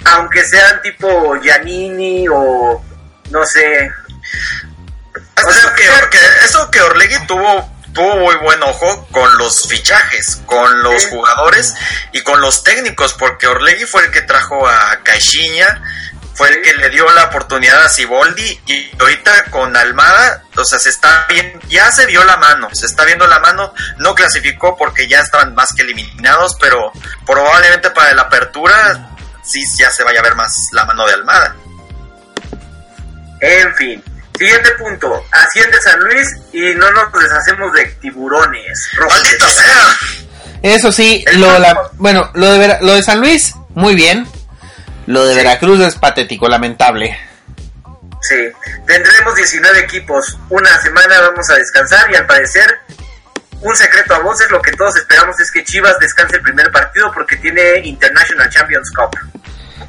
Aunque 0.04 0.44
sean 0.44 0.80
tipo 0.82 1.36
Giannini 1.40 2.26
o 2.28 2.82
no 3.30 3.44
sé. 3.46 3.90
O 5.44 5.50
Eso 5.50 5.60
sea, 5.60 5.74
que, 5.74 5.84
que- 6.10 6.44
eso 6.44 6.70
que 6.70 6.80
Orlegui 6.80 7.26
tuvo 7.26 7.79
tuvo 7.92 8.16
muy 8.16 8.34
buen 8.36 8.62
ojo 8.62 9.06
con 9.10 9.36
los 9.38 9.68
fichajes, 9.68 10.40
con 10.46 10.82
los 10.82 11.02
Sí. 11.02 11.08
jugadores 11.10 11.74
y 12.12 12.22
con 12.22 12.40
los 12.40 12.62
técnicos, 12.62 13.14
porque 13.14 13.46
Orlegui 13.46 13.84
fue 13.84 14.04
el 14.04 14.10
que 14.10 14.22
trajo 14.22 14.68
a 14.68 15.00
Caixinha, 15.02 15.82
fue 16.34 16.48
el 16.48 16.62
que 16.62 16.72
le 16.74 16.88
dio 16.90 17.10
la 17.12 17.24
oportunidad 17.24 17.82
a 17.84 17.88
Siboldi 17.88 18.60
y 18.66 18.90
ahorita 18.98 19.44
con 19.50 19.76
Almada, 19.76 20.44
o 20.56 20.64
sea, 20.64 20.78
se 20.78 20.88
está 20.88 21.26
bien, 21.28 21.60
ya 21.68 21.90
se 21.92 22.06
vio 22.06 22.24
la 22.24 22.36
mano, 22.38 22.68
se 22.72 22.86
está 22.86 23.04
viendo 23.04 23.26
la 23.26 23.40
mano, 23.40 23.74
no 23.98 24.14
clasificó 24.14 24.76
porque 24.76 25.06
ya 25.08 25.20
estaban 25.20 25.54
más 25.54 25.72
que 25.74 25.82
eliminados, 25.82 26.56
pero 26.60 26.92
probablemente 27.26 27.90
para 27.90 28.14
la 28.14 28.22
apertura 28.22 29.10
sí 29.42 29.60
ya 29.76 29.90
se 29.90 30.02
vaya 30.04 30.20
a 30.20 30.22
ver 30.22 30.34
más 30.34 30.68
la 30.72 30.84
mano 30.86 31.06
de 31.06 31.14
Almada. 31.14 31.56
En 33.40 33.74
fin. 33.74 34.04
Siguiente 34.40 34.70
punto. 34.78 35.22
Asciende 35.32 35.78
San 35.82 36.00
Luis 36.00 36.26
y 36.54 36.74
no 36.76 36.90
nos 36.92 37.12
deshacemos 37.12 37.70
de 37.74 37.84
tiburones. 38.00 38.88
¡Maldito 38.98 39.46
sea! 39.46 39.86
Eso 40.62 40.90
sí, 40.90 41.22
lo, 41.34 41.58
la- 41.58 41.90
bueno, 41.98 42.30
lo 42.32 42.50
de, 42.52 42.58
Vera- 42.58 42.78
lo 42.80 42.94
de 42.94 43.02
San 43.02 43.20
Luis, 43.20 43.54
muy 43.74 43.94
bien. 43.94 44.26
Lo 45.06 45.26
de 45.26 45.34
Veracruz 45.34 45.80
es 45.80 45.94
patético, 45.96 46.48
lamentable. 46.48 47.18
Sí. 48.22 48.36
Tendremos 48.86 49.34
19 49.34 49.78
equipos. 49.80 50.38
Una 50.48 50.80
semana 50.80 51.20
vamos 51.20 51.50
a 51.50 51.56
descansar 51.56 52.10
y 52.10 52.14
al 52.16 52.24
parecer 52.26 52.78
un 53.60 53.76
secreto 53.76 54.14
a 54.14 54.20
voces, 54.20 54.50
lo 54.50 54.62
que 54.62 54.72
todos 54.72 54.96
esperamos 54.96 55.38
es 55.38 55.50
que 55.50 55.62
Chivas 55.64 55.98
descanse 56.00 56.36
el 56.36 56.42
primer 56.42 56.70
partido 56.72 57.12
porque 57.12 57.36
tiene 57.36 57.80
International 57.84 58.48
Champions 58.48 58.90
Cup. 58.90 59.14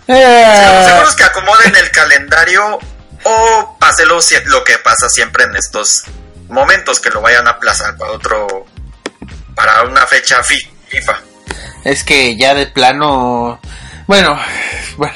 Eh, 0.07 0.83
Seguros 0.87 1.15
que 1.15 1.23
acomoden 1.23 1.73
el 1.75 1.89
calendario 1.91 2.79
o 3.23 3.77
páselo 3.79 4.19
lo 4.45 4.63
que 4.63 4.77
pasa 4.79 5.09
siempre 5.09 5.43
en 5.45 5.55
estos 5.55 6.03
momentos, 6.49 6.99
que 6.99 7.09
lo 7.09 7.21
vayan 7.21 7.47
a 7.47 7.51
aplazar 7.51 7.95
para 7.97 8.11
otro, 8.11 8.65
para 9.55 9.83
una 9.83 10.05
fecha 10.07 10.43
fi- 10.43 10.69
FIFA. 10.89 11.19
es 11.85 12.03
que 12.03 12.37
ya 12.37 12.53
de 12.53 12.67
plano, 12.67 13.59
bueno, 14.07 14.39
bueno, 14.97 15.13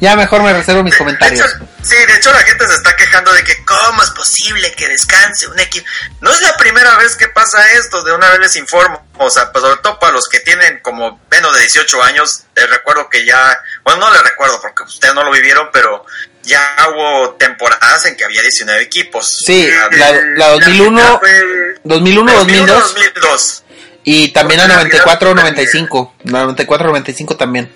ya 0.00 0.16
mejor 0.16 0.42
me 0.42 0.52
reservo 0.52 0.82
mis 0.82 0.92
De 0.94 0.98
comentarios. 0.98 1.44
hecho, 1.44 1.68
sí, 1.82 1.96
de 2.06 2.14
hecho 2.16 2.32
la 2.32 2.38
gente 2.40 2.66
se 2.66 2.74
está 2.74 2.94
quejando 2.96 3.32
de 3.32 3.42
que 3.44 3.64
cómo 3.64 4.02
es 4.02 4.10
posible 4.10 4.72
que 4.74 4.88
descanse 4.88 5.46
un 5.48 5.58
equipo. 5.58 5.86
No 6.20 6.30
es 6.32 6.40
la 6.40 6.56
primera 6.56 6.96
vez 6.96 7.16
que 7.16 7.28
pasa 7.28 7.58
esto, 7.72 8.02
de 8.04 8.12
una 8.12 8.30
vez 8.30 8.38
les 8.40 8.56
informo. 8.56 9.04
O 9.18 9.28
sea, 9.28 9.50
pues 9.52 9.62
sobre 9.64 9.80
todo 9.82 9.98
para 9.98 10.12
los 10.12 10.26
que 10.28 10.40
tienen 10.40 10.78
como 10.80 11.20
menos 11.30 11.52
de 11.54 11.60
18 11.62 12.02
años, 12.04 12.44
les 12.54 12.70
recuerdo 12.70 13.08
que 13.10 13.24
ya, 13.26 13.58
bueno, 13.84 14.00
no 14.06 14.12
les 14.12 14.22
recuerdo 14.22 14.60
porque 14.62 14.84
ustedes 14.84 15.14
no 15.14 15.24
lo 15.24 15.32
vivieron, 15.32 15.68
pero 15.72 16.06
ya 16.48 16.60
hubo 16.92 17.34
temporadas 17.34 18.06
en 18.06 18.16
que 18.16 18.24
había 18.24 18.40
19 18.42 18.82
equipos. 18.82 19.28
Sí, 19.44 19.68
Ya, 19.68 19.88
la, 19.96 20.20
la 20.36 20.48
2001, 20.52 20.98
final 20.98 21.18
fue- 21.20 21.74
2001, 21.84 22.32
2002 22.32 22.82
2002. 22.94 23.64
y 24.04 24.28
también 24.28 24.60
la 24.60 24.66
la 24.68 24.74
94, 24.76 25.30
final- 25.30 25.44
95, 25.44 26.14
la 26.24 26.40
94, 26.40 26.88
95 26.88 27.36
también. 27.36 27.70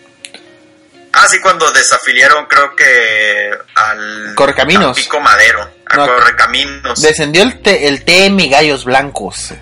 Ah, 1.14 1.26
sí, 1.28 1.38
cuando 1.40 1.70
desafiliaron 1.72 2.46
creo 2.46 2.74
que 2.74 3.50
al 3.74 4.34
Correcaminos. 4.34 4.96
Pico 4.96 5.20
Madero, 5.20 5.70
a 5.86 5.96
No. 5.96 6.06
Correcaminos. 6.06 7.02
Descendió 7.02 7.42
el, 7.42 7.60
T- 7.60 7.86
el 7.86 8.02
TM 8.04 8.48
Gallos 8.48 8.84
Blancos. 8.86 9.52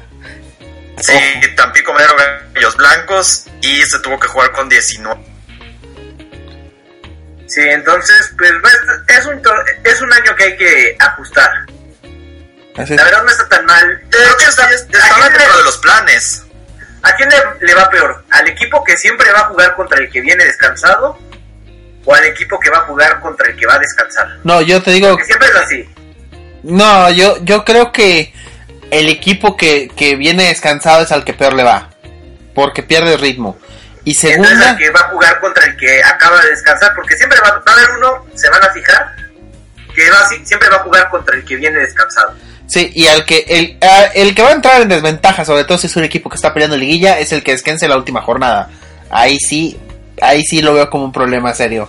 Sí, 1.00 1.12
Tampico 1.56 1.92
Madero 1.92 2.14
Gallos 2.54 2.76
Blancos 2.76 3.44
y 3.62 3.82
se 3.82 3.98
tuvo 4.00 4.20
que 4.20 4.28
jugar 4.28 4.52
con 4.52 4.68
19. 4.68 5.20
Sí, 7.50 7.60
entonces, 7.62 8.32
pues 8.38 8.52
es 9.08 9.26
un, 9.26 9.42
tor- 9.42 9.64
es 9.82 10.00
un 10.00 10.12
año 10.12 10.36
que 10.36 10.44
hay 10.44 10.56
que 10.56 10.96
ajustar. 11.00 11.50
Así. 12.76 12.96
La 12.96 13.04
verdad 13.04 13.24
no 13.24 13.30
está 13.30 13.48
tan 13.48 13.66
mal. 13.66 14.00
Creo 14.08 14.36
que 14.36 14.44
está, 14.44 14.66
¿A 14.66 14.70
estaba 14.70 15.14
quién 15.16 15.32
dentro 15.32 15.52
de 15.52 15.58
le- 15.58 15.64
los 15.64 15.78
planes. 15.78 16.44
¿A 17.02 17.12
quién 17.16 17.28
le, 17.28 17.66
le 17.66 17.74
va 17.74 17.90
peor? 17.90 18.24
¿Al 18.30 18.46
equipo 18.48 18.84
que 18.84 18.96
siempre 18.96 19.32
va 19.32 19.40
a 19.40 19.44
jugar 19.46 19.74
contra 19.74 19.98
el 19.98 20.10
que 20.10 20.20
viene 20.20 20.44
descansado? 20.44 21.18
¿O 22.04 22.14
al 22.14 22.24
equipo 22.26 22.58
que 22.60 22.70
va 22.70 22.78
a 22.78 22.82
jugar 22.82 23.20
contra 23.20 23.48
el 23.50 23.56
que 23.56 23.66
va 23.66 23.74
a 23.74 23.78
descansar? 23.78 24.28
No, 24.44 24.60
yo 24.62 24.80
te 24.82 24.92
digo, 24.92 25.08
Porque 25.10 25.24
siempre 25.24 25.48
es 25.48 25.56
así. 25.56 25.88
no, 26.62 27.10
yo, 27.10 27.36
yo 27.42 27.64
creo 27.64 27.90
que 27.90 28.32
el 28.90 29.08
equipo 29.08 29.56
que, 29.56 29.88
que 29.96 30.14
viene 30.16 30.44
descansado 30.48 31.02
es 31.02 31.10
al 31.12 31.24
que 31.24 31.32
peor 31.34 31.54
le 31.54 31.64
va, 31.64 31.90
porque 32.54 32.82
pierde 32.82 33.16
ritmo. 33.16 33.58
Y 34.04 34.12
Entonces 34.12 34.30
segunda, 34.48 34.70
el 34.70 34.76
que 34.78 34.90
va 34.90 35.00
a 35.00 35.08
jugar 35.10 35.40
contra 35.40 35.64
el 35.66 35.76
que 35.76 36.02
acaba 36.02 36.40
de 36.42 36.50
descansar, 36.50 36.94
porque 36.94 37.16
siempre 37.16 37.38
va, 37.40 37.50
va 37.50 37.62
a 37.66 37.72
haber 37.72 37.90
uno, 37.98 38.26
se 38.34 38.48
van 38.48 38.62
a 38.64 38.70
fijar, 38.72 39.14
que 39.94 40.10
va, 40.10 40.28
si- 40.28 40.44
siempre 40.46 40.68
va 40.70 40.76
a 40.76 40.80
jugar 40.80 41.08
contra 41.10 41.36
el 41.36 41.44
que 41.44 41.56
viene 41.56 41.78
descansado. 41.80 42.34
sí, 42.66 42.90
y 42.94 43.06
al 43.08 43.24
que, 43.26 43.44
el, 43.48 43.78
a- 43.82 44.06
el 44.14 44.34
que 44.34 44.42
va 44.42 44.48
a 44.50 44.52
entrar 44.52 44.80
en 44.80 44.88
desventaja, 44.88 45.44
sobre 45.44 45.64
todo 45.64 45.76
si 45.78 45.86
es 45.88 45.96
un 45.96 46.04
equipo 46.04 46.30
que 46.30 46.36
está 46.36 46.54
peleando 46.54 46.76
liguilla, 46.76 47.18
es 47.18 47.32
el 47.32 47.42
que 47.42 47.52
descanse 47.52 47.88
la 47.88 47.96
última 47.96 48.22
jornada. 48.22 48.70
Ahí 49.10 49.38
sí, 49.38 49.78
ahí 50.22 50.42
sí 50.44 50.62
lo 50.62 50.72
veo 50.74 50.88
como 50.88 51.04
un 51.04 51.12
problema 51.12 51.52
serio. 51.52 51.88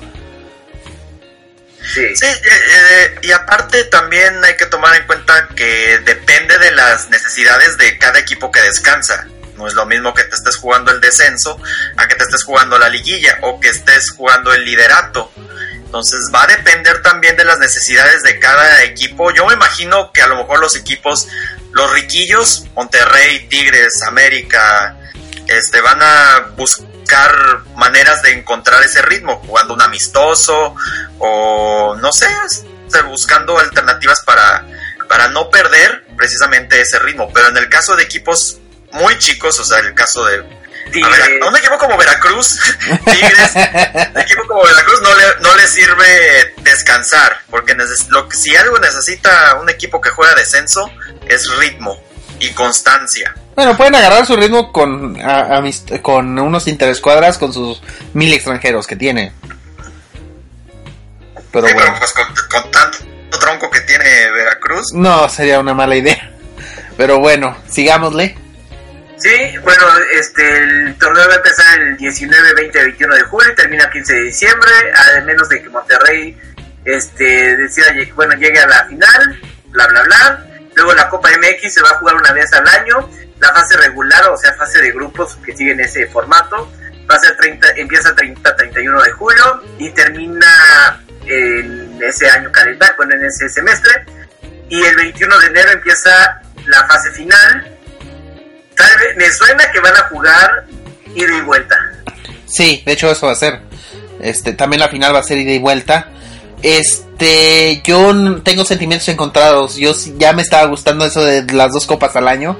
Sí. 1.93 2.15
Sí, 2.15 2.25
eh, 2.25 2.41
eh, 2.45 3.15
y 3.23 3.31
aparte 3.31 3.83
también 3.85 4.43
hay 4.43 4.55
que 4.55 4.65
tomar 4.67 4.95
en 4.95 5.05
cuenta 5.07 5.47
que 5.55 5.99
depende 6.05 6.57
de 6.59 6.71
las 6.71 7.09
necesidades 7.09 7.77
de 7.77 7.97
cada 7.97 8.19
equipo 8.19 8.51
que 8.51 8.61
descansa. 8.61 9.27
No 9.61 9.67
es 9.67 9.75
lo 9.75 9.85
mismo 9.85 10.11
que 10.15 10.23
te 10.23 10.35
estés 10.35 10.57
jugando 10.57 10.91
el 10.91 10.99
descenso 10.99 11.61
a 11.95 12.07
que 12.07 12.15
te 12.15 12.23
estés 12.23 12.43
jugando 12.43 12.79
la 12.79 12.89
liguilla 12.89 13.37
o 13.43 13.59
que 13.59 13.69
estés 13.69 14.09
jugando 14.09 14.51
el 14.51 14.65
liderato. 14.65 15.31
Entonces 15.85 16.31
va 16.33 16.43
a 16.43 16.47
depender 16.47 17.03
también 17.03 17.37
de 17.37 17.45
las 17.45 17.59
necesidades 17.59 18.23
de 18.23 18.39
cada 18.39 18.81
equipo. 18.83 19.31
Yo 19.31 19.45
me 19.45 19.53
imagino 19.53 20.11
que 20.11 20.23
a 20.23 20.27
lo 20.27 20.37
mejor 20.37 20.59
los 20.59 20.75
equipos, 20.75 21.27
los 21.73 21.91
riquillos, 21.91 22.65
Monterrey, 22.75 23.47
Tigres, 23.49 24.01
América, 24.01 24.97
este, 25.47 25.79
van 25.81 26.01
a 26.01 26.47
buscar 26.55 27.59
maneras 27.75 28.23
de 28.23 28.31
encontrar 28.31 28.81
ese 28.81 29.03
ritmo, 29.03 29.43
jugando 29.45 29.75
un 29.75 29.81
amistoso 29.83 30.75
o 31.19 31.95
no 32.01 32.11
sé, 32.11 32.27
este, 32.47 33.01
buscando 33.03 33.59
alternativas 33.59 34.23
para, 34.25 34.65
para 35.07 35.27
no 35.27 35.51
perder 35.51 36.07
precisamente 36.17 36.81
ese 36.81 36.97
ritmo. 36.97 37.31
Pero 37.31 37.49
en 37.49 37.57
el 37.57 37.69
caso 37.69 37.95
de 37.95 38.03
equipos 38.03 38.60
muy 38.93 39.17
chicos, 39.17 39.59
o 39.59 39.65
sea, 39.65 39.79
el 39.79 39.93
caso 39.93 40.25
de 40.25 40.39
a, 40.39 40.91
Tigres. 40.91 41.11
Vera- 41.11 41.45
a 41.45 41.49
un 41.49 41.55
equipo 41.57 41.77
como 41.77 41.97
Veracruz, 41.97 42.59
Tigres, 43.05 43.51
un 43.55 44.21
equipo 44.21 44.47
como 44.47 44.63
Veracruz 44.63 45.01
no 45.01 45.09
le, 45.15 45.23
no 45.41 45.55
le 45.55 45.67
sirve 45.67 46.53
descansar, 46.63 47.37
porque 47.49 47.75
neces- 47.77 48.07
lo 48.09 48.27
que, 48.27 48.35
si 48.37 48.55
algo 48.55 48.77
necesita 48.79 49.55
un 49.61 49.69
equipo 49.69 50.01
que 50.01 50.09
juega 50.09 50.33
descenso 50.35 50.91
es 51.27 51.49
ritmo 51.57 52.01
y 52.39 52.49
constancia. 52.51 53.33
Bueno, 53.55 53.77
pueden 53.77 53.95
agarrar 53.95 54.25
su 54.25 54.35
ritmo 54.35 54.71
con, 54.71 55.17
a- 55.21 55.61
con 56.01 56.39
unos 56.39 56.67
interescuadras 56.67 57.37
con 57.37 57.53
sus 57.53 57.81
mil 58.13 58.33
extranjeros 58.33 58.87
que 58.87 58.95
tiene. 58.95 59.33
Pero 61.51 61.67
Sí, 61.67 61.73
bueno, 61.73 61.87
pero 61.95 61.99
pues 61.99 62.13
con, 62.13 62.25
con 62.49 62.71
tanto 62.71 62.97
tronco 63.39 63.69
que 63.69 63.81
tiene 63.81 64.31
Veracruz, 64.31 64.93
no 64.93 65.27
sería 65.29 65.59
una 65.59 65.73
mala 65.73 65.95
idea. 65.95 66.31
Pero 66.97 67.19
bueno, 67.19 67.57
sigámosle. 67.69 68.37
Sí, 69.21 69.55
bueno, 69.59 69.85
este, 70.13 70.57
el 70.57 70.97
torneo 70.97 71.27
va 71.27 71.33
a 71.33 71.37
empezar 71.37 71.79
el 71.79 71.95
19, 71.95 72.53
20, 72.55 72.81
21 72.81 73.15
de 73.15 73.21
julio 73.21 73.51
y 73.51 73.55
termina 73.55 73.83
el 73.83 73.91
15 73.91 74.13
de 74.15 74.21
diciembre, 74.23 74.71
a 74.95 75.21
menos 75.21 75.47
de 75.47 75.61
que 75.61 75.69
Monterrey 75.69 76.35
este, 76.85 77.55
decida, 77.55 77.93
bueno, 78.15 78.33
llegue 78.33 78.59
a 78.59 78.65
la 78.65 78.85
final, 78.85 79.39
bla, 79.67 79.85
bla, 79.85 80.01
bla. 80.01 80.47
Luego 80.73 80.95
la 80.95 81.07
Copa 81.07 81.29
MX 81.37 81.71
se 81.71 81.83
va 81.83 81.91
a 81.91 81.97
jugar 81.99 82.15
una 82.15 82.31
vez 82.33 82.51
al 82.53 82.67
año. 82.67 83.11
La 83.39 83.53
fase 83.53 83.77
regular, 83.77 84.27
o 84.29 84.37
sea, 84.37 84.53
fase 84.53 84.81
de 84.81 84.91
grupos 84.91 85.37
que 85.45 85.55
siguen 85.55 85.79
ese 85.79 86.07
formato, 86.07 86.71
va 87.09 87.15
a 87.15 87.19
ser 87.19 87.37
30, 87.37 87.73
empieza 87.75 88.09
el 88.09 88.15
30, 88.15 88.55
31 88.55 89.03
de 89.03 89.11
julio 89.11 89.63
y 89.77 89.91
termina 89.91 90.99
en 91.27 92.01
ese 92.01 92.27
año 92.27 92.51
calendario, 92.51 92.95
bueno, 92.97 93.13
en 93.13 93.25
ese 93.25 93.49
semestre. 93.49 94.03
Y 94.67 94.83
el 94.83 94.95
21 94.95 95.39
de 95.39 95.45
enero 95.45 95.71
empieza 95.73 96.41
la 96.65 96.87
fase 96.87 97.11
final, 97.11 97.77
Tal 98.75 98.89
vez, 98.99 99.17
me 99.17 99.31
suena 99.31 99.63
que 99.71 99.79
van 99.79 99.95
a 99.95 100.07
jugar 100.09 100.65
ida 101.15 101.37
y 101.37 101.41
vuelta. 101.41 101.75
Sí, 102.45 102.81
de 102.85 102.93
hecho 102.93 103.11
eso 103.11 103.27
va 103.27 103.33
a 103.33 103.35
ser. 103.35 103.59
Este, 104.21 104.53
también 104.53 104.79
la 104.81 104.89
final 104.89 105.13
va 105.15 105.19
a 105.19 105.23
ser 105.23 105.37
ida 105.37 105.51
y 105.51 105.59
vuelta. 105.59 106.09
Este, 106.61 107.81
yo 107.83 108.41
tengo 108.43 108.65
sentimientos 108.65 109.07
encontrados. 109.09 109.75
Yo 109.75 109.93
ya 110.17 110.33
me 110.33 110.41
estaba 110.41 110.65
gustando 110.67 111.05
eso 111.05 111.23
de 111.23 111.43
las 111.53 111.71
dos 111.73 111.85
copas 111.85 112.15
al 112.15 112.27
año. 112.27 112.57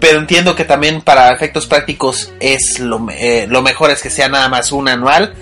Pero 0.00 0.18
entiendo 0.18 0.54
que 0.54 0.64
también 0.64 1.00
para 1.00 1.32
efectos 1.32 1.66
prácticos 1.66 2.30
es 2.38 2.78
lo, 2.80 3.06
eh, 3.10 3.46
lo 3.48 3.62
mejor 3.62 3.90
es 3.90 4.02
que 4.02 4.10
sea 4.10 4.28
nada 4.28 4.48
más 4.48 4.70
una 4.72 4.92
anual. 4.92 5.34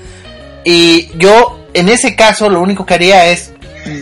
Y 0.64 1.10
yo, 1.18 1.66
en 1.74 1.88
ese 1.88 2.14
caso, 2.14 2.48
lo 2.48 2.60
único 2.60 2.86
que 2.86 2.94
haría 2.94 3.26
es 3.26 3.52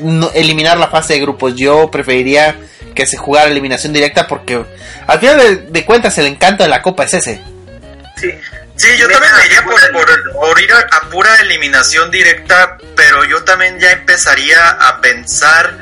no- 0.02 0.30
eliminar 0.34 0.76
la 0.76 0.88
fase 0.88 1.14
de 1.14 1.20
grupos. 1.20 1.54
Yo 1.56 1.90
preferiría 1.90 2.56
que 2.94 3.06
se 3.06 3.16
jugara 3.16 3.48
eliminación 3.48 3.92
directa 3.92 4.26
porque 4.26 4.64
al 5.06 5.20
final 5.20 5.38
de, 5.38 5.56
de 5.70 5.84
cuentas 5.84 6.16
el 6.18 6.26
encanto 6.26 6.62
de 6.62 6.68
la 6.68 6.82
copa 6.82 7.04
es 7.04 7.14
ese. 7.14 7.40
Sí. 8.16 8.30
Sí, 8.74 8.88
yo 8.96 9.08
también 9.08 9.32
me 9.36 9.46
iría 9.46 9.62
por, 9.62 10.32
por 10.32 10.60
ir 10.60 10.72
a, 10.72 10.78
a 10.96 11.00
pura 11.10 11.36
eliminación 11.42 12.10
directa, 12.10 12.78
pero 12.96 13.22
yo 13.24 13.44
también 13.44 13.78
ya 13.78 13.92
empezaría 13.92 14.70
a 14.70 15.00
pensar 15.00 15.78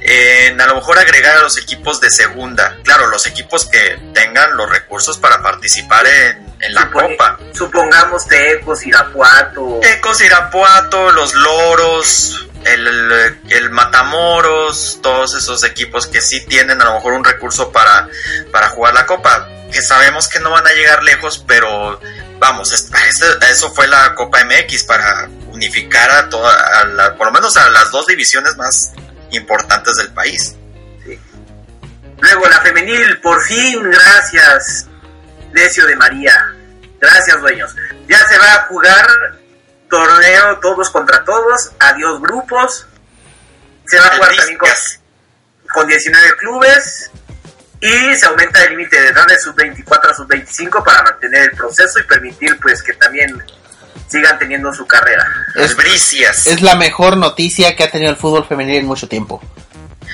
en 0.00 0.60
a 0.60 0.66
lo 0.66 0.76
mejor 0.76 0.98
agregar 0.98 1.36
a 1.38 1.42
los 1.42 1.58
equipos 1.58 2.00
de 2.00 2.10
segunda. 2.10 2.76
Claro, 2.84 3.08
los 3.08 3.26
equipos 3.26 3.66
que 3.66 3.98
tengan 4.14 4.56
los 4.56 4.70
recursos 4.70 5.18
para 5.18 5.42
participar 5.42 6.06
en, 6.06 6.47
en 6.60 6.74
la 6.74 6.82
Supone- 6.90 7.16
Copa. 7.16 7.38
Supongamos 7.52 8.26
Tecos, 8.26 8.84
Irapuato. 8.86 9.78
Tecos, 9.82 10.20
Irapuato, 10.20 11.12
los 11.12 11.34
Loros, 11.34 12.48
el, 12.64 12.86
el, 13.48 13.70
Matamoros, 13.70 14.98
todos 15.02 15.34
esos 15.34 15.62
equipos 15.64 16.06
que 16.06 16.20
sí 16.20 16.44
tienen 16.46 16.80
a 16.82 16.84
lo 16.86 16.94
mejor 16.94 17.12
un 17.14 17.24
recurso 17.24 17.70
para, 17.72 18.08
para 18.52 18.68
jugar 18.70 18.94
la 18.94 19.06
Copa. 19.06 19.48
Que 19.72 19.82
sabemos 19.82 20.28
que 20.28 20.40
no 20.40 20.50
van 20.50 20.66
a 20.66 20.72
llegar 20.72 21.02
lejos, 21.02 21.44
pero 21.46 22.00
vamos, 22.38 22.72
es- 22.72 22.90
es- 23.08 23.48
eso 23.50 23.70
fue 23.72 23.86
la 23.86 24.14
Copa 24.14 24.40
MX 24.44 24.84
para 24.84 25.28
unificar 25.52 26.10
a 26.10 26.28
toda, 26.28 26.54
a 26.80 26.84
la- 26.86 27.14
por 27.16 27.26
lo 27.26 27.32
menos 27.32 27.56
a 27.56 27.68
las 27.70 27.90
dos 27.90 28.06
divisiones 28.06 28.56
más 28.56 28.92
importantes 29.30 29.94
del 29.96 30.08
país. 30.12 30.54
Luego 32.20 32.46
la 32.46 32.60
femenil, 32.62 33.20
por 33.20 33.40
fin, 33.42 33.80
gracias, 33.90 34.86
De 35.58 35.96
María. 35.96 36.54
Gracias, 37.00 37.40
dueños. 37.40 37.74
Ya 38.08 38.18
se 38.26 38.38
va 38.38 38.54
a 38.54 38.62
jugar 38.66 39.06
torneo 39.90 40.58
todos 40.60 40.90
contra 40.90 41.24
todos, 41.24 41.72
adiós 41.80 42.20
grupos. 42.20 42.86
Se 43.86 43.98
va 43.98 44.06
a 44.06 44.16
jugar 44.16 44.36
también 44.36 44.58
con, 44.58 44.68
Delicias. 44.68 45.00
con 45.72 45.86
19 45.88 46.36
clubes 46.36 47.10
y 47.80 48.14
se 48.16 48.26
aumenta 48.26 48.62
el 48.64 48.70
límite 48.70 49.00
de 49.00 49.08
edad 49.08 49.26
de 49.26 49.38
sub 49.38 49.54
24 49.56 50.10
a 50.10 50.14
sub 50.14 50.28
25 50.28 50.84
para 50.84 51.02
mantener 51.02 51.42
el 51.42 51.50
proceso 51.52 51.98
y 51.98 52.02
permitir 52.04 52.58
pues 52.60 52.82
que 52.82 52.92
también 52.94 53.42
sigan 54.08 54.38
teniendo 54.38 54.72
su 54.72 54.86
carrera. 54.86 55.26
Es- 55.56 55.70
Albricias. 55.70 56.46
Es 56.46 56.60
la 56.62 56.76
mejor 56.76 57.16
noticia 57.16 57.74
que 57.74 57.84
ha 57.84 57.90
tenido 57.90 58.10
el 58.10 58.16
fútbol 58.16 58.46
femenil 58.46 58.76
en 58.76 58.86
mucho 58.86 59.08
tiempo. 59.08 59.42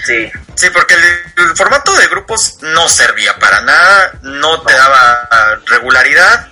Sí, 0.05 0.31
Sí, 0.57 0.71
porque 0.71 0.95
el, 0.95 1.03
el 1.49 1.57
formato 1.57 1.95
de 1.95 2.07
grupos 2.09 2.59
no 2.63 2.89
servía 2.89 3.37
para 3.39 3.61
nada, 3.63 4.13
no 4.23 4.63
te 4.63 4.73
daba 4.73 5.29
regularidad. 5.67 6.49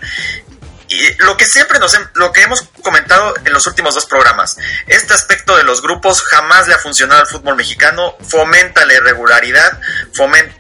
Y 0.89 1.15
lo 1.23 1.37
que 1.37 1.47
siempre 1.47 1.79
nos 1.79 1.97
lo 2.15 2.33
que 2.33 2.43
hemos 2.43 2.69
comentado 2.83 3.35
en 3.45 3.53
los 3.53 3.67
últimos 3.67 3.95
dos 3.95 4.05
programas, 4.07 4.57
este 4.89 5.15
aspecto 5.15 5.57
de 5.57 5.63
los 5.65 5.81
grupos 5.81 6.23
jamás 6.23 6.69
le 6.69 6.75
ha 6.75 6.79
funcionado 6.79 7.21
al 7.23 7.27
fútbol 7.29 7.57
mexicano, 7.57 8.17
fomenta 8.29 8.85
la 8.85 8.95
irregularidad, 8.95 9.81
fomenta 10.15 10.55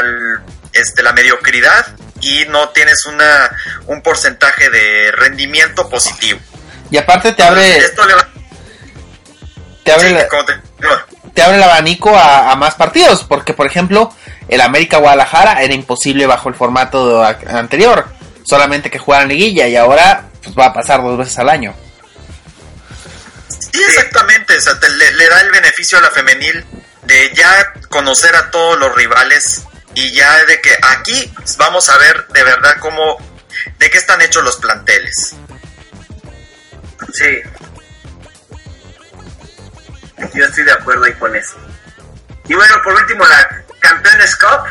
el- 0.00 0.38
este, 0.72 1.02
la 1.02 1.12
mediocridad 1.12 1.86
y 2.20 2.46
no 2.46 2.70
tienes 2.70 3.04
una 3.06 3.50
un 3.86 4.02
porcentaje 4.02 4.70
de 4.70 5.12
rendimiento 5.12 5.88
positivo. 5.88 6.40
Y 6.90 6.96
aparte 6.98 7.32
te 7.32 7.42
abre, 7.44 7.76
Esto 7.78 8.04
le 8.06 8.14
va- 8.14 8.28
te 9.84 9.92
abre, 9.92 10.08
sí, 10.08 10.14
la- 10.14 10.28
como 10.28 10.44
te- 10.46 10.60
no. 10.80 11.15
Te 11.36 11.42
abre 11.42 11.58
el 11.58 11.62
abanico 11.62 12.16
a, 12.16 12.50
a 12.50 12.56
más 12.56 12.74
partidos. 12.74 13.22
Porque, 13.22 13.54
por 13.54 13.66
ejemplo, 13.68 14.12
el 14.48 14.60
América 14.60 14.96
Guadalajara 14.96 15.62
era 15.62 15.72
imposible 15.74 16.26
bajo 16.26 16.48
el 16.48 16.56
formato 16.56 17.22
anterior. 17.22 18.08
Solamente 18.44 18.90
que 18.90 18.98
jugaran 18.98 19.28
liguilla 19.28 19.68
y 19.68 19.76
ahora 19.76 20.24
pues, 20.42 20.56
va 20.58 20.66
a 20.66 20.72
pasar 20.72 21.02
dos 21.02 21.16
veces 21.18 21.38
al 21.38 21.48
año. 21.50 21.74
Sí, 23.48 23.80
exactamente. 23.86 24.56
O 24.56 24.60
sea, 24.60 24.78
te- 24.80 24.88
le, 24.90 25.12
le 25.12 25.28
da 25.28 25.40
el 25.42 25.50
beneficio 25.50 25.98
a 25.98 26.00
la 26.00 26.10
femenil 26.10 26.64
de 27.04 27.32
ya 27.34 27.72
conocer 27.88 28.34
a 28.34 28.50
todos 28.50 28.78
los 28.78 28.94
rivales 28.94 29.62
y 29.94 30.12
ya 30.12 30.44
de 30.46 30.60
que 30.60 30.70
aquí 30.96 31.32
vamos 31.58 31.88
a 31.88 31.98
ver 31.98 32.26
de 32.28 32.42
verdad 32.44 32.76
cómo, 32.80 33.16
de 33.78 33.90
qué 33.90 33.98
están 33.98 34.20
hechos 34.22 34.42
los 34.42 34.56
planteles. 34.56 35.34
sí. 37.12 37.40
Yo 40.34 40.44
estoy 40.44 40.64
de 40.64 40.72
acuerdo 40.72 41.04
ahí 41.04 41.12
con 41.14 41.34
eso. 41.36 41.56
Y 42.48 42.54
bueno, 42.54 42.74
por 42.82 42.94
último, 42.94 43.24
la 43.26 43.48
Campeones 43.80 44.36
Cup 44.36 44.62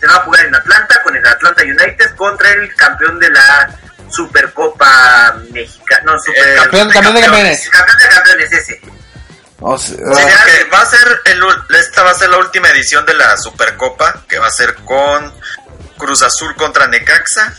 se 0.00 0.06
va 0.06 0.14
a 0.14 0.20
jugar 0.20 0.44
en 0.46 0.54
Atlanta 0.54 1.02
con 1.02 1.14
el 1.16 1.26
Atlanta 1.26 1.62
United 1.62 2.14
contra 2.16 2.50
el 2.52 2.74
campeón 2.74 3.18
de 3.18 3.30
la 3.30 3.70
Supercopa 4.10 5.36
Mexicana. 5.52 6.02
No, 6.12 6.18
Super... 6.18 6.48
El 6.48 6.56
Campeón, 6.62 6.90
campeón 6.90 7.14
de 7.14 7.20
campeones. 7.22 7.64
El 7.66 7.70
campeón 7.72 7.98
de 7.98 8.08
campeones 8.08 8.52
ese. 8.52 8.80
O 9.60 9.76
sea, 9.76 9.96
porque 9.98 10.64
va 10.72 10.82
a 10.82 10.86
ser 10.86 11.20
el, 11.24 11.42
esta 11.76 12.04
va 12.04 12.12
a 12.12 12.14
ser 12.14 12.28
la 12.28 12.38
última 12.38 12.68
edición 12.70 13.04
de 13.06 13.14
la 13.14 13.36
Supercopa 13.36 14.22
que 14.28 14.38
va 14.38 14.46
a 14.46 14.50
ser 14.52 14.74
con 14.84 15.34
Cruz 15.98 16.22
Azul 16.22 16.54
contra 16.54 16.86
Necaxa 16.86 17.52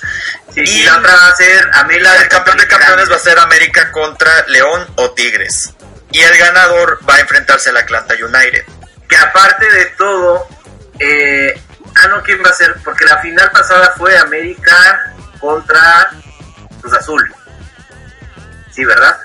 Sí, 0.54 0.62
Y- 0.62 0.80
y 0.80 0.84
la 0.84 0.98
otra 0.98 1.14
va 1.14 1.28
a 1.28 1.36
ser 1.36 1.70
Amela. 1.74 2.16
el 2.16 2.30
campeón 2.30 2.58
de 2.58 2.68
campeones 2.68 3.12
va 3.12 3.18
a 3.18 3.20
ser 3.20 3.38
América 3.38 3.92
contra 3.92 4.46
León 4.48 4.88
o 4.96 5.12
Tigres 5.12 5.74
y 6.12 6.22
el 6.22 6.38
ganador 6.38 7.00
va 7.08 7.16
a 7.16 7.20
enfrentarse 7.20 7.70
al 7.70 7.78
Atlanta 7.78 8.14
United. 8.16 8.66
Que 9.08 9.18
aparte 9.18 9.70
de 9.72 9.86
todo, 9.98 10.48
eh, 11.00 11.60
ah, 11.96 12.08
no, 12.08 12.22
¿quién 12.24 12.42
va 12.46 12.50
a 12.50 12.54
ser? 12.54 12.76
Porque 12.84 13.06
la 13.06 13.18
final 13.20 13.50
pasada 13.52 13.94
fue 13.98 14.18
América 14.18 15.14
contra 15.40 16.10
Cruz 16.82 16.94
Azul. 16.94 17.34
Sí, 18.72 18.86
¿verdad? 18.86 19.18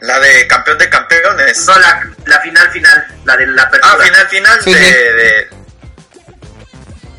La 0.00 0.18
de 0.20 0.46
campeón 0.48 0.78
de 0.78 0.88
campeones. 0.90 1.66
No, 1.66 1.78
la, 1.78 2.06
la 2.26 2.40
final 2.40 2.70
final, 2.70 3.06
la 3.24 3.36
de 3.36 3.46
la 3.46 3.62
Ah, 3.62 3.66
apertura. 3.66 4.04
final, 4.04 4.28
final 4.28 4.60
Sí, 4.62 4.74
de, 4.74 4.80
sí. 4.80 4.92
de- 4.92 5.62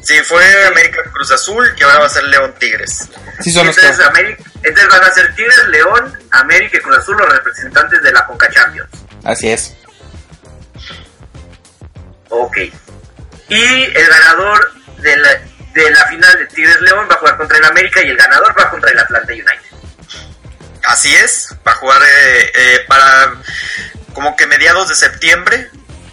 Sí, 0.01 0.19
fue 0.25 0.65
América 0.67 1.01
Cruz 1.13 1.31
Azul 1.31 1.73
y 1.77 1.83
ahora 1.83 1.99
va 1.99 2.05
a 2.07 2.09
ser 2.09 2.23
León 2.25 2.53
Tigres. 2.59 3.07
Sí, 3.39 3.51
son 3.53 3.67
los 3.67 3.77
entonces, 3.77 3.99
que. 4.01 4.09
América- 4.09 4.43
entonces 4.61 4.87
van 4.89 5.03
a 5.03 5.13
ser 5.13 5.33
Tigres, 5.33 5.67
León, 5.69 6.19
América 6.31 6.77
y 6.77 6.81
Cruz 6.81 6.97
Azul 6.97 7.15
los 7.17 7.29
representantes 7.29 8.01
de 8.03 8.11
la 8.11 8.25
Conca 8.25 8.49
Champions. 8.49 8.89
Así 9.23 9.49
es. 9.49 9.73
Ok. 12.29 12.57
Y 13.49 13.61
el 13.83 14.07
ganador 14.07 14.73
de 14.97 15.17
la, 15.17 15.29
de 15.73 15.91
la 15.91 16.05
final 16.07 16.37
de 16.39 16.45
Tigres 16.47 16.81
León 16.81 17.07
va 17.09 17.15
a 17.15 17.19
jugar 17.19 17.37
contra 17.37 17.57
el 17.57 17.65
América 17.65 18.01
y 18.03 18.09
el 18.09 18.17
ganador 18.17 18.55
va 18.59 18.69
contra 18.69 18.91
el 18.91 18.99
Atlanta 18.99 19.31
United. 19.31 19.59
Así 20.87 21.13
es, 21.15 21.49
va 21.65 21.71
a 21.71 21.75
jugar 21.75 22.01
eh, 22.03 22.51
eh, 22.55 22.79
para 22.87 23.33
como 24.13 24.35
que 24.35 24.45
mediados 24.47 24.89
de 24.89 24.95
septiembre 24.95 25.69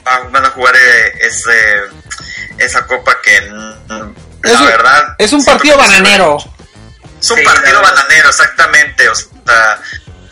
va- 0.06 0.28
van 0.30 0.44
a 0.46 0.50
jugar 0.50 0.74
eh, 0.76 1.12
ese, 1.26 1.82
esa 2.58 2.86
copa 2.86 3.16
que 3.22 3.40
mm, 3.42 4.14
Es 4.44 4.52
la 4.52 4.60
un- 4.60 4.66
verdad 4.66 5.14
Es 5.18 5.32
un 5.32 5.44
partido 5.44 5.76
bananero. 5.76 6.36
Es 7.20 7.30
un 7.30 7.38
Sí, 7.38 7.44
partido 7.44 7.82
bananero, 7.82 8.28
exactamente. 8.30 9.08
O 9.10 9.14
sea, 9.14 9.78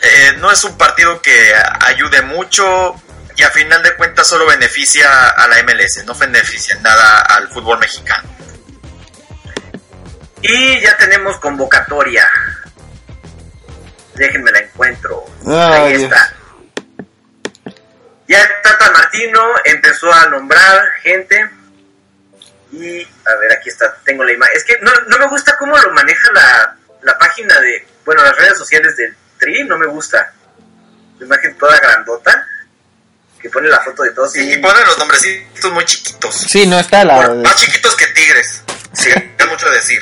eh, 0.00 0.32
no 0.38 0.50
es 0.50 0.62
un 0.64 0.76
partido 0.76 1.20
que 1.20 1.52
ayude 1.80 2.22
mucho 2.22 2.94
y 3.36 3.42
a 3.42 3.50
final 3.50 3.82
de 3.82 3.94
cuentas 3.96 4.26
solo 4.26 4.46
beneficia 4.46 5.28
a 5.28 5.46
la 5.48 5.62
MLS, 5.62 6.04
no 6.04 6.14
beneficia 6.14 6.74
en 6.74 6.82
nada 6.82 7.20
al 7.22 7.48
fútbol 7.48 7.78
mexicano. 7.78 8.28
Y 10.42 10.80
ya 10.80 10.96
tenemos 10.96 11.36
convocatoria. 11.38 12.28
Déjenme 14.14 14.50
la 14.50 14.58
encuentro. 14.60 15.24
Ay, 15.46 15.82
Ahí 15.82 15.96
Dios. 15.96 16.02
está. 16.04 16.34
Ya 18.28 18.46
Tata 18.62 18.90
Martino 18.90 19.40
empezó 19.64 20.12
a 20.12 20.26
nombrar 20.26 20.82
gente. 21.02 21.48
Y 22.72 23.02
a 23.02 23.34
ver, 23.40 23.52
aquí 23.52 23.68
está, 23.70 23.96
tengo 24.04 24.24
la 24.24 24.32
imagen. 24.32 24.56
Es 24.56 24.64
que 24.64 24.78
no, 24.80 24.92
no 25.06 25.18
me 25.18 25.26
gusta 25.28 25.56
cómo 25.56 25.76
lo 25.78 25.92
maneja 25.92 26.30
la, 26.32 26.76
la 27.02 27.18
página 27.18 27.58
de, 27.60 27.86
bueno, 28.04 28.22
las 28.22 28.36
redes 28.36 28.58
sociales 28.58 28.96
del 28.96 29.16
Tri, 29.38 29.64
no 29.64 29.78
me 29.78 29.86
gusta. 29.86 30.32
La 31.18 31.26
imagen 31.26 31.56
toda 31.58 31.78
grandota, 31.80 32.46
que 33.40 33.48
pone 33.50 33.68
la 33.68 33.80
foto 33.80 34.02
de 34.02 34.10
todos. 34.12 34.36
Y 34.36 34.52
y 34.52 34.56
ponen 34.58 34.84
los 34.86 34.98
nombrecitos 34.98 35.72
muy 35.72 35.84
chiquitos. 35.84 36.34
Sí, 36.48 36.66
no 36.66 36.78
está 36.78 37.04
la. 37.04 37.16
Por- 37.16 37.36
más 37.36 37.56
chiquitos 37.56 37.94
que 37.96 38.06
Tigres. 38.08 38.62
Sí, 38.92 39.10
es 39.10 39.46
mucho 39.48 39.68
decir. 39.70 40.00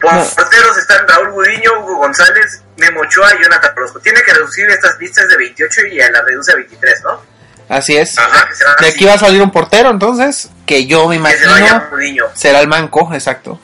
Por 0.00 0.12
No. 0.12 0.24
porteros 0.24 0.76
están 0.76 1.06
Raúl 1.08 1.30
Gudiño, 1.30 1.80
Hugo 1.80 1.96
González, 1.96 2.60
Memo 2.76 3.00
Ochoa 3.00 3.34
y 3.34 3.42
Jonathan 3.42 3.72
Orozco. 3.76 3.98
Tiene 4.00 4.22
que 4.22 4.32
reducir 4.34 4.68
estas 4.68 4.98
listas 4.98 5.26
de 5.28 5.36
28 5.38 5.86
y 5.86 6.00
a 6.00 6.10
la 6.10 6.22
reduce 6.22 6.52
a 6.52 6.56
23, 6.56 7.02
¿no? 7.02 7.22
Así 7.68 7.96
es. 7.96 8.16
Ajá. 8.18 8.48
Se 8.54 8.64
De 8.64 8.70
así, 8.70 8.84
aquí 8.94 9.04
va 9.06 9.14
a 9.14 9.18
salir 9.18 9.40
un 9.42 9.50
portero, 9.50 9.90
entonces. 9.90 10.50
Que 10.66 10.86
yo 10.86 11.08
me 11.08 11.16
que 11.32 11.38
se 11.38 11.46
vaya 11.46 11.66
imagino 11.68 11.90
Gudiño. 11.90 12.24
será 12.34 12.60
el 12.60 12.68
manco, 12.68 13.10
exacto. 13.14 13.58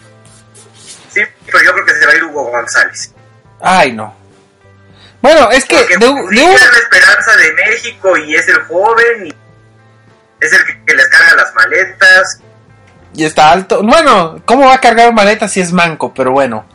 Sí, 1.12 1.20
pero 1.46 1.58
yo 1.62 1.72
creo 1.74 1.84
que 1.86 1.94
se 1.94 2.06
va 2.06 2.12
a 2.12 2.16
ir 2.16 2.24
Hugo 2.24 2.44
González. 2.50 3.12
Ay, 3.60 3.92
no. 3.92 4.16
Bueno, 5.22 5.50
es 5.52 5.64
que 5.64 5.76
Porque 5.76 5.96
de, 5.98 6.06
de 6.06 6.12
Gudiño 6.12 6.46
un- 6.48 6.52
es 6.54 6.72
la 6.72 6.78
esperanza 6.78 7.36
de 7.36 7.52
México 7.52 8.16
y 8.18 8.34
es 8.34 8.48
el 8.48 8.62
joven 8.64 9.26
y 9.26 9.34
es 10.40 10.52
el 10.52 10.64
que, 10.66 10.84
que 10.84 10.94
les 10.94 11.08
carga 11.08 11.36
las 11.36 11.54
maletas. 11.54 12.40
y 13.14 13.24
está 13.24 13.52
alto. 13.52 13.82
Bueno, 13.82 14.42
¿cómo 14.44 14.66
va 14.66 14.74
a 14.74 14.80
cargar 14.80 15.12
maleta 15.12 15.46
si 15.48 15.60
es 15.60 15.72
manco? 15.72 16.12
Pero 16.12 16.32
bueno. 16.32 16.66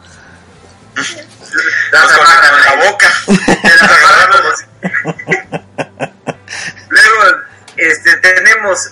Las 1.91 2.11
amarran 2.13 2.61
la 2.61 2.75
boca. 2.89 3.13
Luego 6.89 7.37
este, 7.75 8.15
tenemos 8.17 8.91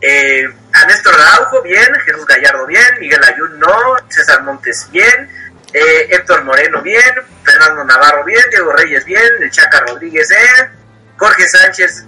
eh, 0.00 0.44
a 0.72 0.84
Néstor 0.86 1.14
Araujo, 1.20 1.62
bien, 1.62 1.86
Jesús 2.04 2.24
Gallardo, 2.26 2.66
bien, 2.66 2.84
Miguel 3.00 3.22
Ayun, 3.24 3.58
no, 3.58 3.68
César 4.08 4.42
Montes, 4.44 4.88
bien, 4.90 5.28
eh, 5.72 6.08
Héctor 6.10 6.44
Moreno, 6.44 6.80
bien, 6.82 7.02
Fernando 7.44 7.84
Navarro, 7.84 8.24
bien, 8.24 8.42
Diego 8.50 8.72
Reyes, 8.72 9.04
bien, 9.04 9.22
el 9.40 9.50
Chaca 9.50 9.80
Rodríguez, 9.86 10.30
eh, 10.30 10.70
Jorge 11.16 11.48
Sánchez, 11.48 12.04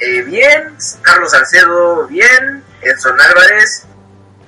eh, 0.00 0.22
bien, 0.22 0.74
Carlos 1.02 1.30
Salcedo, 1.30 2.06
bien, 2.08 2.64
Edson 2.82 3.20
Álvarez. 3.20 3.84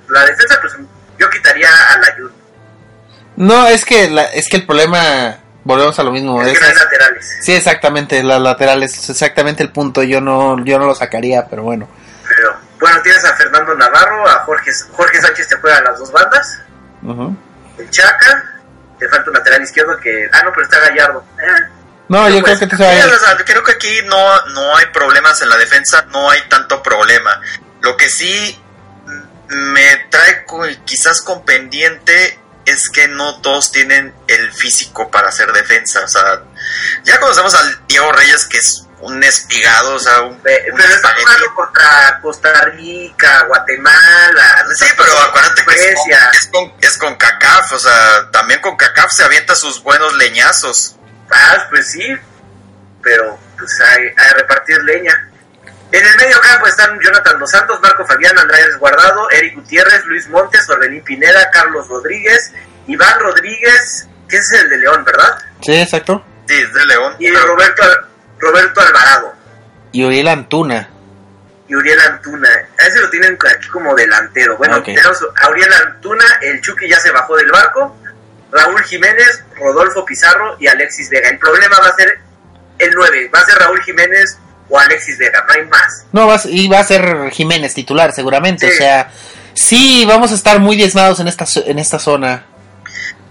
La 0.09 0.25
defensa, 0.25 0.57
pues 0.61 0.73
yo 1.17 1.29
quitaría 1.29 1.69
a 1.69 1.97
la 1.99 2.07
Ayun, 2.07 2.31
No, 3.37 3.67
es 3.67 3.85
que 3.85 4.09
la- 4.09 4.25
es 4.25 4.47
que 4.49 4.57
el 4.57 4.65
problema. 4.65 5.37
Volvemos 5.63 5.97
a 5.99 6.03
lo 6.03 6.11
mismo. 6.11 6.41
es 6.41 6.53
es- 6.53 6.59
que 6.59 6.73
laterales. 6.73 7.37
sí, 7.41 7.53
exactamente. 7.53 8.23
Las 8.23 8.41
laterales 8.41 8.97
es 8.97 9.09
exactamente 9.11 9.61
el 9.63 9.71
punto. 9.71 10.01
Yo 10.03 10.19
no, 10.19 10.63
yo 10.65 10.79
no 10.79 10.87
lo 10.87 10.95
sacaría, 10.95 11.45
pero 11.47 11.61
bueno. 11.63 11.87
Pero, 12.27 12.55
bueno, 12.79 12.99
tienes 13.03 13.23
a 13.23 13.35
Fernando 13.35 13.75
Navarro, 13.75 14.27
a 14.27 14.39
Jorge, 14.45 14.71
Jorge 14.93 15.21
Sánchez 15.21 15.47
te 15.49 15.55
juega 15.57 15.77
a 15.77 15.81
las 15.81 15.99
dos 15.99 16.11
bandas. 16.11 16.59
Ujú. 17.03 17.35
El 17.77 17.89
Chaca, 17.89 18.61
te 18.99 19.07
falta 19.09 19.29
un 19.29 19.35
lateral 19.35 19.61
izquierdo 19.61 19.97
que. 19.97 20.29
Ah, 20.31 20.41
no, 20.43 20.51
pero 20.51 20.63
está 20.63 20.79
Gallardo. 20.79 21.25
Eh, 21.39 21.69
No, 22.07 22.29
yo 22.29 22.41
pues, 22.41 22.57
creo 22.57 22.69
que 22.69 22.75
te 22.75 22.83
a 22.83 23.05
o 23.05 23.19
sea, 23.19 23.37
creo 23.45 23.63
que 23.63 23.71
aquí 23.71 24.01
no, 24.05 24.45
no 24.47 24.77
hay 24.77 24.87
problemas 24.87 25.41
en 25.41 25.49
la 25.49 25.57
defensa, 25.57 26.05
no 26.11 26.29
hay 26.29 26.41
tanto 26.49 26.83
problema. 26.83 27.41
Lo 27.81 27.97
que 27.97 28.09
sí 28.09 28.61
me 29.47 30.05
trae 30.09 30.45
quizás 30.85 31.21
con 31.21 31.43
pendiente 31.43 32.39
es 32.65 32.89
que 32.89 33.07
no 33.07 33.41
todos 33.41 33.71
tienen 33.71 34.13
el 34.27 34.51
físico 34.53 35.09
para 35.09 35.29
hacer 35.29 35.51
defensa. 35.51 36.01
O 36.03 36.07
sea, 36.07 36.43
ya 37.03 37.19
conocemos 37.19 37.53
al 37.55 37.87
Diego 37.87 38.11
Reyes, 38.11 38.45
que 38.45 38.57
es 38.57 38.85
un 39.01 39.23
espigado, 39.23 39.95
o 39.95 39.99
sea, 39.99 40.21
un, 40.21 40.39
Pe- 40.41 40.65
un 40.71 40.77
Pero 40.77 40.93
está 40.93 41.13
jugando 41.19 41.55
contra 41.55 42.19
Costa 42.21 42.51
Rica, 42.65 43.43
Guatemala. 43.47 44.65
Sí, 44.75 44.85
pero 44.97 45.17
acuérdate 45.19 45.65
que 45.65 45.73
es 45.73 45.95
con, 45.95 46.11
es, 46.11 46.47
con, 46.51 46.73
es 46.81 46.97
con 46.97 47.15
CACAF, 47.15 47.71
o 47.73 47.79
sea, 47.79 48.29
también 48.31 48.61
con 48.61 48.77
CACAF 48.77 49.11
se 49.11 49.23
avienta 49.23 49.55
sus 49.55 49.81
buenos 49.83 50.13
leñazos. 50.15 50.95
Ah, 51.31 51.65
pues 51.69 51.91
sí, 51.91 52.15
pero 53.01 53.39
pues 53.57 53.79
hay, 53.81 54.03
hay 54.17 54.29
a 54.29 54.33
repartir 54.33 54.77
leña. 54.83 55.27
En 55.91 56.05
el 56.05 56.15
medio 56.15 56.39
campo 56.39 56.67
están 56.67 56.97
Jonathan 57.01 57.37
Dos 57.39 57.51
Santos, 57.51 57.79
Marco 57.81 58.05
Fabián, 58.05 58.37
Andrés 58.37 58.77
Guardado, 58.77 59.29
Eric 59.31 59.55
Gutiérrez, 59.55 60.05
Luis 60.05 60.27
Montes, 60.29 60.69
Orbelín 60.69 61.03
Pineda, 61.03 61.49
Carlos 61.51 61.87
Rodríguez, 61.89 62.53
Iván 62.87 63.19
Rodríguez, 63.19 64.07
que 64.29 64.37
ese 64.37 64.55
es 64.55 64.61
el 64.63 64.69
de 64.69 64.77
León, 64.77 65.03
¿verdad? 65.03 65.37
Sí, 65.61 65.73
exacto. 65.81 66.25
Sí, 66.47 66.55
es 66.61 66.73
de 66.73 66.85
León. 66.85 67.15
Y 67.19 67.29
Roberto, 67.35 67.83
Roberto 68.41 68.81
Alvarado 68.81 69.33
Y 69.91 70.03
Uriel 70.03 70.27
Antuna. 70.27 70.89
y 71.67 71.75
Uriel 71.75 71.99
Antuna. 72.01 72.49
A 72.79 72.87
ese 72.87 72.99
lo 72.99 73.09
tienen 73.09 73.37
aquí 73.55 73.67
como 73.69 73.95
delantero. 73.95 74.57
Bueno, 74.57 74.81
tenemos 74.83 75.17
a 75.41 75.49
Uriel 75.49 75.71
Antuna, 75.73 76.25
el 76.41 76.59
Chucky 76.61 76.89
ya 76.89 76.99
se 76.99 77.11
bajó 77.11 77.37
del 77.37 77.51
barco, 77.51 77.95
Raúl 78.51 78.83
Jiménez, 78.83 79.43
Rodolfo 79.57 80.03
Pizarro 80.05 80.57
y 80.59 80.67
Alexis 80.67 81.09
Vega. 81.09 81.29
El 81.29 81.39
problema 81.39 81.77
va 81.79 81.87
a 81.87 81.95
ser 81.95 82.19
el 82.79 82.91
9, 82.93 83.29
va 83.33 83.39
a 83.39 83.45
ser 83.45 83.55
Raúl 83.59 83.81
Jiménez 83.83 84.37
o 84.69 84.77
Alexis 84.79 85.17
Vega, 85.17 85.43
no 85.47 85.53
hay 85.53 85.65
más. 85.67 86.05
No, 86.11 86.27
vas, 86.27 86.45
y 86.45 86.67
va 86.67 86.79
a 86.79 86.83
ser 86.83 87.29
Jiménez 87.31 87.73
titular, 87.73 88.11
seguramente. 88.11 88.67
Sí. 88.67 88.73
O 88.73 88.77
sea, 88.77 89.11
sí, 89.53 90.05
vamos 90.05 90.31
a 90.31 90.35
estar 90.35 90.59
muy 90.59 90.75
diezmados 90.75 91.19
en 91.21 91.27
esta, 91.29 91.45
en 91.65 91.79
esta 91.79 91.99
zona. 91.99 92.43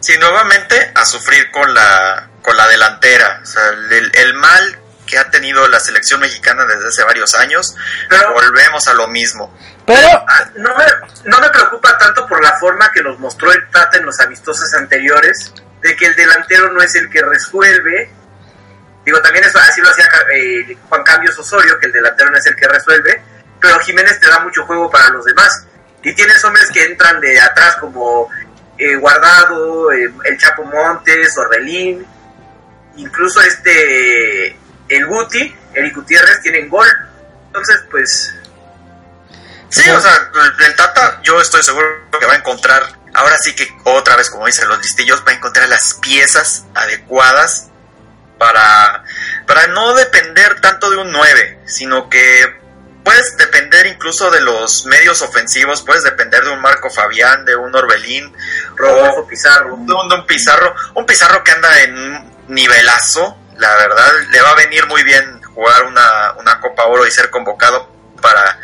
Sí, 0.01 0.15
nuevamente 0.19 0.93
a 0.95 1.05
sufrir 1.05 1.51
con 1.51 1.75
la, 1.75 2.29
con 2.41 2.57
la 2.57 2.67
delantera. 2.69 3.41
O 3.43 3.47
sea, 3.47 3.63
el, 3.91 4.11
el 4.15 4.35
mal 4.35 4.79
que 5.11 5.19
ha 5.19 5.29
tenido 5.31 5.67
la 5.69 5.81
selección 5.81 6.21
mexicana 6.21 6.65
desde 6.65 6.87
hace 6.89 7.03
varios 7.05 7.35
años, 7.35 7.75
Pero- 8.09 8.33
volvemos 8.33 8.87
a 8.87 8.95
lo 8.95 9.09
mismo. 9.09 9.53
Pero, 9.87 10.25
Ah, 10.29 10.49
No 10.55 10.75
me, 10.77 10.85
no 11.25 11.41
me 11.41 11.51
preocupa 11.51 11.99
tanto 11.99 12.27
por 12.29 12.43
la 12.43 12.53
forma 12.59 12.93
que 12.93 13.03
nos 13.03 13.19
mostró 13.19 13.51
el 13.53 13.69
Tata 13.71 13.99
en 13.99 14.07
los 14.07 14.21
amistosos 14.21 14.73
anteriores, 14.75 15.53
de 15.83 15.97
que 15.97 16.07
el 16.07 16.15
delantero 16.15 16.71
no 16.71 16.81
es 16.83 16.95
el 16.95 17.11
que 17.11 17.23
resuelve. 17.23 18.13
Digo, 19.05 19.21
también 19.23 19.45
eso 19.45 19.59
así 19.59 19.81
lo 19.81 19.89
hacía 19.91 20.07
eh, 20.35 20.77
Juan 20.89 21.03
Cambios 21.03 21.37
Osorio, 21.39 21.79
que 21.81 21.87
el 21.87 21.93
delantero 21.93 22.31
no 22.31 22.37
es 22.37 22.47
el 22.47 22.55
que 22.55 22.69
resuelve, 22.69 23.21
pero 23.61 23.81
Jiménez 23.81 24.21
te 24.21 24.29
da 24.29 24.39
mucho 24.41 24.65
juego 24.67 24.91
para 24.91 25.09
los 25.09 25.25
demás. 25.25 25.65
Y 26.03 26.15
tienes 26.15 26.45
hombres 26.45 26.71
que 26.71 26.85
entran 26.85 27.19
de 27.21 27.41
atrás 27.41 27.77
como 27.77 28.29
eh, 28.79 28.95
Guardado, 28.97 29.91
eh, 29.93 30.13
el 30.25 30.39
Chapo 30.39 30.65
Montes, 30.65 31.37
Orbelín, 31.37 32.07
incluso 32.97 33.41
este, 33.41 34.57
el 34.91 35.07
Guti, 35.07 35.57
Eric 35.75 35.95
Gutiérrez, 35.95 36.43
tienen 36.43 36.69
gol. 36.69 36.89
Entonces, 37.47 37.85
pues, 37.91 38.35
Sí, 39.71 39.89
o 39.89 40.01
sea, 40.01 40.31
el, 40.67 40.75
Tata, 40.75 41.21
yo 41.23 41.41
estoy 41.41 41.63
seguro 41.63 41.87
que 42.19 42.27
va 42.27 42.33
a 42.33 42.37
encontrar, 42.37 42.83
ahora 43.15 43.39
sí 43.39 43.55
que 43.55 43.69
otra 43.85 44.17
vez, 44.17 44.29
como 44.29 44.47
dicen 44.47 44.69
los 44.69 44.79
listillos, 44.79 45.23
va 45.27 45.31
a 45.31 45.37
encontrar 45.37 45.69
las 45.69 45.95
piezas 45.95 46.65
adecuadas 46.75 47.69
para, 48.37 49.05
para 49.47 49.69
no 49.69 49.95
depender 49.95 50.61
tanto 50.61 50.91
de 50.91 50.97
un 50.97 51.13
9, 51.13 51.61
sino 51.67 52.11
que 52.11 52.59
puedes 53.05 53.37
depender 53.37 53.87
incluso 53.87 54.31
de 54.33 54.41
los 54.41 54.87
medios 54.87 55.23
ofensivos, 55.23 55.83
puedes 55.83 56.03
depender 56.03 56.43
de 56.43 56.51
un 56.51 56.61
Marco 56.61 56.91
Fabián, 56.91 57.45
de 57.45 57.55
un 57.55 57.73
Orbelín, 57.73 58.35
Rodolfo 58.75 59.29
Pizarro. 59.29 59.77
de 59.77 59.95
un, 59.95 60.09
de 60.09 60.15
un 60.17 60.27
Pizarro, 60.27 60.75
un 60.95 61.07
Pizarro 61.07 61.45
que 61.45 61.53
anda 61.53 61.81
en 61.83 61.97
un 61.97 62.33
nivelazo, 62.49 63.39
la 63.61 63.75
verdad 63.77 64.13
le 64.31 64.41
va 64.41 64.51
a 64.51 64.55
venir 64.55 64.87
muy 64.87 65.03
bien 65.05 65.41
jugar 65.55 65.85
una, 65.85 66.33
una 66.39 66.61
Copa 66.61 66.87
Oro 66.87 67.07
y 67.07 67.11
ser 67.11 67.31
convocado 67.31 67.89
para, 68.21 68.59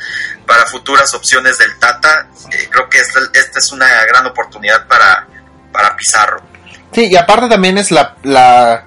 para 0.47 0.67
futuras 0.67 1.13
opciones 1.15 1.59
del 1.59 1.79
Tata. 1.79 2.29
Eh, 2.51 2.69
creo 2.71 2.89
que 2.89 2.99
esta, 2.99 3.21
esta 3.35 3.59
es 3.59 3.73
una 3.73 3.87
gran 4.07 4.27
oportunidad 4.27 4.87
para, 4.87 5.27
para 5.73 5.95
Pizarro. 5.97 6.43
Sí, 6.93 7.09
y 7.09 7.17
aparte 7.17 7.49
también 7.49 7.77
es 7.79 7.91
la, 7.91 8.17
la 8.23 8.87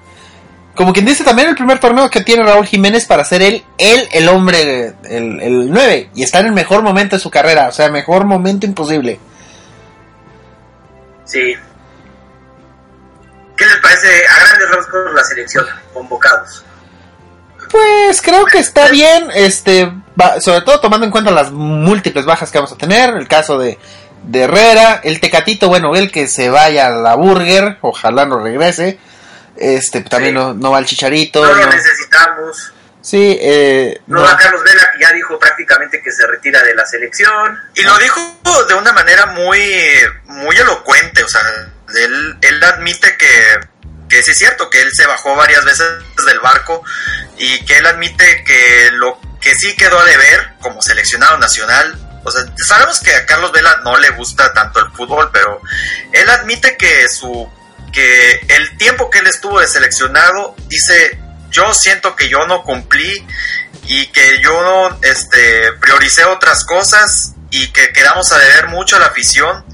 como 0.74 0.92
quien 0.92 1.04
dice 1.04 1.24
también 1.24 1.48
el 1.48 1.54
primer 1.54 1.78
torneo 1.78 2.10
que 2.10 2.22
tiene 2.22 2.42
Raúl 2.42 2.66
Jiménez 2.66 3.04
para 3.06 3.24
ser 3.24 3.42
él, 3.42 3.64
él 3.78 4.08
el 4.12 4.28
hombre, 4.28 4.94
el, 5.04 5.40
el 5.40 5.70
9, 5.70 6.10
y 6.14 6.22
está 6.22 6.40
en 6.40 6.46
el 6.46 6.52
mejor 6.52 6.82
momento 6.82 7.16
de 7.16 7.20
su 7.20 7.30
carrera, 7.30 7.68
o 7.68 7.72
sea, 7.72 7.88
mejor 7.90 8.24
momento 8.24 8.66
imposible. 8.66 9.20
Sí. 11.24 11.54
¿Qué 13.70 13.74
les 13.74 13.82
parece 13.82 14.26
a 14.26 14.38
grandes 14.40 14.68
rasgos 14.70 15.14
la 15.14 15.22
selección? 15.24 15.66
Convocados. 15.94 16.64
Pues 17.70 18.20
creo 18.20 18.44
que 18.46 18.58
está 18.58 18.88
bien, 18.88 19.28
este, 19.32 19.92
va- 20.20 20.40
sobre 20.40 20.62
todo 20.62 20.80
tomando 20.80 21.06
en 21.06 21.12
cuenta 21.12 21.30
las 21.30 21.52
múltiples 21.52 22.24
bajas 22.24 22.50
que 22.50 22.58
vamos 22.58 22.72
a 22.72 22.76
tener, 22.76 23.10
el 23.10 23.28
caso 23.28 23.58
de, 23.58 23.78
de 24.24 24.42
Herrera, 24.42 25.00
el 25.04 25.20
Tecatito, 25.20 25.68
bueno, 25.68 25.94
el 25.94 26.10
que 26.10 26.26
se 26.26 26.50
vaya 26.50 26.88
a 26.88 26.90
la 26.90 27.14
Burger, 27.14 27.78
ojalá 27.82 28.26
no 28.26 28.42
regrese, 28.42 28.98
este, 29.56 30.00
también 30.00 30.34
Sí. 30.34 30.38
no, 30.40 30.54
no 30.54 30.72
va 30.72 30.80
el 30.80 30.86
Chicharito, 30.86 31.44
No 31.44 31.54
lo 31.54 31.66
no- 31.66 31.72
necesitamos. 31.72 32.72
sí, 33.02 33.38
eh, 33.40 34.00
No 34.08 34.16
no. 34.18 34.22
va 34.24 34.36
Carlos 34.36 34.64
Vela, 34.64 34.90
que 34.92 35.02
ya 35.04 35.12
dijo 35.12 35.38
prácticamente 35.38 36.02
que 36.02 36.10
se 36.10 36.26
retira 36.26 36.60
de 36.64 36.74
la 36.74 36.84
selección. 36.86 37.56
Y 37.76 37.82
lo 37.82 37.96
dijo 37.98 38.36
de 38.68 38.74
una 38.74 38.92
manera 38.92 39.26
muy, 39.26 39.60
muy 40.24 40.56
elocuente, 40.56 41.22
o 41.22 41.28
sea, 41.28 41.40
él, 41.94 42.38
él 42.40 42.64
admite 42.64 43.16
que, 43.16 43.60
que 44.08 44.22
sí 44.22 44.32
es 44.32 44.38
cierto, 44.38 44.70
que 44.70 44.80
él 44.80 44.90
se 44.92 45.06
bajó 45.06 45.36
varias 45.36 45.64
veces 45.64 45.86
del 46.26 46.40
barco 46.40 46.82
y 47.38 47.64
que 47.64 47.78
él 47.78 47.86
admite 47.86 48.44
que 48.44 48.90
lo 48.92 49.18
que 49.40 49.54
sí 49.54 49.74
quedó 49.76 49.98
a 49.98 50.04
deber 50.04 50.52
como 50.60 50.82
seleccionado 50.82 51.38
nacional, 51.38 51.98
o 52.24 52.30
sea, 52.30 52.44
sabemos 52.56 53.00
que 53.00 53.14
a 53.14 53.24
Carlos 53.24 53.52
Vela 53.52 53.80
no 53.82 53.96
le 53.96 54.10
gusta 54.10 54.52
tanto 54.52 54.80
el 54.80 54.92
fútbol, 54.92 55.30
pero 55.32 55.60
él 56.12 56.28
admite 56.28 56.76
que 56.76 57.08
su 57.08 57.50
que 57.92 58.46
el 58.48 58.76
tiempo 58.76 59.10
que 59.10 59.18
él 59.18 59.26
estuvo 59.26 59.58
de 59.58 59.66
seleccionado 59.66 60.54
dice 60.68 61.18
yo 61.50 61.74
siento 61.74 62.14
que 62.14 62.28
yo 62.28 62.46
no 62.46 62.62
cumplí 62.62 63.26
y 63.86 64.06
que 64.08 64.40
yo 64.40 64.62
no 64.62 64.98
este, 65.02 65.72
prioricé 65.80 66.24
otras 66.24 66.64
cosas 66.64 67.34
y 67.50 67.72
que 67.72 67.92
quedamos 67.92 68.30
a 68.32 68.38
deber 68.38 68.68
mucho 68.68 68.96
a 68.96 69.00
la 69.00 69.06
afición, 69.06 69.64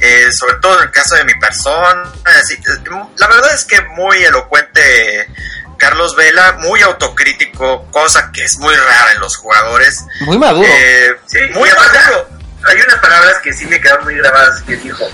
eh, 0.00 0.26
sobre 0.32 0.54
todo 0.60 0.78
en 0.78 0.84
el 0.84 0.90
caso 0.90 1.14
de 1.16 1.24
mi 1.24 1.34
persona. 1.38 2.02
así, 2.24 2.54
eh, 2.54 2.90
la 3.16 3.26
verdad 3.28 3.54
es 3.54 3.64
que 3.64 3.80
muy 3.82 4.22
elocuente 4.24 5.28
Carlos 5.78 6.16
Vela, 6.16 6.52
muy 6.60 6.80
autocrítico, 6.82 7.90
cosa 7.90 8.30
que 8.32 8.44
es 8.44 8.56
muy 8.58 8.74
rara 8.74 9.12
en 9.12 9.20
los 9.20 9.36
jugadores. 9.36 10.02
Muy 10.20 10.38
maduro. 10.38 10.66
Eh, 10.68 11.16
Sí, 11.26 11.38
muy 11.52 11.68
maduro. 11.70 12.28
Hay 12.68 12.80
unas 12.80 12.98
palabras 13.00 13.36
que 13.42 13.52
sí 13.52 13.66
me 13.66 13.80
quedaron 13.80 14.04
muy 14.04 14.14
grabadas 14.16 14.62
que 14.62 14.76
dijo. 14.76 15.04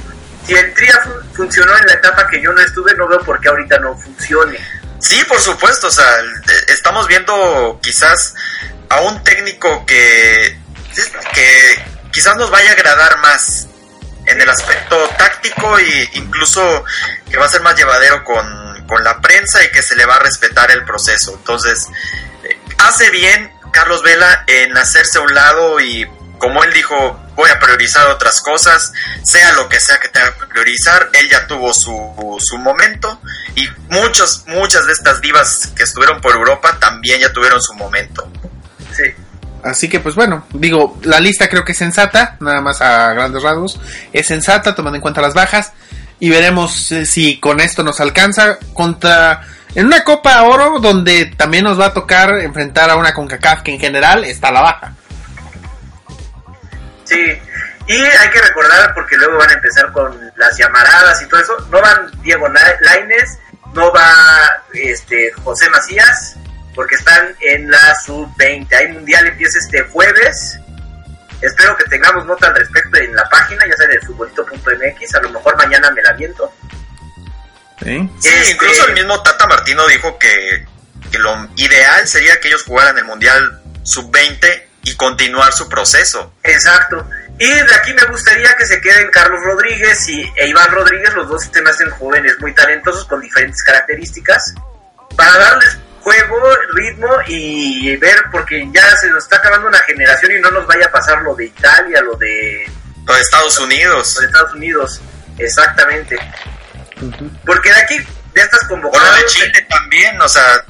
Si 0.47 0.55
el 0.55 0.73
TRIA 0.75 1.01
fu- 1.03 1.35
funcionó 1.37 1.77
en 1.79 1.87
la 1.87 1.93
etapa 1.95 2.27
que 2.29 2.41
yo 2.41 2.53
no 2.53 2.61
estuve, 2.61 2.95
no 2.95 3.07
veo 3.09 3.21
por 3.21 3.41
qué 3.41 3.49
ahorita 3.49 3.79
no 3.79 3.97
funcione. 3.99 4.59
Sí, 5.01 5.23
por 5.29 5.41
supuesto, 5.41 5.89
o 5.89 5.91
sea, 5.91 6.07
eh, 6.21 6.65
estamos 6.69 7.07
viendo 7.09 7.79
quizás 7.83 8.35
a 8.89 9.01
un 9.03 9.23
técnico 9.25 9.85
que, 9.85 10.59
que 11.35 11.85
quizás 12.13 12.37
nos 12.37 12.51
vaya 12.51 12.71
a 12.71 12.73
agradar 12.75 13.19
más 13.19 13.67
en 14.27 14.41
el 14.41 14.49
aspecto 14.49 14.97
táctico 15.19 15.79
e 15.79 16.11
incluso 16.15 16.85
que 17.31 17.37
va 17.37 17.47
a 17.47 17.49
ser 17.49 17.63
más 17.63 17.77
llevadero 17.77 18.25
con, 18.25 18.87
con 18.87 19.03
la 19.05 19.21
prensa 19.21 19.65
y 19.65 19.71
que 19.71 19.83
se 19.83 19.97
le 19.97 20.07
va 20.07 20.17
a 20.17 20.21
respetar 20.21 20.71
el 20.71 20.85
proceso. 20.85 21.35
Entonces, 21.35 21.87
eh, 22.45 22.59
hace 22.79 23.11
bien 23.11 23.53
Carlos 23.73 24.03
Vela 24.03 24.45
en 24.47 24.77
hacerse 24.77 25.19
a 25.19 25.23
un 25.23 25.35
lado 25.35 25.81
y 25.81 26.07
como 26.39 26.65
él 26.65 26.73
dijo, 26.73 27.21
voy 27.37 27.51
a 27.51 27.61
priorizar 27.61 28.09
otras 28.09 28.41
cosas, 28.41 28.93
sea 29.23 29.53
lo 29.53 29.69
que 29.69 29.79
sea 29.79 30.01
que 30.01 30.09
tenga 30.09 30.37
que 30.37 30.47
priorizar, 30.47 31.09
él 31.13 31.29
ya 31.31 31.47
tuvo 31.47 31.73
su, 31.73 32.37
su 32.41 32.59
momento 32.59 33.21
y 33.55 33.69
muchos, 33.89 34.43
muchas 34.47 34.87
de 34.87 34.93
estas 34.93 35.21
divas 35.21 35.69
que 35.77 35.85
estuvieron 35.85 36.21
por 36.21 36.35
Europa 36.35 36.79
también 36.81 37.21
ya 37.21 37.33
tuvieron 37.33 37.63
su 37.63 37.75
momento. 37.75 38.29
Sí. 39.63 39.69
Así 39.71 39.89
que 39.89 40.01
pues 40.01 40.15
bueno, 40.15 40.47
digo, 40.53 40.99
la 41.03 41.21
lista 41.21 41.49
creo 41.49 41.65
que 41.65 41.73
es 41.73 41.79
sensata, 41.79 42.37
nada 42.41 42.61
más 42.61 42.81
a 42.81 43.13
grandes 43.13 43.43
rasgos, 43.43 43.81
es 44.13 44.27
sensata 44.27 44.75
tomando 44.75 44.97
en 44.97 45.03
cuenta 45.03 45.21
las 45.21 45.35
bajas 45.35 45.73
y 46.19 46.31
veremos 46.31 46.93
eh, 46.93 47.07
si 47.07 47.39
con 47.41 47.61
esto 47.61 47.83
nos 47.83 48.01
alcanza 48.01 48.59
contra 48.75 49.43
en 49.75 49.87
una 49.87 50.05
Copa 50.05 50.43
Oro 50.43 50.79
donde 50.81 51.27
también 51.27 51.65
nos 51.65 51.81
va 51.81 51.87
a 51.87 51.93
tocar 51.93 52.39
enfrentar 52.41 52.91
a 52.91 52.97
una 52.97 53.15
CONCACAF 53.15 53.63
que 53.63 53.73
en 53.73 53.81
general 53.81 54.25
está 54.25 54.49
a 54.49 54.53
la 54.53 54.61
baja. 54.61 54.93
Sí. 57.05 57.21
Y 57.87 57.95
hay 57.95 58.31
que 58.31 58.41
recordar, 58.41 58.95
porque 58.95 59.17
luego 59.17 59.39
van 59.39 59.51
a 59.51 59.55
empezar 59.55 59.91
con 59.93 60.17
las 60.37 60.57
llamaradas 60.57 61.21
y 61.23 61.27
todo 61.27 61.41
eso, 61.41 61.57
no 61.71 61.81
van 61.81 62.11
Diego 62.23 62.47
Lainez, 62.49 63.39
no 63.75 63.93
va 63.93 64.09
este 64.73 65.33
José 65.43 65.69
Macías, 65.71 66.37
porque 66.75 66.95
están 66.97 67.35
en 67.41 67.71
la 67.71 67.95
sub-20. 68.05 68.75
Hay 68.75 68.89
mundial, 68.93 69.27
empieza 69.27 69.59
este 69.59 69.83
jueves. 69.83 70.59
Espero 71.41 71.77
que 71.77 71.85
tengamos 71.85 72.25
nota 72.27 72.47
al 72.49 72.55
respecto 72.57 72.99
en 72.99 73.15
la 73.17 73.29
página, 73.29 73.67
ya 73.67 73.77
sea 73.77 73.89
de 73.89 74.01
futbolito.mx, 74.01 75.15
a 75.15 75.21
lo 75.21 75.31
mejor 75.31 75.57
mañana 75.57 75.91
me 75.91 76.03
la 76.03 76.13
viento. 76.13 76.53
¿sí? 77.83 78.09
Sí, 78.21 78.29
Este- 78.29 78.53
incluso 78.53 78.87
el 78.89 78.95
mismo 78.95 79.23
Tata 79.23 79.47
Martino 79.47 79.87
dijo 79.89 80.19
que, 80.19 80.67
que 81.11 81.19
lo 81.19 81.49
ideal 81.57 82.07
sería 82.07 82.39
que 82.41 82.49
ellos 82.49 82.63
jugaran 82.63 82.97
el 82.97 83.05
Mundial 83.05 83.61
Sub-20 83.83 84.63
y 84.85 84.97
continuar 84.97 85.53
su 85.53 85.69
proceso. 85.69 86.33
Exacto. 86.45 87.09
Y 87.39 87.49
de 87.51 87.75
aquí 87.75 87.93
me 87.95 88.05
gustaría 88.05 88.55
que 88.57 88.67
se 88.67 88.81
queden 88.81 89.11
Carlos 89.11 89.41
Rodríguez 89.43 90.09
y, 90.09 90.23
e 90.37 90.49
Iván 90.49 90.71
Rodríguez, 90.71 91.13
los 91.15 91.29
dos 91.29 91.45
se 91.53 91.61
me 91.63 91.71
hacen 91.71 91.91
jóvenes 91.91 92.35
muy 92.41 92.55
talentosos 92.55 93.05
con 93.07 93.21
diferentes 93.21 93.63
características, 93.65 94.55
para 95.17 95.39
darles 95.39 95.79
juego, 96.03 96.57
ritmo 96.75 97.09
y 97.27 97.97
ver, 97.97 98.17
porque 98.31 98.69
ya 98.73 98.97
se 98.97 99.09
nos 99.11 99.25
está 99.25 99.37
acabando 99.37 99.69
una 99.69 99.79
generación 99.81 100.33
y 100.33 100.41
no 100.41 100.51
nos 100.51 100.67
vaya 100.67 100.87
a 100.87 100.91
pasar 100.91 101.23
lo 101.23 101.35
de 101.35 101.47
Italia, 101.47 102.01
lo 102.03 102.17
de, 102.17 102.71
Los 103.07 103.21
Estados 103.21 103.59
Unidos. 103.59 104.15
lo 104.17 104.21
de 104.23 104.27
Estados 104.27 104.55
Unidos. 104.55 105.01
Exactamente. 105.39 106.19
Porque 107.47 107.71
de 107.73 107.81
aquí, 107.81 107.97
de 108.35 108.41
estas 108.41 108.61
O 108.63 108.63
lo 108.63 108.69
de 108.77 108.83
convocadas... 108.83 109.27
Chile 109.27 109.67
también, 109.69 110.21
o 110.21 110.29
sea, 110.29 110.65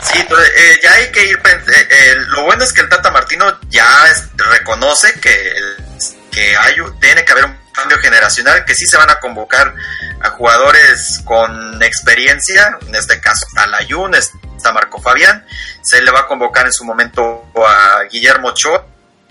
sí, 0.00 0.18
entonces, 0.20 0.50
eh, 0.56 0.80
ya 0.82 0.92
hay 0.94 1.10
que 1.12 1.24
ir, 1.26 1.36
eh, 1.44 1.86
eh, 1.90 2.14
lo 2.28 2.42
bueno 2.44 2.64
es 2.64 2.72
que 2.72 2.80
el 2.80 2.88
Tata 2.88 3.10
Martino 3.10 3.58
ya 3.68 3.86
es- 4.10 4.28
reconoce 4.36 5.12
que, 5.20 5.54
que 6.32 6.56
hay, 6.56 6.76
tiene 7.00 7.24
que 7.24 7.32
haber 7.32 7.44
un 7.46 7.63
cambio 7.74 7.98
generacional, 7.98 8.64
que 8.64 8.74
sí 8.74 8.86
se 8.86 8.96
van 8.96 9.10
a 9.10 9.20
convocar 9.20 9.74
a 10.20 10.30
jugadores 10.30 11.20
con 11.24 11.82
experiencia, 11.82 12.78
en 12.86 12.94
este 12.94 13.20
caso 13.20 13.46
está 13.46 13.66
Layun, 13.66 14.14
está 14.14 14.72
Marco 14.72 15.00
Fabián, 15.02 15.46
se 15.82 16.00
le 16.00 16.10
va 16.10 16.20
a 16.20 16.26
convocar 16.26 16.64
en 16.66 16.72
su 16.72 16.84
momento 16.84 17.44
a 17.56 18.04
Guillermo 18.10 18.48
Ochoa, 18.48 18.86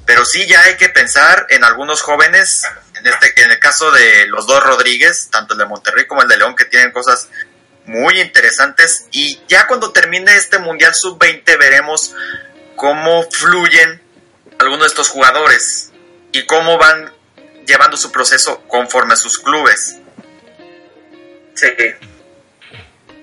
pero 0.06 0.26
sí 0.26 0.46
ya 0.48 0.62
hay 0.62 0.76
que 0.76 0.90
pensar 0.90 1.48
en 1.50 1.64
algunos 1.64 2.02
jóvenes, 2.02 2.64
en, 3.00 3.08
este, 3.08 3.42
en 3.42 3.52
el 3.52 3.60
caso 3.60 3.92
de 3.92 4.28
los 4.28 4.46
dos 4.46 4.62
Rodríguez, 4.62 5.30
tanto 5.32 5.54
el 5.54 5.60
de 5.60 5.66
Monterrey 5.66 6.06
como 6.06 6.22
el 6.22 6.28
de 6.28 6.38
León, 6.38 6.56
que 6.56 6.66
tienen 6.66 6.92
cosas 6.92 7.30
muy 7.86 8.20
interesantes. 8.20 9.08
Y 9.12 9.42
ya 9.48 9.68
cuando 9.68 9.92
termine 9.92 10.36
este 10.36 10.60
Mundial 10.60 10.94
Sub-20 10.94 11.58
veremos 11.58 12.14
cómo 12.76 13.24
fluyen 13.32 14.02
algunos 14.60 14.82
de 14.82 14.88
estos 14.88 15.10
jugadores 15.10 15.92
y 16.32 16.46
cómo 16.46 16.78
van 16.78 17.12
llevando 17.66 17.98
su 17.98 18.12
proceso 18.12 18.62
conforme 18.68 19.14
a 19.14 19.16
sus 19.16 19.40
clubes. 19.40 19.96
Sí. 21.56 21.68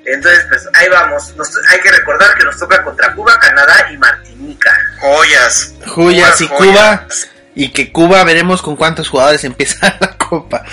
Entonces, 0.04 0.46
pues 0.48 0.68
ahí 0.74 0.88
vamos. 0.88 1.34
Nos- 1.36 1.56
hay 1.68 1.80
que 1.80 1.90
recordar 1.92 2.34
que 2.36 2.44
nos 2.44 2.58
toca 2.58 2.82
contra 2.82 3.14
Cuba, 3.14 3.38
Canadá 3.38 3.88
y 3.92 3.96
Martinica. 3.98 4.72
Joyas. 5.00 5.74
Joyas 5.86 6.40
y 6.40 6.48
Cuba 6.48 7.06
y 7.54 7.72
que 7.72 7.92
Cuba 7.92 8.24
veremos 8.24 8.62
con 8.62 8.76
cuántos 8.76 9.08
jugadores 9.08 9.44
empieza 9.44 9.96
la 10.00 10.16
Copa. 10.16 10.64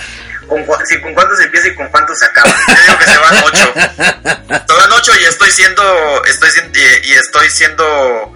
Con, 0.47 0.65
sí, 0.85 1.01
con 1.01 1.13
cuántos 1.13 1.39
empieza 1.41 1.67
y 1.67 1.75
con 1.75 1.89
cuántos 1.89 2.23
acaba. 2.23 2.49
Yo 2.67 2.73
digo 2.85 2.97
que 2.99 3.05
se 3.05 3.17
van 3.17 3.43
ocho. 3.43 3.73
Se 3.73 4.73
van 4.73 4.91
ocho 4.93 5.11
y 5.19 5.25
estoy 5.25 5.51
siendo, 5.51 6.23
estoy 6.25 6.49
siendo, 6.51 6.79
y, 6.79 7.07
y 7.09 7.13
estoy 7.15 7.49
siendo 7.49 8.33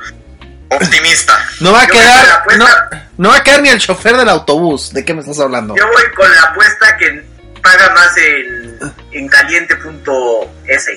optimista. 0.71 1.37
No 1.59 1.71
va 1.71 1.81
a 1.81 1.87
Yo 1.87 1.93
quedar, 1.93 2.25
la 2.25 3.05
no, 3.17 3.29
va 3.29 3.37
a 3.37 3.43
quedar 3.43 3.61
ni 3.61 3.69
el 3.69 3.79
chofer 3.79 4.17
del 4.17 4.29
autobús. 4.29 4.93
¿De 4.93 5.05
qué 5.05 5.13
me 5.13 5.21
estás 5.21 5.39
hablando? 5.39 5.75
Yo 5.75 5.87
voy 5.87 6.03
con 6.15 6.31
la 6.31 6.41
apuesta 6.43 6.97
que 6.97 7.23
paga 7.61 7.93
más 7.93 8.17
en, 8.17 8.79
en 9.11 9.27
caliente.es. 9.27 10.87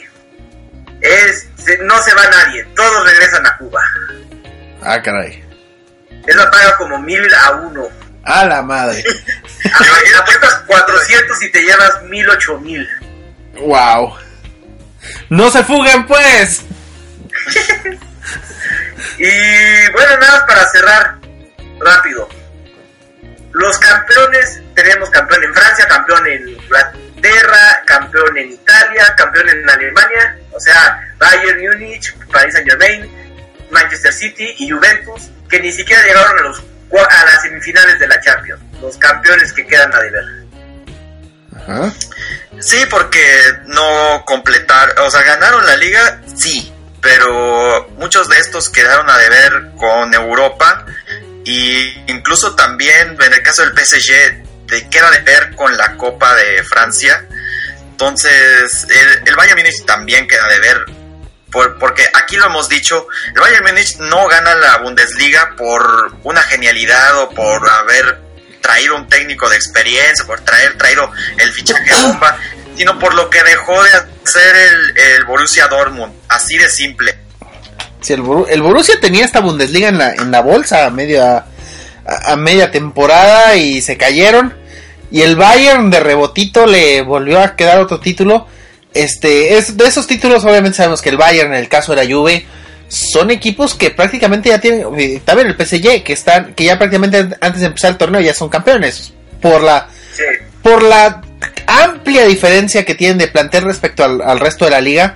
Es, 1.00 1.48
no 1.82 2.02
se 2.02 2.14
va 2.14 2.26
nadie, 2.30 2.64
todos 2.74 3.06
regresan 3.06 3.46
a 3.46 3.56
Cuba. 3.58 3.80
Ah, 4.82 5.02
caray. 5.02 5.44
Esa 6.26 6.50
paga 6.50 6.76
como 6.78 6.98
mil 7.00 7.22
a 7.34 7.50
uno. 7.52 7.88
A 8.22 8.44
la 8.46 8.62
madre. 8.62 9.04
Apuestas 10.18 10.62
400 10.66 11.42
y 11.42 11.52
te 11.52 11.62
llevas 11.62 12.02
mil, 12.04 12.28
ocho 12.30 12.58
mil. 12.58 12.88
Wow. 13.60 14.14
No 15.28 15.50
se 15.50 15.62
fuguen, 15.62 16.06
pues. 16.06 16.62
Y 19.18 19.92
bueno, 19.92 20.18
nada 20.18 20.32
más 20.32 20.42
para 20.42 20.68
cerrar 20.68 21.14
rápido. 21.80 22.28
Los 23.52 23.78
campeones, 23.78 24.62
tenemos 24.74 25.10
campeón 25.10 25.44
en 25.44 25.54
Francia, 25.54 25.86
campeón 25.86 26.26
en 26.26 26.48
Inglaterra, 26.48 27.82
campeón 27.86 28.36
en 28.36 28.50
Italia, 28.50 29.14
campeón 29.16 29.48
en 29.48 29.70
Alemania, 29.70 30.38
o 30.50 30.58
sea, 30.58 31.00
Bayern 31.18 31.60
Múnich, 31.60 32.16
Paris 32.32 32.54
Saint 32.54 32.68
Germain, 32.68 33.08
Manchester 33.70 34.12
City 34.12 34.54
y 34.58 34.70
Juventus, 34.70 35.30
que 35.48 35.60
ni 35.60 35.70
siquiera 35.70 36.02
llegaron 36.02 36.38
a, 36.38 36.42
los, 36.42 36.58
a 36.58 37.24
las 37.24 37.42
semifinales 37.42 37.98
de 38.00 38.08
la 38.08 38.20
Champions. 38.20 38.60
Los 38.80 38.98
campeones 38.98 39.52
que 39.52 39.64
quedan 39.66 39.94
a 39.94 40.00
deber. 40.00 40.24
Ajá. 41.56 41.92
Sí, 42.60 42.84
porque 42.90 43.24
no 43.66 44.24
completaron, 44.26 44.98
o 44.98 45.10
sea, 45.10 45.22
ganaron 45.22 45.64
la 45.64 45.76
liga, 45.76 46.20
sí, 46.34 46.73
pero 47.04 47.86
muchos 47.98 48.28
de 48.30 48.38
estos 48.38 48.70
quedaron 48.70 49.08
a 49.10 49.18
deber 49.18 49.52
con 49.76 50.12
Europa 50.14 50.86
y 51.44 51.92
incluso 52.10 52.56
también 52.56 53.16
en 53.22 53.32
el 53.34 53.42
caso 53.42 53.62
del 53.62 53.74
PSG 53.78 54.88
queda 54.90 55.10
de 55.10 55.18
ver 55.20 55.54
con 55.54 55.76
la 55.76 55.96
Copa 55.98 56.34
de 56.34 56.64
Francia. 56.64 57.26
Entonces, 57.90 58.86
el, 58.88 59.28
el 59.28 59.36
Bayern 59.36 59.58
Múnich 59.58 59.84
también 59.84 60.26
queda 60.26 60.48
de 60.48 60.58
ver 60.60 60.84
por- 61.52 61.78
porque 61.78 62.08
aquí 62.14 62.36
lo 62.36 62.46
hemos 62.46 62.68
dicho, 62.68 63.06
el 63.34 63.40
Bayern 63.40 63.64
Múnich 63.66 63.96
no 63.98 64.26
gana 64.26 64.54
la 64.54 64.78
Bundesliga 64.78 65.54
por 65.56 66.16
una 66.24 66.42
genialidad 66.42 67.18
o 67.18 67.30
por 67.30 67.68
haber 67.68 68.18
traído 68.62 68.96
un 68.96 69.06
técnico 69.08 69.48
de 69.50 69.56
experiencia, 69.56 70.24
por 70.26 70.40
traer 70.40 70.76
traído 70.78 71.12
el 71.36 71.52
fichaje 71.52 71.92
bomba, 72.02 72.38
sino 72.76 72.98
por 72.98 73.14
lo 73.14 73.28
que 73.30 73.42
dejó 73.42 73.82
de 73.82 73.90
hacer 73.90 74.56
el, 74.56 74.98
el 75.16 75.24
Borussia 75.24 75.66
Dortmund, 75.68 76.12
así 76.28 76.56
de 76.58 76.68
simple. 76.68 77.14
Si 78.00 78.12
el, 78.12 78.22
Boru- 78.22 78.46
el 78.50 78.62
Borussia 78.62 79.00
tenía 79.00 79.24
esta 79.24 79.40
Bundesliga 79.40 79.88
en 79.88 79.98
la, 79.98 80.12
en 80.14 80.30
la 80.30 80.40
bolsa 80.40 80.84
a 80.86 80.90
media, 80.90 81.46
a, 82.06 82.32
a 82.32 82.36
media 82.36 82.70
temporada 82.70 83.56
y 83.56 83.80
se 83.80 83.96
cayeron. 83.96 84.54
Y 85.10 85.22
el 85.22 85.36
Bayern 85.36 85.90
de 85.90 86.00
rebotito 86.00 86.66
le 86.66 87.02
volvió 87.02 87.40
a 87.40 87.56
quedar 87.56 87.78
otro 87.80 88.00
título. 88.00 88.46
Este, 88.92 89.56
es, 89.56 89.76
de 89.76 89.86
esos 89.86 90.06
títulos 90.06 90.44
obviamente 90.44 90.76
sabemos 90.76 91.02
que 91.02 91.08
el 91.10 91.16
Bayern, 91.16 91.52
en 91.52 91.58
el 91.60 91.68
caso 91.68 91.94
de 91.94 92.04
la 92.04 92.12
Juve, 92.14 92.46
son 92.88 93.30
equipos 93.30 93.74
que 93.74 93.90
prácticamente 93.90 94.50
ya 94.50 94.60
tienen, 94.60 94.86
eh, 94.98 95.20
también 95.24 95.48
el 95.48 95.54
PSG, 95.56 96.02
que 96.04 96.12
están, 96.12 96.54
que 96.54 96.64
ya 96.64 96.78
prácticamente 96.78 97.28
antes 97.40 97.60
de 97.60 97.66
empezar 97.68 97.92
el 97.92 97.96
torneo 97.96 98.20
ya 98.20 98.34
son 98.34 98.48
campeones. 98.48 99.12
Por 99.40 99.62
la, 99.62 99.88
Sí. 100.14 100.22
por 100.62 100.82
la 100.82 101.22
amplia 101.82 102.24
diferencia 102.26 102.84
que 102.84 102.94
tienen 102.94 103.18
de 103.18 103.28
plantel 103.28 103.64
respecto 103.64 104.04
al, 104.04 104.20
al 104.22 104.38
resto 104.40 104.64
de 104.64 104.70
la 104.72 104.80
liga. 104.80 105.14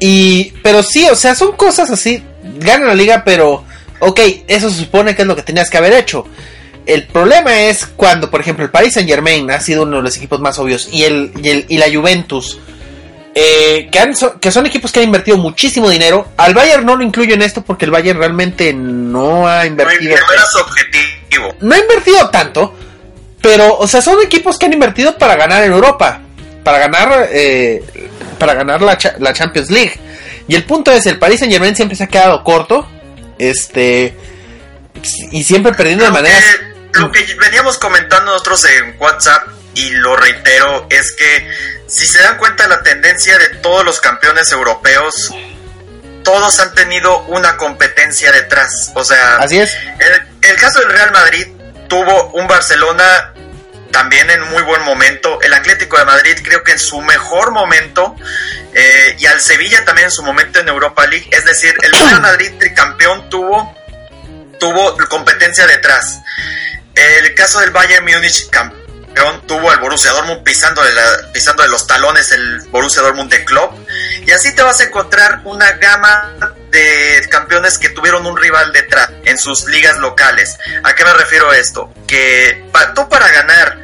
Y, 0.00 0.52
pero 0.62 0.82
sí, 0.82 1.06
o 1.10 1.14
sea, 1.14 1.34
son 1.34 1.52
cosas 1.56 1.90
así. 1.90 2.22
Ganan 2.58 2.88
la 2.88 2.94
liga, 2.94 3.22
pero, 3.24 3.64
ok, 4.00 4.20
eso 4.48 4.68
se 4.70 4.76
supone 4.78 5.14
que 5.14 5.22
es 5.22 5.28
lo 5.28 5.36
que 5.36 5.42
tenías 5.42 5.70
que 5.70 5.78
haber 5.78 5.92
hecho. 5.92 6.26
El 6.86 7.06
problema 7.06 7.60
es 7.62 7.86
cuando, 7.86 8.28
por 8.30 8.40
ejemplo, 8.40 8.64
el 8.64 8.70
Paris 8.72 8.94
Saint 8.94 9.08
Germain 9.08 9.48
ha 9.52 9.60
sido 9.60 9.84
uno 9.84 9.98
de 9.98 10.02
los 10.02 10.16
equipos 10.16 10.40
más 10.40 10.58
obvios 10.58 10.88
y, 10.90 11.04
el, 11.04 11.32
y, 11.40 11.48
el- 11.48 11.66
y 11.68 11.78
la 11.78 11.86
Juventus, 11.92 12.58
eh, 13.36 13.88
que, 13.92 13.98
han- 14.00 14.16
so- 14.16 14.40
que 14.40 14.50
son 14.50 14.66
equipos 14.66 14.90
que 14.90 14.98
han 14.98 15.06
invertido 15.06 15.36
muchísimo 15.38 15.88
dinero. 15.88 16.26
Al 16.36 16.52
Bayern 16.54 16.84
no 16.84 16.96
lo 16.96 17.04
incluyo 17.04 17.34
en 17.34 17.42
esto 17.42 17.62
porque 17.62 17.84
el 17.84 17.92
Bayern 17.92 18.18
realmente 18.18 18.72
no 18.74 19.46
ha 19.46 19.60
No 19.60 19.66
invertido. 19.66 20.16
objetivo. 20.60 21.54
No 21.60 21.74
ha 21.74 21.78
invertido 21.78 22.28
tanto, 22.30 22.74
pero, 23.42 23.76
o 23.76 23.86
sea, 23.88 24.00
son 24.00 24.20
equipos 24.22 24.58
que 24.58 24.66
han 24.66 24.72
invertido 24.72 25.18
para 25.18 25.36
ganar 25.36 25.62
en 25.64 25.72
Europa, 25.72 26.20
para 26.64 26.78
ganar, 26.78 27.28
eh, 27.32 27.82
para 28.38 28.54
ganar 28.54 28.80
la, 28.82 28.96
cha- 28.96 29.16
la 29.18 29.32
Champions 29.32 29.70
League. 29.70 29.98
Y 30.48 30.54
el 30.54 30.64
punto 30.64 30.90
es, 30.92 31.04
el 31.06 31.18
Paris 31.18 31.40
Saint 31.40 31.52
Germain 31.52 31.74
siempre 31.76 31.96
se 31.96 32.04
ha 32.04 32.08
quedado 32.08 32.42
corto, 32.44 32.88
este, 33.38 34.16
y 35.30 35.42
siempre 35.44 35.72
perdiendo 35.72 36.04
de 36.04 36.10
Lo 36.10 36.14
maneras. 36.14 36.42
que, 36.92 36.98
lo 37.00 37.10
que 37.12 37.24
veníamos 37.40 37.78
comentando 37.78 38.32
nosotros 38.32 38.64
en 38.66 38.96
WhatsApp, 39.00 39.48
y 39.74 39.88
lo 39.90 40.16
reitero, 40.16 40.86
es 40.90 41.12
que 41.12 41.50
si 41.86 42.06
se 42.06 42.20
dan 42.20 42.36
cuenta 42.36 42.68
la 42.68 42.82
tendencia 42.82 43.38
de 43.38 43.48
todos 43.60 43.84
los 43.84 44.00
campeones 44.00 44.52
europeos, 44.52 45.32
todos 46.22 46.60
han 46.60 46.74
tenido 46.74 47.20
una 47.24 47.56
competencia 47.56 48.30
detrás. 48.32 48.92
O 48.94 49.02
sea, 49.04 49.36
Así 49.36 49.58
es. 49.58 49.74
el, 49.98 50.50
el 50.50 50.56
caso 50.56 50.80
del 50.80 50.90
Real 50.90 51.10
Madrid 51.12 51.46
tuvo 51.92 52.30
un 52.32 52.48
Barcelona 52.48 53.34
también 53.90 54.30
en 54.30 54.40
muy 54.48 54.62
buen 54.62 54.80
momento, 54.80 55.42
el 55.42 55.52
Atlético 55.52 55.98
de 55.98 56.06
Madrid 56.06 56.38
creo 56.42 56.64
que 56.64 56.72
en 56.72 56.78
su 56.78 57.02
mejor 57.02 57.50
momento, 57.50 58.16
eh, 58.72 59.14
y 59.18 59.26
al 59.26 59.42
Sevilla 59.42 59.84
también 59.84 60.06
en 60.06 60.10
su 60.10 60.22
momento 60.22 60.58
en 60.58 60.68
Europa 60.68 61.06
League, 61.06 61.28
es 61.30 61.44
decir, 61.44 61.74
el 61.82 61.92
Real 61.92 62.22
Madrid 62.22 62.50
tricampeón 62.58 63.28
tuvo, 63.28 63.76
tuvo 64.58 64.96
competencia 65.10 65.66
detrás. 65.66 66.22
El 66.94 67.34
caso 67.34 67.60
del 67.60 67.72
Bayern 67.72 68.06
Múnich 68.06 68.48
campeón 68.48 68.81
tuvo 69.46 69.70
al 69.70 69.78
Borussia 69.78 70.10
Dortmund 70.12 70.42
pisando 70.42 70.82
de, 70.82 70.92
la- 70.92 71.66
los 71.68 71.86
talones 71.86 72.32
el 72.32 72.60
Borussia 72.70 73.02
Dortmund 73.02 73.30
de 73.30 73.44
Klopp 73.44 73.72
y 74.26 74.30
así 74.32 74.54
te 74.54 74.62
vas 74.62 74.80
a 74.80 74.84
encontrar 74.84 75.40
una 75.44 75.72
gama 75.72 76.32
de 76.70 77.26
campeones 77.30 77.78
que 77.78 77.90
tuvieron 77.90 78.26
un 78.26 78.36
rival 78.36 78.72
detrás 78.72 79.10
en 79.24 79.36
sus 79.38 79.64
ligas 79.66 79.98
locales. 79.98 80.56
¿A 80.84 80.94
qué 80.94 81.04
me 81.04 81.12
refiero 81.14 81.50
a 81.50 81.56
esto? 81.58 81.92
Que 82.06 82.64
pa- 82.72 82.94
tú 82.94 83.08
para 83.08 83.28
ganar 83.30 83.78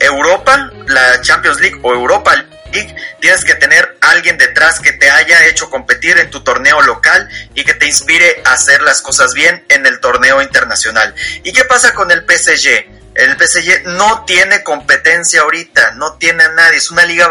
Europa, 0.00 0.70
la 0.86 1.20
Champions 1.22 1.60
League 1.60 1.80
o 1.82 1.92
Europa 1.94 2.34
League, 2.72 2.94
tienes 3.20 3.44
que 3.44 3.54
tener 3.54 3.96
alguien 4.02 4.36
detrás 4.36 4.78
que 4.80 4.92
te 4.92 5.10
haya 5.10 5.46
hecho 5.46 5.70
competir 5.70 6.18
en 6.18 6.30
tu 6.30 6.40
torneo 6.44 6.82
local 6.82 7.28
y 7.54 7.64
que 7.64 7.74
te 7.74 7.86
inspire 7.86 8.42
a 8.44 8.52
hacer 8.52 8.82
las 8.82 9.00
cosas 9.00 9.32
bien 9.32 9.64
en 9.70 9.86
el 9.86 10.00
torneo 10.00 10.42
internacional. 10.42 11.14
¿Y 11.44 11.52
qué 11.52 11.64
pasa 11.64 11.94
con 11.94 12.10
el 12.10 12.24
PSG? 12.26 12.97
El 13.18 13.36
PSG 13.36 13.84
no 13.84 14.24
tiene 14.24 14.62
competencia 14.62 15.40
ahorita, 15.40 15.92
no 15.96 16.14
tiene 16.14 16.44
a 16.44 16.48
nadie, 16.50 16.78
es 16.78 16.90
una 16.90 17.04
liga 17.04 17.26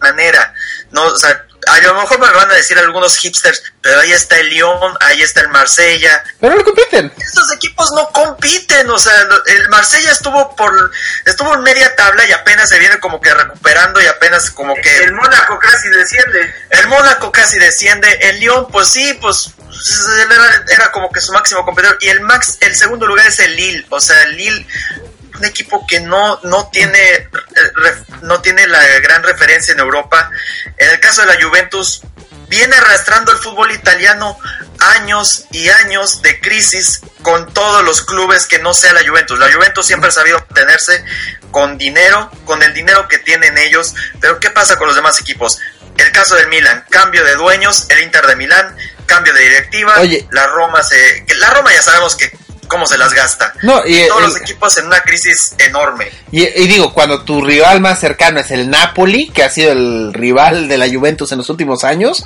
bananera. 0.00 0.54
No, 0.92 1.02
o 1.04 1.16
sea, 1.16 1.44
a 1.66 1.80
lo 1.80 1.94
mejor 1.94 2.18
me 2.20 2.30
van 2.30 2.50
a 2.50 2.54
decir 2.54 2.78
algunos 2.78 3.16
hipsters, 3.16 3.62
pero 3.80 4.00
ahí 4.00 4.12
está 4.12 4.38
el 4.38 4.50
Lyon, 4.50 4.96
ahí 5.00 5.22
está 5.22 5.40
el 5.40 5.48
Marsella, 5.48 6.22
Pero 6.40 6.56
no 6.56 6.64
compiten. 6.64 7.12
estos 7.18 7.52
equipos 7.52 7.90
no 7.92 8.08
compiten, 8.10 8.88
o 8.90 8.98
sea, 8.98 9.12
el 9.46 9.68
Marsella 9.68 10.12
estuvo 10.12 10.54
por 10.56 10.90
estuvo 11.24 11.54
en 11.54 11.62
media 11.62 11.94
tabla 11.96 12.24
y 12.24 12.32
apenas 12.32 12.68
se 12.68 12.78
viene 12.78 12.98
como 13.00 13.20
que 13.20 13.32
recuperando 13.34 14.00
y 14.00 14.06
apenas 14.06 14.50
como 14.50 14.74
que 14.74 14.96
El 15.04 15.12
Mónaco 15.12 15.58
casi 15.58 15.88
desciende. 15.88 16.54
el 16.70 16.88
Mónaco 16.88 17.30
casi 17.32 17.58
desciende, 17.58 18.08
el 18.22 18.40
Lyon 18.40 18.68
pues 18.70 18.88
sí, 18.88 19.18
pues 19.20 19.50
era, 20.20 20.64
era 20.68 20.92
como 20.92 21.10
que 21.10 21.20
su 21.20 21.32
máximo 21.32 21.64
competidor 21.64 21.96
y 22.00 22.08
el 22.08 22.20
Max 22.20 22.58
el 22.60 22.76
segundo 22.76 23.06
lugar 23.06 23.26
es 23.26 23.38
el 23.38 23.56
Lille, 23.56 23.86
o 23.88 24.00
sea, 24.00 24.20
el 24.24 24.36
Lille 24.36 24.66
un 25.34 25.44
equipo 25.44 25.86
que 25.86 26.00
no 26.00 26.40
no 26.44 26.68
tiene 26.68 26.98
eh, 27.00 27.28
no 28.22 28.40
tiene 28.40 28.66
la 28.66 28.84
gran 29.00 29.22
referencia 29.22 29.72
en 29.72 29.80
Europa. 29.80 30.30
En 30.76 30.90
el 30.90 31.00
caso 31.00 31.22
de 31.22 31.28
la 31.28 31.42
Juventus 31.42 32.02
viene 32.48 32.76
arrastrando 32.76 33.32
el 33.32 33.38
fútbol 33.38 33.72
italiano 33.72 34.38
años 34.78 35.46
y 35.52 35.68
años 35.68 36.22
de 36.22 36.40
crisis 36.40 37.00
con 37.22 37.52
todos 37.54 37.82
los 37.84 38.02
clubes 38.02 38.46
que 38.46 38.58
no 38.58 38.74
sea 38.74 38.92
la 38.92 39.06
Juventus. 39.06 39.38
La 39.38 39.52
Juventus 39.52 39.86
siempre 39.86 40.08
ha 40.08 40.12
sabido 40.12 40.38
tenerse 40.54 41.04
con 41.50 41.78
dinero, 41.78 42.30
con 42.44 42.62
el 42.62 42.74
dinero 42.74 43.08
que 43.08 43.18
tienen 43.18 43.56
ellos, 43.58 43.94
pero 44.20 44.40
¿qué 44.40 44.50
pasa 44.50 44.76
con 44.76 44.86
los 44.86 44.96
demás 44.96 45.20
equipos? 45.20 45.58
El 45.96 46.10
caso 46.10 46.34
del 46.34 46.48
Milan, 46.48 46.84
cambio 46.90 47.24
de 47.24 47.36
dueños, 47.36 47.86
el 47.90 48.00
Inter 48.00 48.26
de 48.26 48.36
Milán, 48.36 48.76
cambio 49.06 49.32
de 49.34 49.40
directiva, 49.40 49.94
Oye. 50.00 50.26
la 50.30 50.46
Roma 50.46 50.82
se 50.82 51.24
la 51.36 51.50
Roma 51.50 51.72
ya 51.72 51.82
sabemos 51.82 52.16
que 52.16 52.36
cómo 52.72 52.86
se 52.86 52.98
las 52.98 53.12
gasta. 53.12 53.52
No, 53.62 53.86
y 53.86 54.08
todos 54.08 54.22
los 54.22 54.36
equipos 54.38 54.76
en 54.78 54.86
una 54.86 55.00
crisis 55.02 55.54
enorme. 55.58 56.10
Y, 56.32 56.42
y 56.42 56.66
digo, 56.66 56.92
cuando 56.92 57.22
tu 57.22 57.44
rival 57.44 57.80
más 57.80 58.00
cercano 58.00 58.40
es 58.40 58.50
el 58.50 58.68
Napoli, 58.68 59.28
que 59.30 59.44
ha 59.44 59.50
sido 59.50 59.70
el 59.72 60.12
rival 60.12 60.66
de 60.68 60.78
la 60.78 60.88
Juventus 60.88 61.30
en 61.32 61.38
los 61.38 61.48
últimos 61.50 61.84
años, 61.84 62.24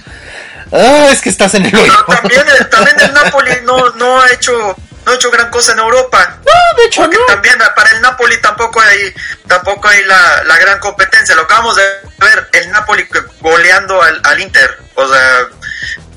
ah, 0.72 1.08
es 1.12 1.20
que 1.20 1.28
estás 1.28 1.52
en 1.54 1.66
el 1.66 1.74
hoyo. 1.74 1.92
Pero 2.06 2.18
también, 2.20 2.44
el- 2.58 2.70
también 2.70 2.96
el 3.00 3.12
Napoli 3.12 3.50
no, 3.64 3.90
no 3.90 4.20
ha 4.22 4.30
hecho 4.32 4.74
no 5.04 5.12
ha 5.12 5.14
hecho 5.14 5.30
gran 5.30 5.50
cosa 5.50 5.70
en 5.72 5.78
Europa. 5.78 6.38
No, 6.44 6.76
de 6.78 6.84
hecho 6.86 7.02
Porque 7.02 7.16
no. 7.16 7.26
también 7.26 7.56
para 7.76 7.90
el 7.90 8.00
Napoli 8.02 8.40
tampoco 8.40 8.80
hay 8.80 9.14
tampoco 9.46 9.86
hay 9.88 10.02
la, 10.04 10.42
la 10.44 10.58
gran 10.58 10.80
competencia. 10.80 11.34
Lo 11.36 11.42
acabamos 11.42 11.76
de 11.76 11.82
ver, 12.18 12.48
el 12.54 12.72
Napoli 12.72 13.06
goleando 13.40 14.02
al, 14.02 14.20
al 14.24 14.40
Inter. 14.40 14.68
O 14.96 15.06
sea, 15.08 15.46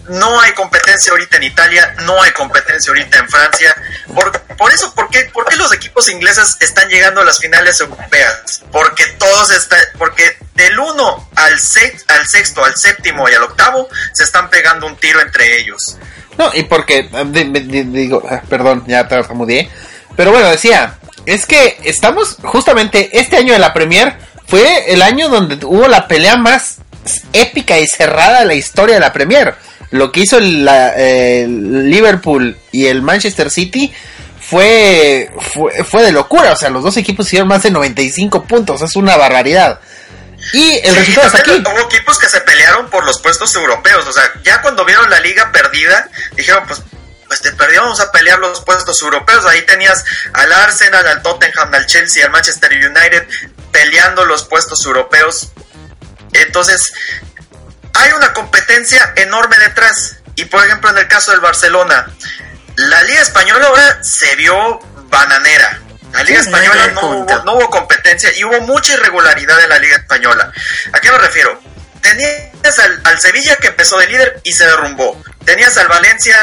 no 0.09 0.39
hay 0.41 0.51
competencia 0.53 1.11
ahorita 1.11 1.37
en 1.37 1.43
Italia, 1.43 1.95
no 2.05 2.21
hay 2.21 2.31
competencia 2.31 2.91
ahorita 2.91 3.19
en 3.19 3.29
Francia. 3.29 3.75
Por, 4.13 4.31
por 4.57 4.71
eso, 4.73 4.93
¿por 4.93 5.09
qué, 5.09 5.29
por 5.33 5.45
qué 5.45 5.55
los 5.55 5.71
equipos 5.73 6.09
ingleses 6.09 6.57
están 6.59 6.89
llegando 6.89 7.21
a 7.21 7.25
las 7.25 7.39
finales 7.39 7.79
europeas? 7.79 8.61
Porque 8.71 9.05
todos 9.17 9.51
están, 9.51 9.79
porque 9.97 10.37
del 10.55 10.77
1 10.79 11.29
al, 11.35 11.59
seis- 11.59 12.03
al 12.07 12.27
sexto, 12.27 12.63
al 12.65 12.75
séptimo 12.77 13.29
y 13.29 13.33
al 13.33 13.43
octavo 13.43 13.87
se 14.13 14.23
están 14.23 14.49
pegando 14.49 14.87
un 14.87 14.95
tiro 14.97 15.21
entre 15.21 15.57
ellos. 15.59 15.97
No, 16.37 16.51
y 16.53 16.63
porque, 16.63 17.09
ah, 17.13 17.23
de- 17.25 17.45
de- 17.45 17.61
de- 17.63 17.83
digo, 17.85 18.23
ah, 18.29 18.41
perdón, 18.49 18.83
ya 18.87 19.07
tartamudeé. 19.07 19.69
Pero 20.15 20.31
bueno, 20.31 20.49
decía, 20.49 20.97
es 21.25 21.45
que 21.45 21.79
estamos, 21.83 22.37
justamente, 22.43 23.17
este 23.19 23.37
año 23.37 23.53
de 23.53 23.59
la 23.59 23.73
Premier 23.73 24.17
fue 24.47 24.91
el 24.91 25.01
año 25.01 25.29
donde 25.29 25.63
hubo 25.65 25.87
la 25.87 26.07
pelea 26.07 26.35
más 26.37 26.77
épica 27.33 27.77
y 27.79 27.87
cerrada 27.87 28.43
la 28.45 28.53
historia 28.53 28.95
de 28.95 29.01
la 29.01 29.13
Premier. 29.13 29.55
Lo 29.91 30.11
que 30.11 30.21
hizo 30.21 30.37
el, 30.37 30.63
la- 30.65 30.93
el 30.95 31.89
Liverpool 31.89 32.57
y 32.71 32.87
el 32.87 33.01
Manchester 33.01 33.49
City 33.49 33.91
fue, 34.39 35.31
fue, 35.53 35.83
fue 35.83 36.03
de 36.03 36.11
locura. 36.11 36.53
O 36.53 36.55
sea, 36.55 36.69
los 36.69 36.83
dos 36.83 36.97
equipos 36.97 37.27
hicieron 37.27 37.47
más 37.47 37.63
de 37.63 37.71
95 37.71 38.43
puntos. 38.45 38.81
Es 38.81 38.95
una 38.95 39.17
barbaridad. 39.17 39.79
Y 40.53 40.73
el 40.83 40.91
Sí, 40.93 40.99
resultado 40.99 41.27
está 41.27 41.37
aquí. 41.39 41.51
Hubo 41.65 41.79
equipos 41.87 42.17
que 42.17 42.29
se 42.29 42.41
pelearon 42.41 42.89
por 42.89 43.03
los 43.05 43.19
puestos 43.21 43.53
europeos. 43.55 44.05
O 44.07 44.13
sea, 44.13 44.31
ya 44.43 44.61
cuando 44.61 44.85
vieron 44.85 45.09
la 45.09 45.19
liga 45.19 45.51
perdida, 45.51 46.09
dijeron, 46.35 46.63
pues, 46.67 46.81
pues 47.27 47.41
te 47.41 47.51
perdió, 47.51 47.81
vamos 47.81 47.99
a 47.99 48.11
pelear 48.11 48.39
los 48.39 48.61
puestos 48.61 49.01
europeos. 49.01 49.45
Ahí 49.45 49.61
tenías 49.63 50.03
al 50.33 50.51
Arsenal, 50.53 51.05
al 51.05 51.21
Tottenham, 51.21 51.73
al 51.73 51.85
Chelsea, 51.85 52.25
al 52.25 52.31
Manchester 52.31 52.71
United 52.73 53.27
peleando 53.71 54.25
los 54.25 54.45
puestos 54.45 54.83
europeos. 54.85 55.51
Entonces, 56.33 56.91
hay 57.93 58.11
una 58.11 58.33
competencia 58.33 59.13
enorme 59.15 59.57
detrás. 59.57 60.17
Y 60.35 60.45
por 60.45 60.65
ejemplo, 60.65 60.89
en 60.89 60.97
el 60.97 61.07
caso 61.07 61.31
del 61.31 61.41
Barcelona, 61.41 62.07
la 62.75 63.03
Liga 63.03 63.21
Española 63.21 63.67
ahora 63.67 64.03
se 64.03 64.35
vio 64.35 64.79
bananera. 65.09 65.81
La 66.13 66.23
Liga 66.23 66.41
Sí, 66.41 66.49
Española 66.49 66.87
no 66.93 67.01
hubo, 67.01 67.43
no 67.43 67.53
hubo 67.53 67.69
competencia 67.69 68.31
y 68.35 68.43
hubo 68.43 68.61
mucha 68.61 68.93
irregularidad 68.93 69.59
en 69.61 69.69
la 69.69 69.79
Liga 69.79 69.97
Española. 69.97 70.51
¿A 70.93 70.99
qué 70.99 71.11
me 71.11 71.17
refiero? 71.17 71.61
Tenías 72.01 72.79
al, 72.79 73.01
al 73.03 73.19
Sevilla 73.19 73.57
que 73.57 73.67
empezó 73.67 73.97
de 73.97 74.07
líder 74.07 74.39
y 74.43 74.53
se 74.53 74.65
derrumbó. 74.65 75.21
Tenías 75.45 75.77
al 75.77 75.87
Valencia 75.87 76.35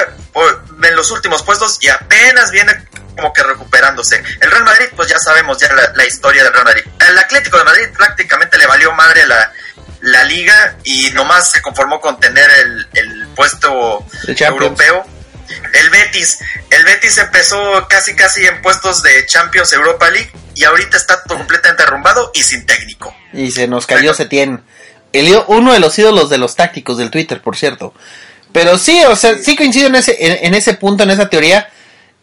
en 0.82 0.96
los 0.96 1.10
últimos 1.10 1.42
puestos 1.42 1.78
y 1.80 1.88
apenas 1.88 2.50
viene 2.50 2.86
como 3.16 3.32
que 3.32 3.42
recuperándose. 3.42 4.22
El 4.40 4.50
Real 4.50 4.64
Madrid, 4.64 4.86
pues 4.94 5.08
ya 5.08 5.18
sabemos 5.18 5.58
ya 5.58 5.72
la, 5.72 5.92
la 5.94 6.04
historia 6.04 6.44
del 6.44 6.52
Real 6.52 6.66
Madrid. 6.66 6.84
El 7.00 7.18
Atlético 7.18 7.56
de 7.56 7.64
Madrid 7.64 7.88
prácticamente 7.96 8.58
le 8.58 8.66
valió 8.66 8.92
madre 8.92 9.26
la, 9.26 9.52
la 10.06 10.24
liga 10.24 10.76
y 10.84 11.10
nomás 11.10 11.50
se 11.50 11.60
conformó 11.60 12.00
con 12.00 12.18
tener 12.20 12.48
el, 12.62 12.86
el 12.94 13.26
puesto 13.34 14.06
europeo. 14.26 15.04
El 15.72 15.90
Betis, 15.90 16.38
el 16.70 16.84
Betis 16.84 17.18
empezó 17.18 17.86
casi 17.88 18.14
casi 18.14 18.44
en 18.46 18.62
puestos 18.62 19.02
de 19.02 19.26
Champions 19.26 19.72
Europa 19.72 20.08
League 20.10 20.30
y 20.54 20.64
ahorita 20.64 20.96
está 20.96 21.22
completamente 21.24 21.82
arrumbado 21.82 22.30
y 22.34 22.42
sin 22.42 22.64
técnico. 22.66 23.14
Y 23.32 23.50
se 23.50 23.66
nos 23.66 23.86
cayó 23.86 24.14
Setien. 24.14 24.62
El, 25.12 25.42
uno 25.48 25.72
de 25.72 25.80
los 25.80 25.98
ídolos 25.98 26.30
de 26.30 26.38
los 26.38 26.56
tácticos 26.56 26.98
del 26.98 27.10
Twitter, 27.10 27.40
por 27.40 27.56
cierto. 27.56 27.92
Pero 28.52 28.78
sí, 28.78 29.02
o 29.04 29.16
sea, 29.16 29.36
sí 29.38 29.56
coincido 29.56 29.88
en 29.88 29.96
ese, 29.96 30.16
en, 30.18 30.46
en 30.46 30.54
ese 30.54 30.74
punto, 30.74 31.02
en 31.02 31.10
esa 31.10 31.28
teoría. 31.28 31.68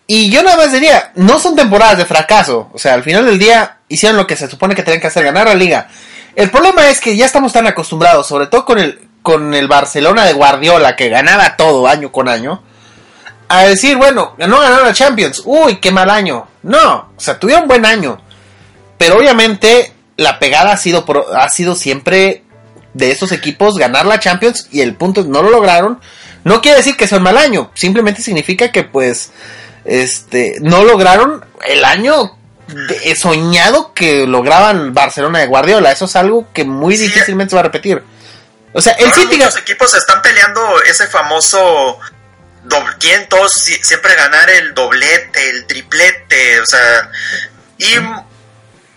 Y 0.08 0.30
yo 0.30 0.42
nada 0.44 0.58
más 0.58 0.72
diría, 0.72 1.12
no 1.16 1.40
son 1.40 1.56
temporadas 1.56 1.98
de 1.98 2.06
fracaso. 2.06 2.70
O 2.74 2.80
sea, 2.80 2.94
al 2.94 3.04
final 3.04 3.26
del 3.26 3.40
día 3.40 3.80
hicieron 3.88 4.18
lo 4.18 4.28
que 4.28 4.36
se 4.36 4.50
supone 4.50 4.76
que 4.76 4.84
tenían 4.84 5.02
que 5.02 5.08
hacer, 5.08 5.24
ganar 5.24 5.48
la 5.48 5.56
liga. 5.56 5.90
El 6.36 6.50
problema 6.50 6.90
es 6.90 7.00
que 7.00 7.16
ya 7.16 7.26
estamos 7.26 7.54
tan 7.54 7.68
acostumbrados, 7.68 8.28
sobre 8.28 8.48
todo 8.48 8.66
con 8.66 8.80
el, 8.80 9.00
con 9.22 9.54
el 9.54 9.68
Barcelona 9.68 10.26
de 10.26 10.34
Guardiola, 10.34 10.96
que 10.96 11.10
ganaba 11.10 11.56
todo 11.56 11.88
año 11.88 12.12
con 12.12 12.28
año, 12.28 12.64
a 13.48 13.64
decir, 13.64 13.98
bueno, 13.98 14.36
no 14.38 14.60
ganaron 14.60 14.86
la 14.86 14.94
Champions. 14.94 15.44
Uy, 15.46 15.78
qué 15.78 15.92
mal 15.92 16.10
año. 16.10 16.48
No, 16.64 17.12
o 17.16 17.20
sea, 17.20 17.40
tuvieron 17.40 17.68
buen 17.68 17.86
año. 17.86 18.20
Pero 18.98 19.18
obviamente 19.18 19.94
la 20.18 20.40
pegada 20.40 20.72
ha 20.72 20.78
sido, 20.78 21.06
ha 21.36 21.50
sido 21.50 21.76
siempre 21.76 22.44
de 22.94 23.12
esos 23.12 23.32
equipos 23.32 23.78
ganar 23.78 24.06
la 24.06 24.20
Champions 24.20 24.68
y 24.72 24.82
el 24.82 24.96
punto 24.96 25.24
no 25.24 25.42
lo 25.42 25.50
lograron. 25.50 26.00
No 26.44 26.62
quiere 26.62 26.78
decir 26.78 26.98
que 26.98 27.08
sea 27.08 27.20
un 27.20 27.24
mal 27.24 27.38
año, 27.38 27.72
simplemente 27.74 28.22
significa 28.22 28.72
que 28.72 28.84
pues 28.84 29.32
este 29.86 30.58
no 30.62 30.84
lograron 30.84 31.46
el 31.68 31.86
año 31.86 32.38
de- 32.68 33.16
soñado 33.16 33.94
que 33.94 34.26
lograban 34.28 34.94
Barcelona 34.94 35.40
de 35.40 35.48
Guardiola. 35.48 35.92
Eso 35.92 36.06
es 36.06 36.16
algo 36.16 36.52
que 36.54 36.64
muy 36.64 36.98
Sí. 36.98 37.04
difícilmente 37.04 37.52
se 37.52 37.56
va 37.56 37.62
a 37.62 37.64
repetir. 37.64 38.04
O 38.74 38.82
sea, 38.82 38.94
el 38.94 39.14
City 39.14 39.38
muchos 39.38 39.58
equipos 39.58 39.94
están 39.94 40.22
peleando 40.22 40.82
ese 40.84 41.06
famoso 41.08 42.00
doble, 42.64 42.96
quieren 43.00 43.30
todos 43.30 43.52
si- 43.54 43.84
siempre 43.84 44.16
ganar 44.16 44.50
el 44.50 44.74
doblete, 44.74 45.50
el 45.50 45.68
triplete, 45.68 46.60
o 46.62 46.66
sea, 46.66 47.12
y 47.78 47.98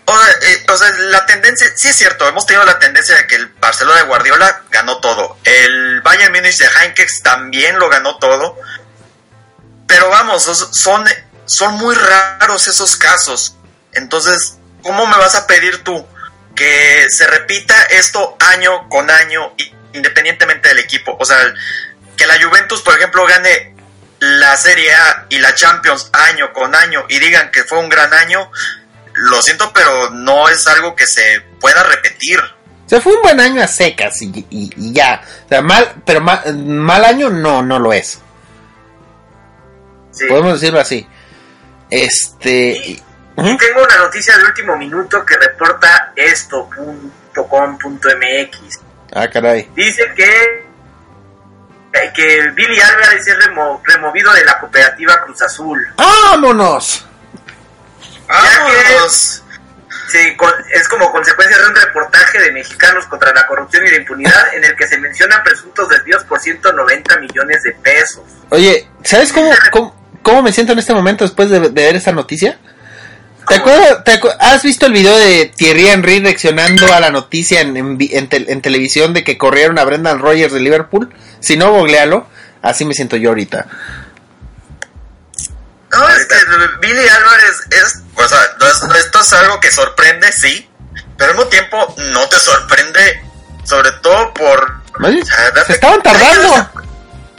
o, 0.09 0.13
eh, 0.41 0.65
o 0.71 0.77
sea, 0.77 0.89
la 1.09 1.25
tendencia, 1.25 1.67
sí 1.75 1.89
es 1.89 1.95
cierto, 1.97 2.25
hemos 2.29 2.45
tenido 2.45 2.63
la 2.65 2.79
tendencia 2.79 3.13
de 3.17 3.27
que 3.27 3.35
el 3.35 3.47
Barcelona 3.59 3.97
de 3.97 4.03
Guardiola 4.07 4.61
ganó 4.71 4.99
todo, 5.01 5.37
el 5.43 5.99
Bayern 5.99 6.33
Múnich 6.33 6.57
de 6.57 6.65
Heinkes 6.65 7.21
también 7.21 7.77
lo 7.77 7.89
ganó 7.89 8.15
todo, 8.17 8.57
pero 9.85 10.09
vamos, 10.09 10.47
os- 10.47 10.69
son, 10.71 11.05
son 11.45 11.73
muy 11.75 11.93
raros 11.93 12.67
esos 12.67 12.95
casos, 12.95 13.56
entonces, 13.93 14.57
¿cómo 14.83 15.05
me 15.07 15.17
vas 15.17 15.35
a 15.35 15.47
pedir 15.47 15.83
tú 15.83 16.05
que 16.55 17.05
se 17.09 17.27
repita 17.27 17.75
esto 17.83 18.35
año 18.39 18.87
con 18.89 19.09
año, 19.09 19.53
independientemente 19.93 20.69
del 20.69 20.79
equipo? 20.79 21.15
O 21.19 21.25
sea, 21.25 21.37
que 22.15 22.25
la 22.25 22.41
Juventus, 22.41 22.81
por 22.81 22.95
ejemplo, 22.97 23.25
gane 23.25 23.75
la 24.19 24.55
Serie 24.57 24.93
A 24.93 25.25
y 25.29 25.37
la 25.39 25.53
Champions 25.53 26.09
año 26.13 26.51
con 26.53 26.73
año 26.75 27.05
y 27.09 27.19
digan 27.19 27.51
que 27.51 27.63
fue 27.63 27.77
un 27.79 27.89
gran 27.89 28.13
año, 28.13 28.49
lo 29.13 29.41
siento, 29.41 29.71
pero 29.73 30.09
no 30.11 30.49
es 30.49 30.65
algo 30.67 30.95
que 30.95 31.05
se 31.05 31.41
pueda 31.59 31.83
repetir. 31.83 32.39
O 32.39 32.89
sea, 32.89 33.01
fue 33.01 33.13
un 33.15 33.21
buen 33.21 33.39
año 33.39 33.61
a 33.61 33.67
secas 33.67 34.21
y, 34.21 34.27
y- 34.49 34.71
y 34.75 34.93
ya. 34.93 35.21
O 35.45 35.49
sea, 35.49 35.61
mal, 35.61 36.01
pero 36.05 36.21
ma- 36.21 36.43
mal 36.55 37.03
año 37.03 37.29
no, 37.29 37.61
no 37.61 37.77
lo 37.79 37.91
es. 37.93 38.19
Sí. 40.11 40.25
Podemos 40.27 40.59
decirlo 40.59 40.79
así. 40.79 41.05
Este. 41.89 43.01
Y- 43.37 43.41
Ujú. 43.41 43.49
Y 43.49 43.57
tengo 43.57 43.83
una 43.83 43.97
noticia 43.97 44.37
de 44.37 44.45
último 44.45 44.77
minuto 44.77 45.25
que 45.25 45.35
reporta 45.37 46.11
esto.com.mx. 46.15 48.79
Ah, 49.13 49.27
caray. 49.29 49.69
Dice 49.75 50.03
que, 50.15 50.65
que 52.13 52.49
Billy 52.55 52.79
Álvarez 52.81 53.27
es 53.27 53.37
remo- 53.45 53.81
removido 53.85 54.31
de 54.33 54.43
la 54.45 54.59
cooperativa 54.59 55.21
Cruz 55.23 55.41
Azul. 55.41 55.87
¡Vámonos! 55.95 57.05
¡Vámonos! 58.27 59.43
Sí, 60.09 60.35
con- 60.37 60.53
es 60.73 60.87
como 60.87 61.11
consecuencia 61.11 61.57
de 61.57 61.65
un 61.67 61.75
reportaje 61.75 62.39
de 62.39 62.51
mexicanos 62.53 63.05
contra 63.07 63.33
la 63.33 63.45
corrupción 63.45 63.85
y 63.85 63.89
la 63.91 63.97
impunidad 63.97 64.53
en 64.53 64.63
el 64.63 64.73
que 64.75 64.87
se 64.87 64.97
mencionan 64.99 65.43
presuntos 65.43 65.89
desvíos 65.89 66.23
por 66.23 66.39
190 66.39 67.17
millones 67.17 67.61
de 67.63 67.71
pesos. 67.73 68.23
Oye, 68.49 68.87
¿sabes 69.03 69.33
cómo, 69.33 69.51
cómo, 69.71 69.95
cómo 70.21 70.41
me 70.43 70.53
siento 70.53 70.71
en 70.73 70.79
este 70.79 70.93
momento 70.93 71.25
después 71.25 71.49
de, 71.49 71.59
de 71.59 71.69
ver 71.69 71.95
esta 71.97 72.13
noticia? 72.13 72.57
¿Te 73.47 73.55
acuerdas, 73.55 74.03
te 74.03 74.19
acu- 74.19 74.35
¿Has 74.39 74.63
visto 74.63 74.85
el 74.87 74.93
video 74.93 75.15
de 75.17 75.51
Thierry 75.55 75.87
Henry 75.87 76.19
reaccionando 76.19 76.93
a 76.93 76.99
la 76.99 77.09
noticia 77.11 77.61
en, 77.61 77.77
en 77.77 77.97
en 77.99 78.29
tel- 78.29 78.45
en 78.49 78.61
televisión 78.61 79.13
de 79.13 79.23
que 79.23 79.37
corrieron 79.37 79.79
a 79.79 79.83
Brendan 79.85 80.19
Rogers 80.19 80.51
de 80.53 80.59
Liverpool? 80.59 81.13
Si 81.39 81.55
no, 81.57 81.71
googlealo. 81.71 82.27
Así 82.61 82.83
me 82.85 82.93
siento 82.93 83.15
yo 83.15 83.29
ahorita. 83.29 83.65
No, 85.91 86.09
es 86.09 86.25
que 86.25 86.35
Billy 86.81 87.07
Álvarez 87.07 87.55
es, 87.71 88.01
o 88.15 88.27
sea, 88.27 88.39
no 88.59 88.67
es- 88.67 88.97
esto 89.05 89.21
es 89.21 89.33
algo 89.33 89.59
que 89.59 89.71
sorprende, 89.71 90.31
sí, 90.31 90.69
pero 91.17 91.31
al 91.31 91.37
mismo 91.37 91.49
tiempo 91.49 91.95
no 92.11 92.27
te 92.27 92.39
sorprende, 92.39 93.21
sobre 93.63 93.91
todo 94.01 94.33
por... 94.33 94.77
O 95.01 95.25
sea, 95.25 95.63
se 95.65 95.73
estaban 95.73 96.01
tardando. 96.01 96.69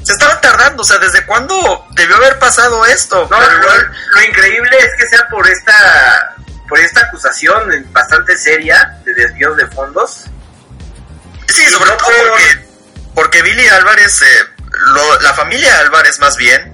Se 0.08 0.14
estaban 0.14 0.40
tardando, 0.40 0.80
o 0.84 0.86
sea, 0.86 0.96
¿desde 0.96 1.26
cuándo 1.26 1.86
debió 1.90 2.16
haber 2.16 2.38
pasado 2.38 2.86
esto? 2.86 3.28
No, 3.30 3.38
Pero 3.38 3.52
lo, 3.52 3.62
igual, 3.62 3.92
lo 4.12 4.22
increíble 4.22 4.78
es 4.78 4.88
que 4.98 5.06
sea 5.06 5.28
por 5.28 5.46
esta 5.46 6.34
por 6.66 6.78
esta 6.78 7.00
acusación 7.00 7.70
bastante 7.92 8.34
seria 8.38 8.98
de 9.04 9.12
desvíos 9.12 9.54
de 9.58 9.66
fondos. 9.66 10.24
sí, 11.46 11.68
sobre 11.68 11.90
no 11.90 11.96
todo 11.98 12.08
por- 12.08 12.28
porque, 12.30 12.66
porque 13.14 13.42
Billy 13.42 13.68
Álvarez, 13.68 14.22
eh, 14.22 14.46
lo- 14.94 15.20
la 15.20 15.34
familia 15.34 15.78
Álvarez 15.80 16.18
más 16.20 16.38
bien, 16.38 16.72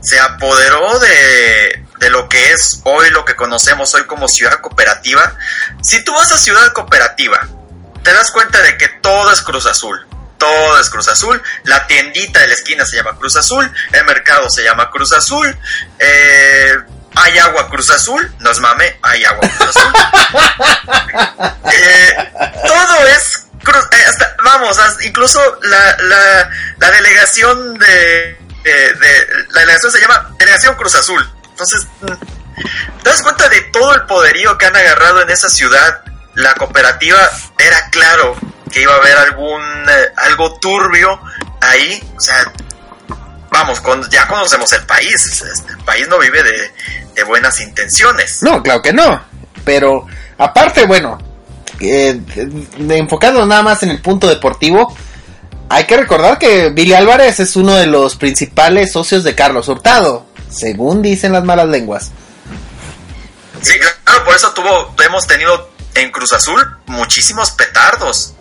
se 0.00 0.18
apoderó 0.18 0.98
de, 1.00 1.84
de 1.98 2.08
lo 2.10 2.30
que 2.30 2.52
es 2.52 2.80
hoy 2.84 3.10
lo 3.10 3.26
que 3.26 3.36
conocemos 3.36 3.94
hoy 3.94 4.04
como 4.06 4.26
ciudad 4.26 4.60
cooperativa. 4.62 5.34
Si 5.82 6.02
tú 6.02 6.14
vas 6.14 6.32
a 6.32 6.38
ciudad 6.38 6.72
cooperativa, 6.72 7.46
te 8.02 8.10
das 8.14 8.30
cuenta 8.30 8.62
de 8.62 8.78
que 8.78 8.88
todo 8.88 9.30
es 9.32 9.42
Cruz 9.42 9.66
Azul. 9.66 10.06
Todo 10.38 10.78
es 10.80 10.90
Cruz 10.90 11.08
Azul. 11.08 11.42
La 11.64 11.86
tiendita 11.86 12.40
de 12.40 12.48
la 12.48 12.54
esquina 12.54 12.84
se 12.84 12.96
llama 12.96 13.16
Cruz 13.18 13.36
Azul. 13.36 13.70
El 13.92 14.04
mercado 14.04 14.48
se 14.50 14.62
llama 14.62 14.90
Cruz 14.90 15.12
Azul. 15.12 15.56
eh, 15.98 16.74
hay 17.16 17.38
agua 17.38 17.68
Cruz 17.70 17.90
Azul. 17.90 18.34
No 18.40 18.50
es 18.50 18.58
mame, 18.60 18.98
hay 19.02 19.24
agua 19.24 19.48
Cruz 19.56 19.68
Azul. 19.76 19.92
Eh, 21.72 22.32
todo 22.66 23.06
es 23.08 23.46
Cruz. 23.62 23.84
eh, 23.92 24.04
hasta- 24.08 24.36
vamos, 24.44 24.78
hasta- 24.78 25.04
incluso 25.04 25.40
la, 25.62 25.96
la, 26.00 26.50
la 26.78 26.90
delegación 26.90 27.78
de, 27.78 28.38
de- 28.64 29.26
La 29.50 29.60
delegación 29.60 29.92
se 29.92 30.00
llama 30.00 30.30
Delegación 30.38 30.74
Cruz 30.74 30.94
Azul. 30.96 31.30
Entonces, 31.50 31.86
mm, 32.00 33.02
¿te 33.02 33.10
das 33.10 33.22
cuenta 33.22 33.48
de 33.48 33.60
todo 33.62 33.94
el 33.94 34.02
poderío 34.02 34.58
que 34.58 34.66
han 34.66 34.76
agarrado 34.76 35.22
en 35.22 35.30
esa 35.30 35.48
ciudad? 35.48 36.02
La 36.34 36.54
cooperativa 36.54 37.30
era 37.58 37.90
claro 37.90 38.36
que 38.74 38.82
iba 38.82 38.92
a 38.92 38.96
haber 38.96 39.16
algún 39.16 39.62
eh, 39.62 40.12
algo 40.16 40.58
turbio 40.58 41.20
ahí, 41.60 42.02
o 42.16 42.20
sea, 42.20 42.52
vamos, 43.48 43.80
con, 43.80 44.10
ya 44.10 44.26
conocemos 44.26 44.72
el 44.72 44.84
país, 44.84 45.14
este, 45.30 45.70
el 45.70 45.78
país 45.84 46.08
no 46.08 46.18
vive 46.18 46.42
de, 46.42 46.72
de 47.14 47.22
buenas 47.22 47.60
intenciones. 47.60 48.42
No, 48.42 48.60
claro 48.64 48.82
que 48.82 48.92
no. 48.92 49.22
Pero 49.64 50.06
aparte, 50.36 50.86
bueno, 50.86 51.18
eh, 51.78 52.20
enfocado 52.90 53.46
nada 53.46 53.62
más 53.62 53.84
en 53.84 53.90
el 53.90 54.02
punto 54.02 54.26
deportivo, 54.26 54.94
hay 55.68 55.84
que 55.84 55.96
recordar 55.96 56.38
que 56.38 56.70
Billy 56.70 56.94
Álvarez 56.94 57.38
es 57.38 57.54
uno 57.54 57.76
de 57.76 57.86
los 57.86 58.16
principales 58.16 58.90
socios 58.90 59.22
de 59.22 59.36
Carlos 59.36 59.68
Hurtado, 59.68 60.26
según 60.50 61.00
dicen 61.00 61.32
las 61.32 61.44
malas 61.44 61.68
lenguas. 61.68 62.10
Sí, 63.62 63.78
claro, 64.04 64.24
por 64.24 64.34
eso 64.34 64.52
tuvo, 64.52 64.94
hemos 65.06 65.28
tenido 65.28 65.70
en 65.94 66.10
Cruz 66.10 66.32
Azul 66.32 66.60
muchísimos 66.86 67.52
petardos. 67.52 68.34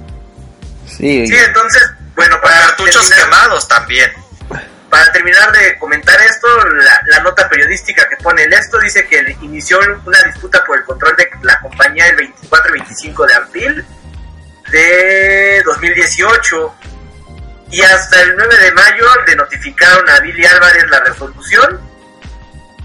Sí, 1.04 1.28
Sí, 1.28 1.36
entonces, 1.36 1.84
bueno, 2.16 2.40
para 2.42 2.60
Cartuchos 2.68 3.10
terminar- 3.10 3.26
quemados 3.42 3.68
también. 3.68 4.12
Para 4.90 5.12
terminar 5.12 5.52
de 5.52 5.78
comentar 5.80 6.22
esto, 6.22 6.48
la, 6.70 7.02
la 7.08 7.20
nota 7.22 7.50
periodística 7.50 8.08
que 8.08 8.16
pone 8.18 8.44
en 8.44 8.54
esto 8.54 8.80
dice 8.80 9.06
que 9.08 9.36
inició 9.42 9.80
una 10.06 10.22
disputa 10.24 10.64
por 10.64 10.78
el 10.78 10.84
control 10.86 11.16
de 11.18 11.30
la 11.42 11.60
compañía 11.62 12.08
el 12.10 12.16
24 12.16 12.76
y 12.76 12.80
25 12.80 13.26
de 13.26 13.34
abril 13.34 13.86
de 14.72 15.62
2018 15.66 16.76
y 17.72 17.82
hasta 17.82 18.22
el 18.22 18.36
9 18.38 18.56
de 18.60 18.72
mayo 18.74 19.06
le 19.28 19.36
notificaron 19.36 20.08
a 20.10 20.20
Billy 20.20 20.46
Álvarez 20.46 20.86
la 20.90 21.00
resolución 21.00 21.82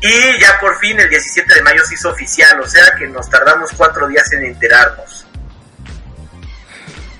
y 0.00 0.40
ya 0.40 0.58
por 0.60 0.78
fin 0.78 0.98
el 0.98 1.10
17 1.10 1.54
de 1.54 1.62
mayo 1.62 1.84
se 1.84 1.94
hizo 1.94 2.08
oficial, 2.10 2.58
o 2.60 2.66
sea 2.66 2.94
que 2.98 3.06
nos 3.08 3.28
tardamos 3.28 3.70
cuatro 3.76 4.06
días 4.08 4.32
en 4.32 4.44
enterarnos. 4.46 5.26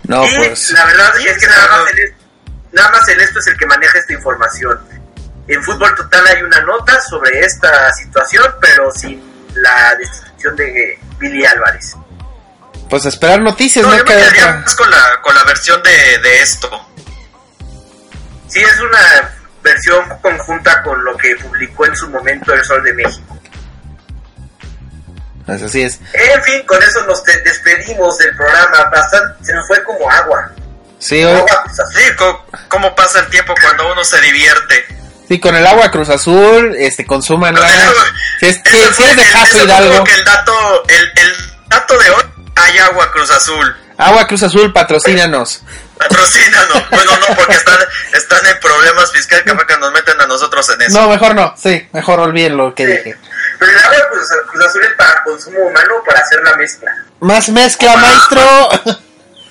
No, 0.09 0.27
y 0.27 0.37
pues. 0.37 0.71
la 0.73 0.85
verdad 0.87 1.13
Sí, 1.19 1.29
es 1.29 1.39
que 1.39 1.47
nada 1.47 1.69
más, 1.69 1.91
el, 1.93 2.15
nada 2.73 2.91
más 2.91 3.09
el 3.09 3.21
esto 3.21 3.39
es 3.39 3.47
el 3.47 3.57
que 3.57 3.67
maneja 3.67 3.99
esta 3.99 4.13
información. 4.15 4.81
En 5.47 5.63
Fútbol 5.63 5.95
Total 5.95 6.27
hay 6.27 6.43
una 6.43 6.61
nota 6.63 7.01
sobre 7.01 7.41
esta 7.41 7.93
situación, 7.95 8.45
pero 8.61 8.91
sin 8.91 9.23
la 9.55 9.95
destitución 9.97 10.57
de 10.57 10.99
Billy 11.19 11.45
Álvarez. 11.45 11.95
Pues 12.91 13.05
esperar 13.05 13.41
noticias, 13.41 13.85
No, 13.85 13.91
no, 13.91 13.99
yo 13.99 14.05
me 14.05 14.11
queda 14.11 14.33
quedaría 14.33 14.53
más 14.55 14.75
con 14.75 14.91
la, 14.91 15.21
con 15.23 15.35
la 15.35 15.45
versión 15.45 15.83
de, 15.83 16.19
de 16.19 16.41
esto. 16.41 16.71
Sí, 18.49 18.61
es 18.61 18.81
una 18.81 19.31
versión 19.63 20.05
conjunta 20.23 20.83
con 20.83 21.05
lo 21.05 21.17
que 21.19 21.37
publicó 21.37 21.85
en 21.85 21.95
su 21.95 22.09
momento 22.09 22.55
El 22.55 22.65
Sol 22.65 22.83
de 22.83 22.95
México. 22.95 23.38
Pues 25.49 25.63
así 25.63 25.81
es. 25.81 25.99
En 26.13 26.43
fin, 26.45 26.63
con 26.67 26.83
eso 26.83 27.03
nos 27.07 27.25
te- 27.25 27.41
despedimos 27.41 28.19
del 28.19 28.37
programa. 28.37 28.85
Bastante, 28.93 29.45
se 29.47 29.55
nos 29.55 29.67
fue 29.67 29.83
como 29.83 30.11
agua. 30.11 30.51
Sí, 30.99 31.25
hoy- 31.25 31.33
Agua 31.39 31.63
Cruz 31.65 31.81
Azul. 31.81 31.95
Sí, 32.03 32.17
co- 32.17 32.47
cómo 32.69 32.95
pasa 32.95 33.21
el 33.21 33.29
tiempo 33.29 33.55
cuando 33.63 33.91
uno 33.91 34.05
se 34.05 34.21
divierte. 34.21 34.87
sí, 35.27 35.41
con 35.41 35.57
el 35.57 35.67
agua 35.67 35.91
Cruz 35.91 36.11
Azul, 36.11 36.75
este, 36.79 37.07
consuman 37.07 37.57
agua. 37.57 38.05
Si 38.41 38.47
es, 38.47 38.61
si- 38.63 38.79
si 38.95 39.03
es 39.05 39.17
de 39.17 39.25
Jaso 39.25 39.65
Hidalgo, 39.65 40.05
que 40.05 40.13
el 40.13 40.25
dato, 40.25 40.85
el, 40.89 41.03
el 41.17 41.35
dato 41.69 41.99
de 41.99 42.11
hoy, 42.11 42.23
hay 42.57 42.79
agua 42.81 43.11
Cruz 43.11 43.31
Azul. 43.31 43.75
agua 43.97 44.27
Cruz 44.27 44.43
Azul, 44.43 44.71
patrocínanos. 44.75 45.63
Patrocínanos. 45.99 46.91
bueno, 46.91 47.11
no, 47.27 47.35
porque 47.37 47.55
están, 47.55 47.79
están 48.13 48.45
en 48.47 48.61
problemas 48.61 49.11
fiscales 49.13 49.45
que 49.45 49.67
que 49.67 49.77
nos 49.79 49.93
meten 49.93 50.21
a 50.21 50.27
nosotros 50.27 50.69
en 50.71 50.83
eso. 50.83 51.01
No, 51.01 51.09
mejor 51.09 51.35
no, 51.35 51.55
sí, 51.57 51.89
mejor 51.93 52.21
olviden 52.21 52.57
lo 52.57 52.75
que 52.75 52.87
dije. 52.87 53.17
Pero 53.59 53.73
el 53.73 53.79
agua 53.79 53.97
Cruz, 54.11 54.29
Cruz 54.51 54.65
Azul 54.65 54.83
es 54.85 54.93
para 54.97 55.23
consumo 55.25 55.59
humano 55.61 55.95
para 56.07 56.21
hacer 56.21 56.41
la 56.45 56.57
mezcla. 56.57 56.91
Más 57.21 57.49
mezcla, 57.49 57.97
maestro. 57.97 58.69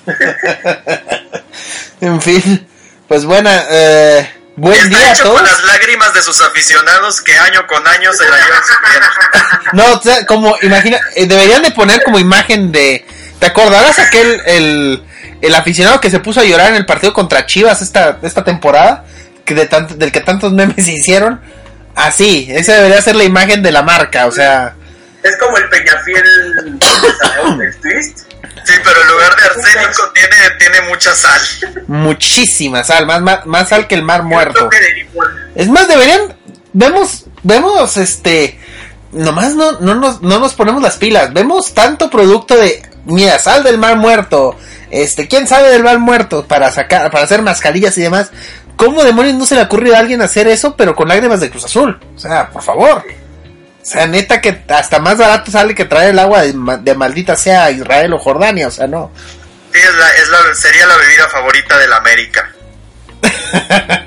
en 2.00 2.20
fin, 2.22 2.66
pues 3.06 3.24
buena, 3.24 3.64
eh, 3.70 4.30
buen 4.56 4.74
está 4.78 4.88
día 4.88 5.08
a 5.08 5.12
hecho 5.12 5.22
todos. 5.24 5.36
con 5.40 5.44
las 5.44 5.64
lágrimas 5.64 6.14
de 6.14 6.22
sus 6.22 6.40
aficionados 6.40 7.20
que 7.20 7.36
año 7.36 7.66
con 7.66 7.86
año 7.86 8.12
se 8.12 8.28
la 8.28 8.36
llevan. 8.36 8.62
No, 9.72 9.92
o 9.92 10.00
sea, 10.00 10.24
como, 10.24 10.56
imagina, 10.62 10.98
eh, 11.14 11.26
deberían 11.26 11.60
de 11.62 11.70
poner 11.72 12.02
como 12.02 12.18
imagen 12.18 12.72
de, 12.72 13.06
¿te 13.38 13.46
acordarás 13.46 13.98
aquel, 13.98 14.40
el, 14.46 15.02
el 15.42 15.54
aficionado 15.54 16.00
que 16.00 16.10
se 16.10 16.20
puso 16.20 16.40
a 16.40 16.44
llorar 16.44 16.68
en 16.68 16.76
el 16.76 16.86
partido 16.86 17.12
contra 17.12 17.44
Chivas 17.44 17.82
esta, 17.82 18.18
esta 18.22 18.44
temporada? 18.44 19.04
Que 19.44 19.54
de 19.54 19.68
tant- 19.68 19.88
del 19.96 20.10
que 20.10 20.20
tantos 20.20 20.52
memes 20.54 20.86
hicieron. 20.88 21.40
Así, 21.98 22.46
esa 22.48 22.74
debería 22.74 23.02
ser 23.02 23.16
la 23.16 23.24
imagen 23.24 23.60
de 23.60 23.72
la 23.72 23.82
marca, 23.82 24.26
o 24.26 24.30
sea, 24.30 24.76
Es 25.24 25.36
como 25.36 25.56
el 25.56 25.68
Peñafiel 25.68 26.24
el 27.60 27.76
twist. 27.80 28.18
Sí, 28.64 28.74
pero 28.84 29.02
en 29.02 29.08
lugar 29.08 29.34
de 29.34 29.42
arsénico 29.42 30.12
tiene, 30.14 30.36
tiene 30.60 30.88
mucha 30.88 31.12
sal. 31.12 31.40
muchísima 31.88 32.84
sal, 32.84 33.04
más, 33.04 33.20
más, 33.20 33.46
más 33.46 33.68
sal 33.68 33.88
que 33.88 33.96
el 33.96 34.02
mar 34.02 34.22
muerto. 34.22 34.70
Es 35.56 35.68
más, 35.68 35.88
deberían, 35.88 36.36
vemos, 36.72 37.24
vemos, 37.42 37.96
este, 37.96 38.60
nomás 39.10 39.56
no, 39.56 39.80
no, 39.80 39.96
nos, 39.96 40.22
no 40.22 40.38
nos 40.38 40.54
ponemos 40.54 40.80
las 40.80 40.98
pilas, 40.98 41.32
vemos 41.32 41.74
tanto 41.74 42.10
producto 42.10 42.56
de, 42.56 42.80
mira, 43.06 43.40
sal 43.40 43.64
del 43.64 43.78
mar 43.78 43.96
muerto, 43.96 44.56
este, 44.92 45.26
quién 45.26 45.48
sabe 45.48 45.70
del 45.70 45.82
mar 45.82 45.98
muerto, 45.98 46.46
para 46.46 46.70
sacar, 46.70 47.10
para 47.10 47.24
hacer 47.24 47.42
mascarillas 47.42 47.98
y 47.98 48.02
demás. 48.02 48.30
¿Cómo 48.78 49.04
demonios 49.04 49.34
no 49.34 49.44
se 49.44 49.56
le 49.56 49.62
ocurrió 49.62 49.94
a 49.94 49.98
alguien 49.98 50.22
hacer 50.22 50.46
eso, 50.48 50.74
pero 50.76 50.94
con 50.96 51.08
lágrimas 51.08 51.40
de 51.40 51.50
Cruz 51.50 51.64
Azul? 51.66 52.00
O 52.16 52.18
sea, 52.18 52.48
por 52.48 52.62
favor. 52.62 53.04
O 53.82 53.84
sea, 53.90 54.06
neta 54.06 54.40
que 54.40 54.62
hasta 54.68 54.98
más 54.98 55.18
barato 55.18 55.50
sale 55.50 55.74
que 55.74 55.84
traer 55.84 56.10
el 56.10 56.18
agua 56.18 56.42
de, 56.42 56.52
ma- 56.54 56.76
de 56.76 56.94
maldita 56.94 57.36
sea 57.36 57.70
Israel 57.70 58.12
o 58.14 58.18
Jordania, 58.18 58.68
o 58.68 58.70
sea, 58.70 58.86
no. 58.86 59.10
Sí, 59.72 59.78
es 59.78 59.94
la, 59.94 60.10
es 60.14 60.28
la, 60.28 60.54
sería 60.54 60.86
la 60.86 60.96
bebida 60.96 61.28
favorita 61.28 61.76
del 61.78 61.92
América. 61.92 62.50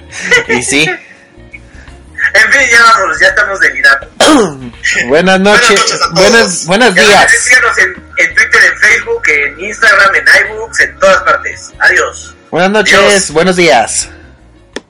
Y 0.47 0.61
sí. 0.63 0.81
En 0.83 2.51
fin, 2.51 2.61
ya 2.71 2.83
vámonos, 2.83 3.19
ya 3.19 3.27
estamos 3.27 3.59
delirando. 3.59 4.07
Buenas 5.07 5.39
noches, 5.39 5.69
noches 5.71 5.93
a 5.95 5.99
todos. 5.99 6.13
buenas, 6.13 6.65
buenos 6.65 6.95
Ya 6.95 7.01
días. 7.03 7.31
Síganos 7.43 7.77
en, 7.79 7.89
en 8.17 8.35
Twitter, 8.35 8.61
en 8.71 8.77
Facebook, 8.79 9.21
en 9.27 9.59
Instagram, 9.59 10.15
en 10.15 10.25
iBooks, 10.51 10.79
en 10.81 10.99
todas 10.99 11.23
partes. 11.23 11.71
Adiós. 11.79 12.35
Buenas 12.51 12.71
noches, 12.71 13.31
buenos 13.31 13.55
días. 13.55 14.09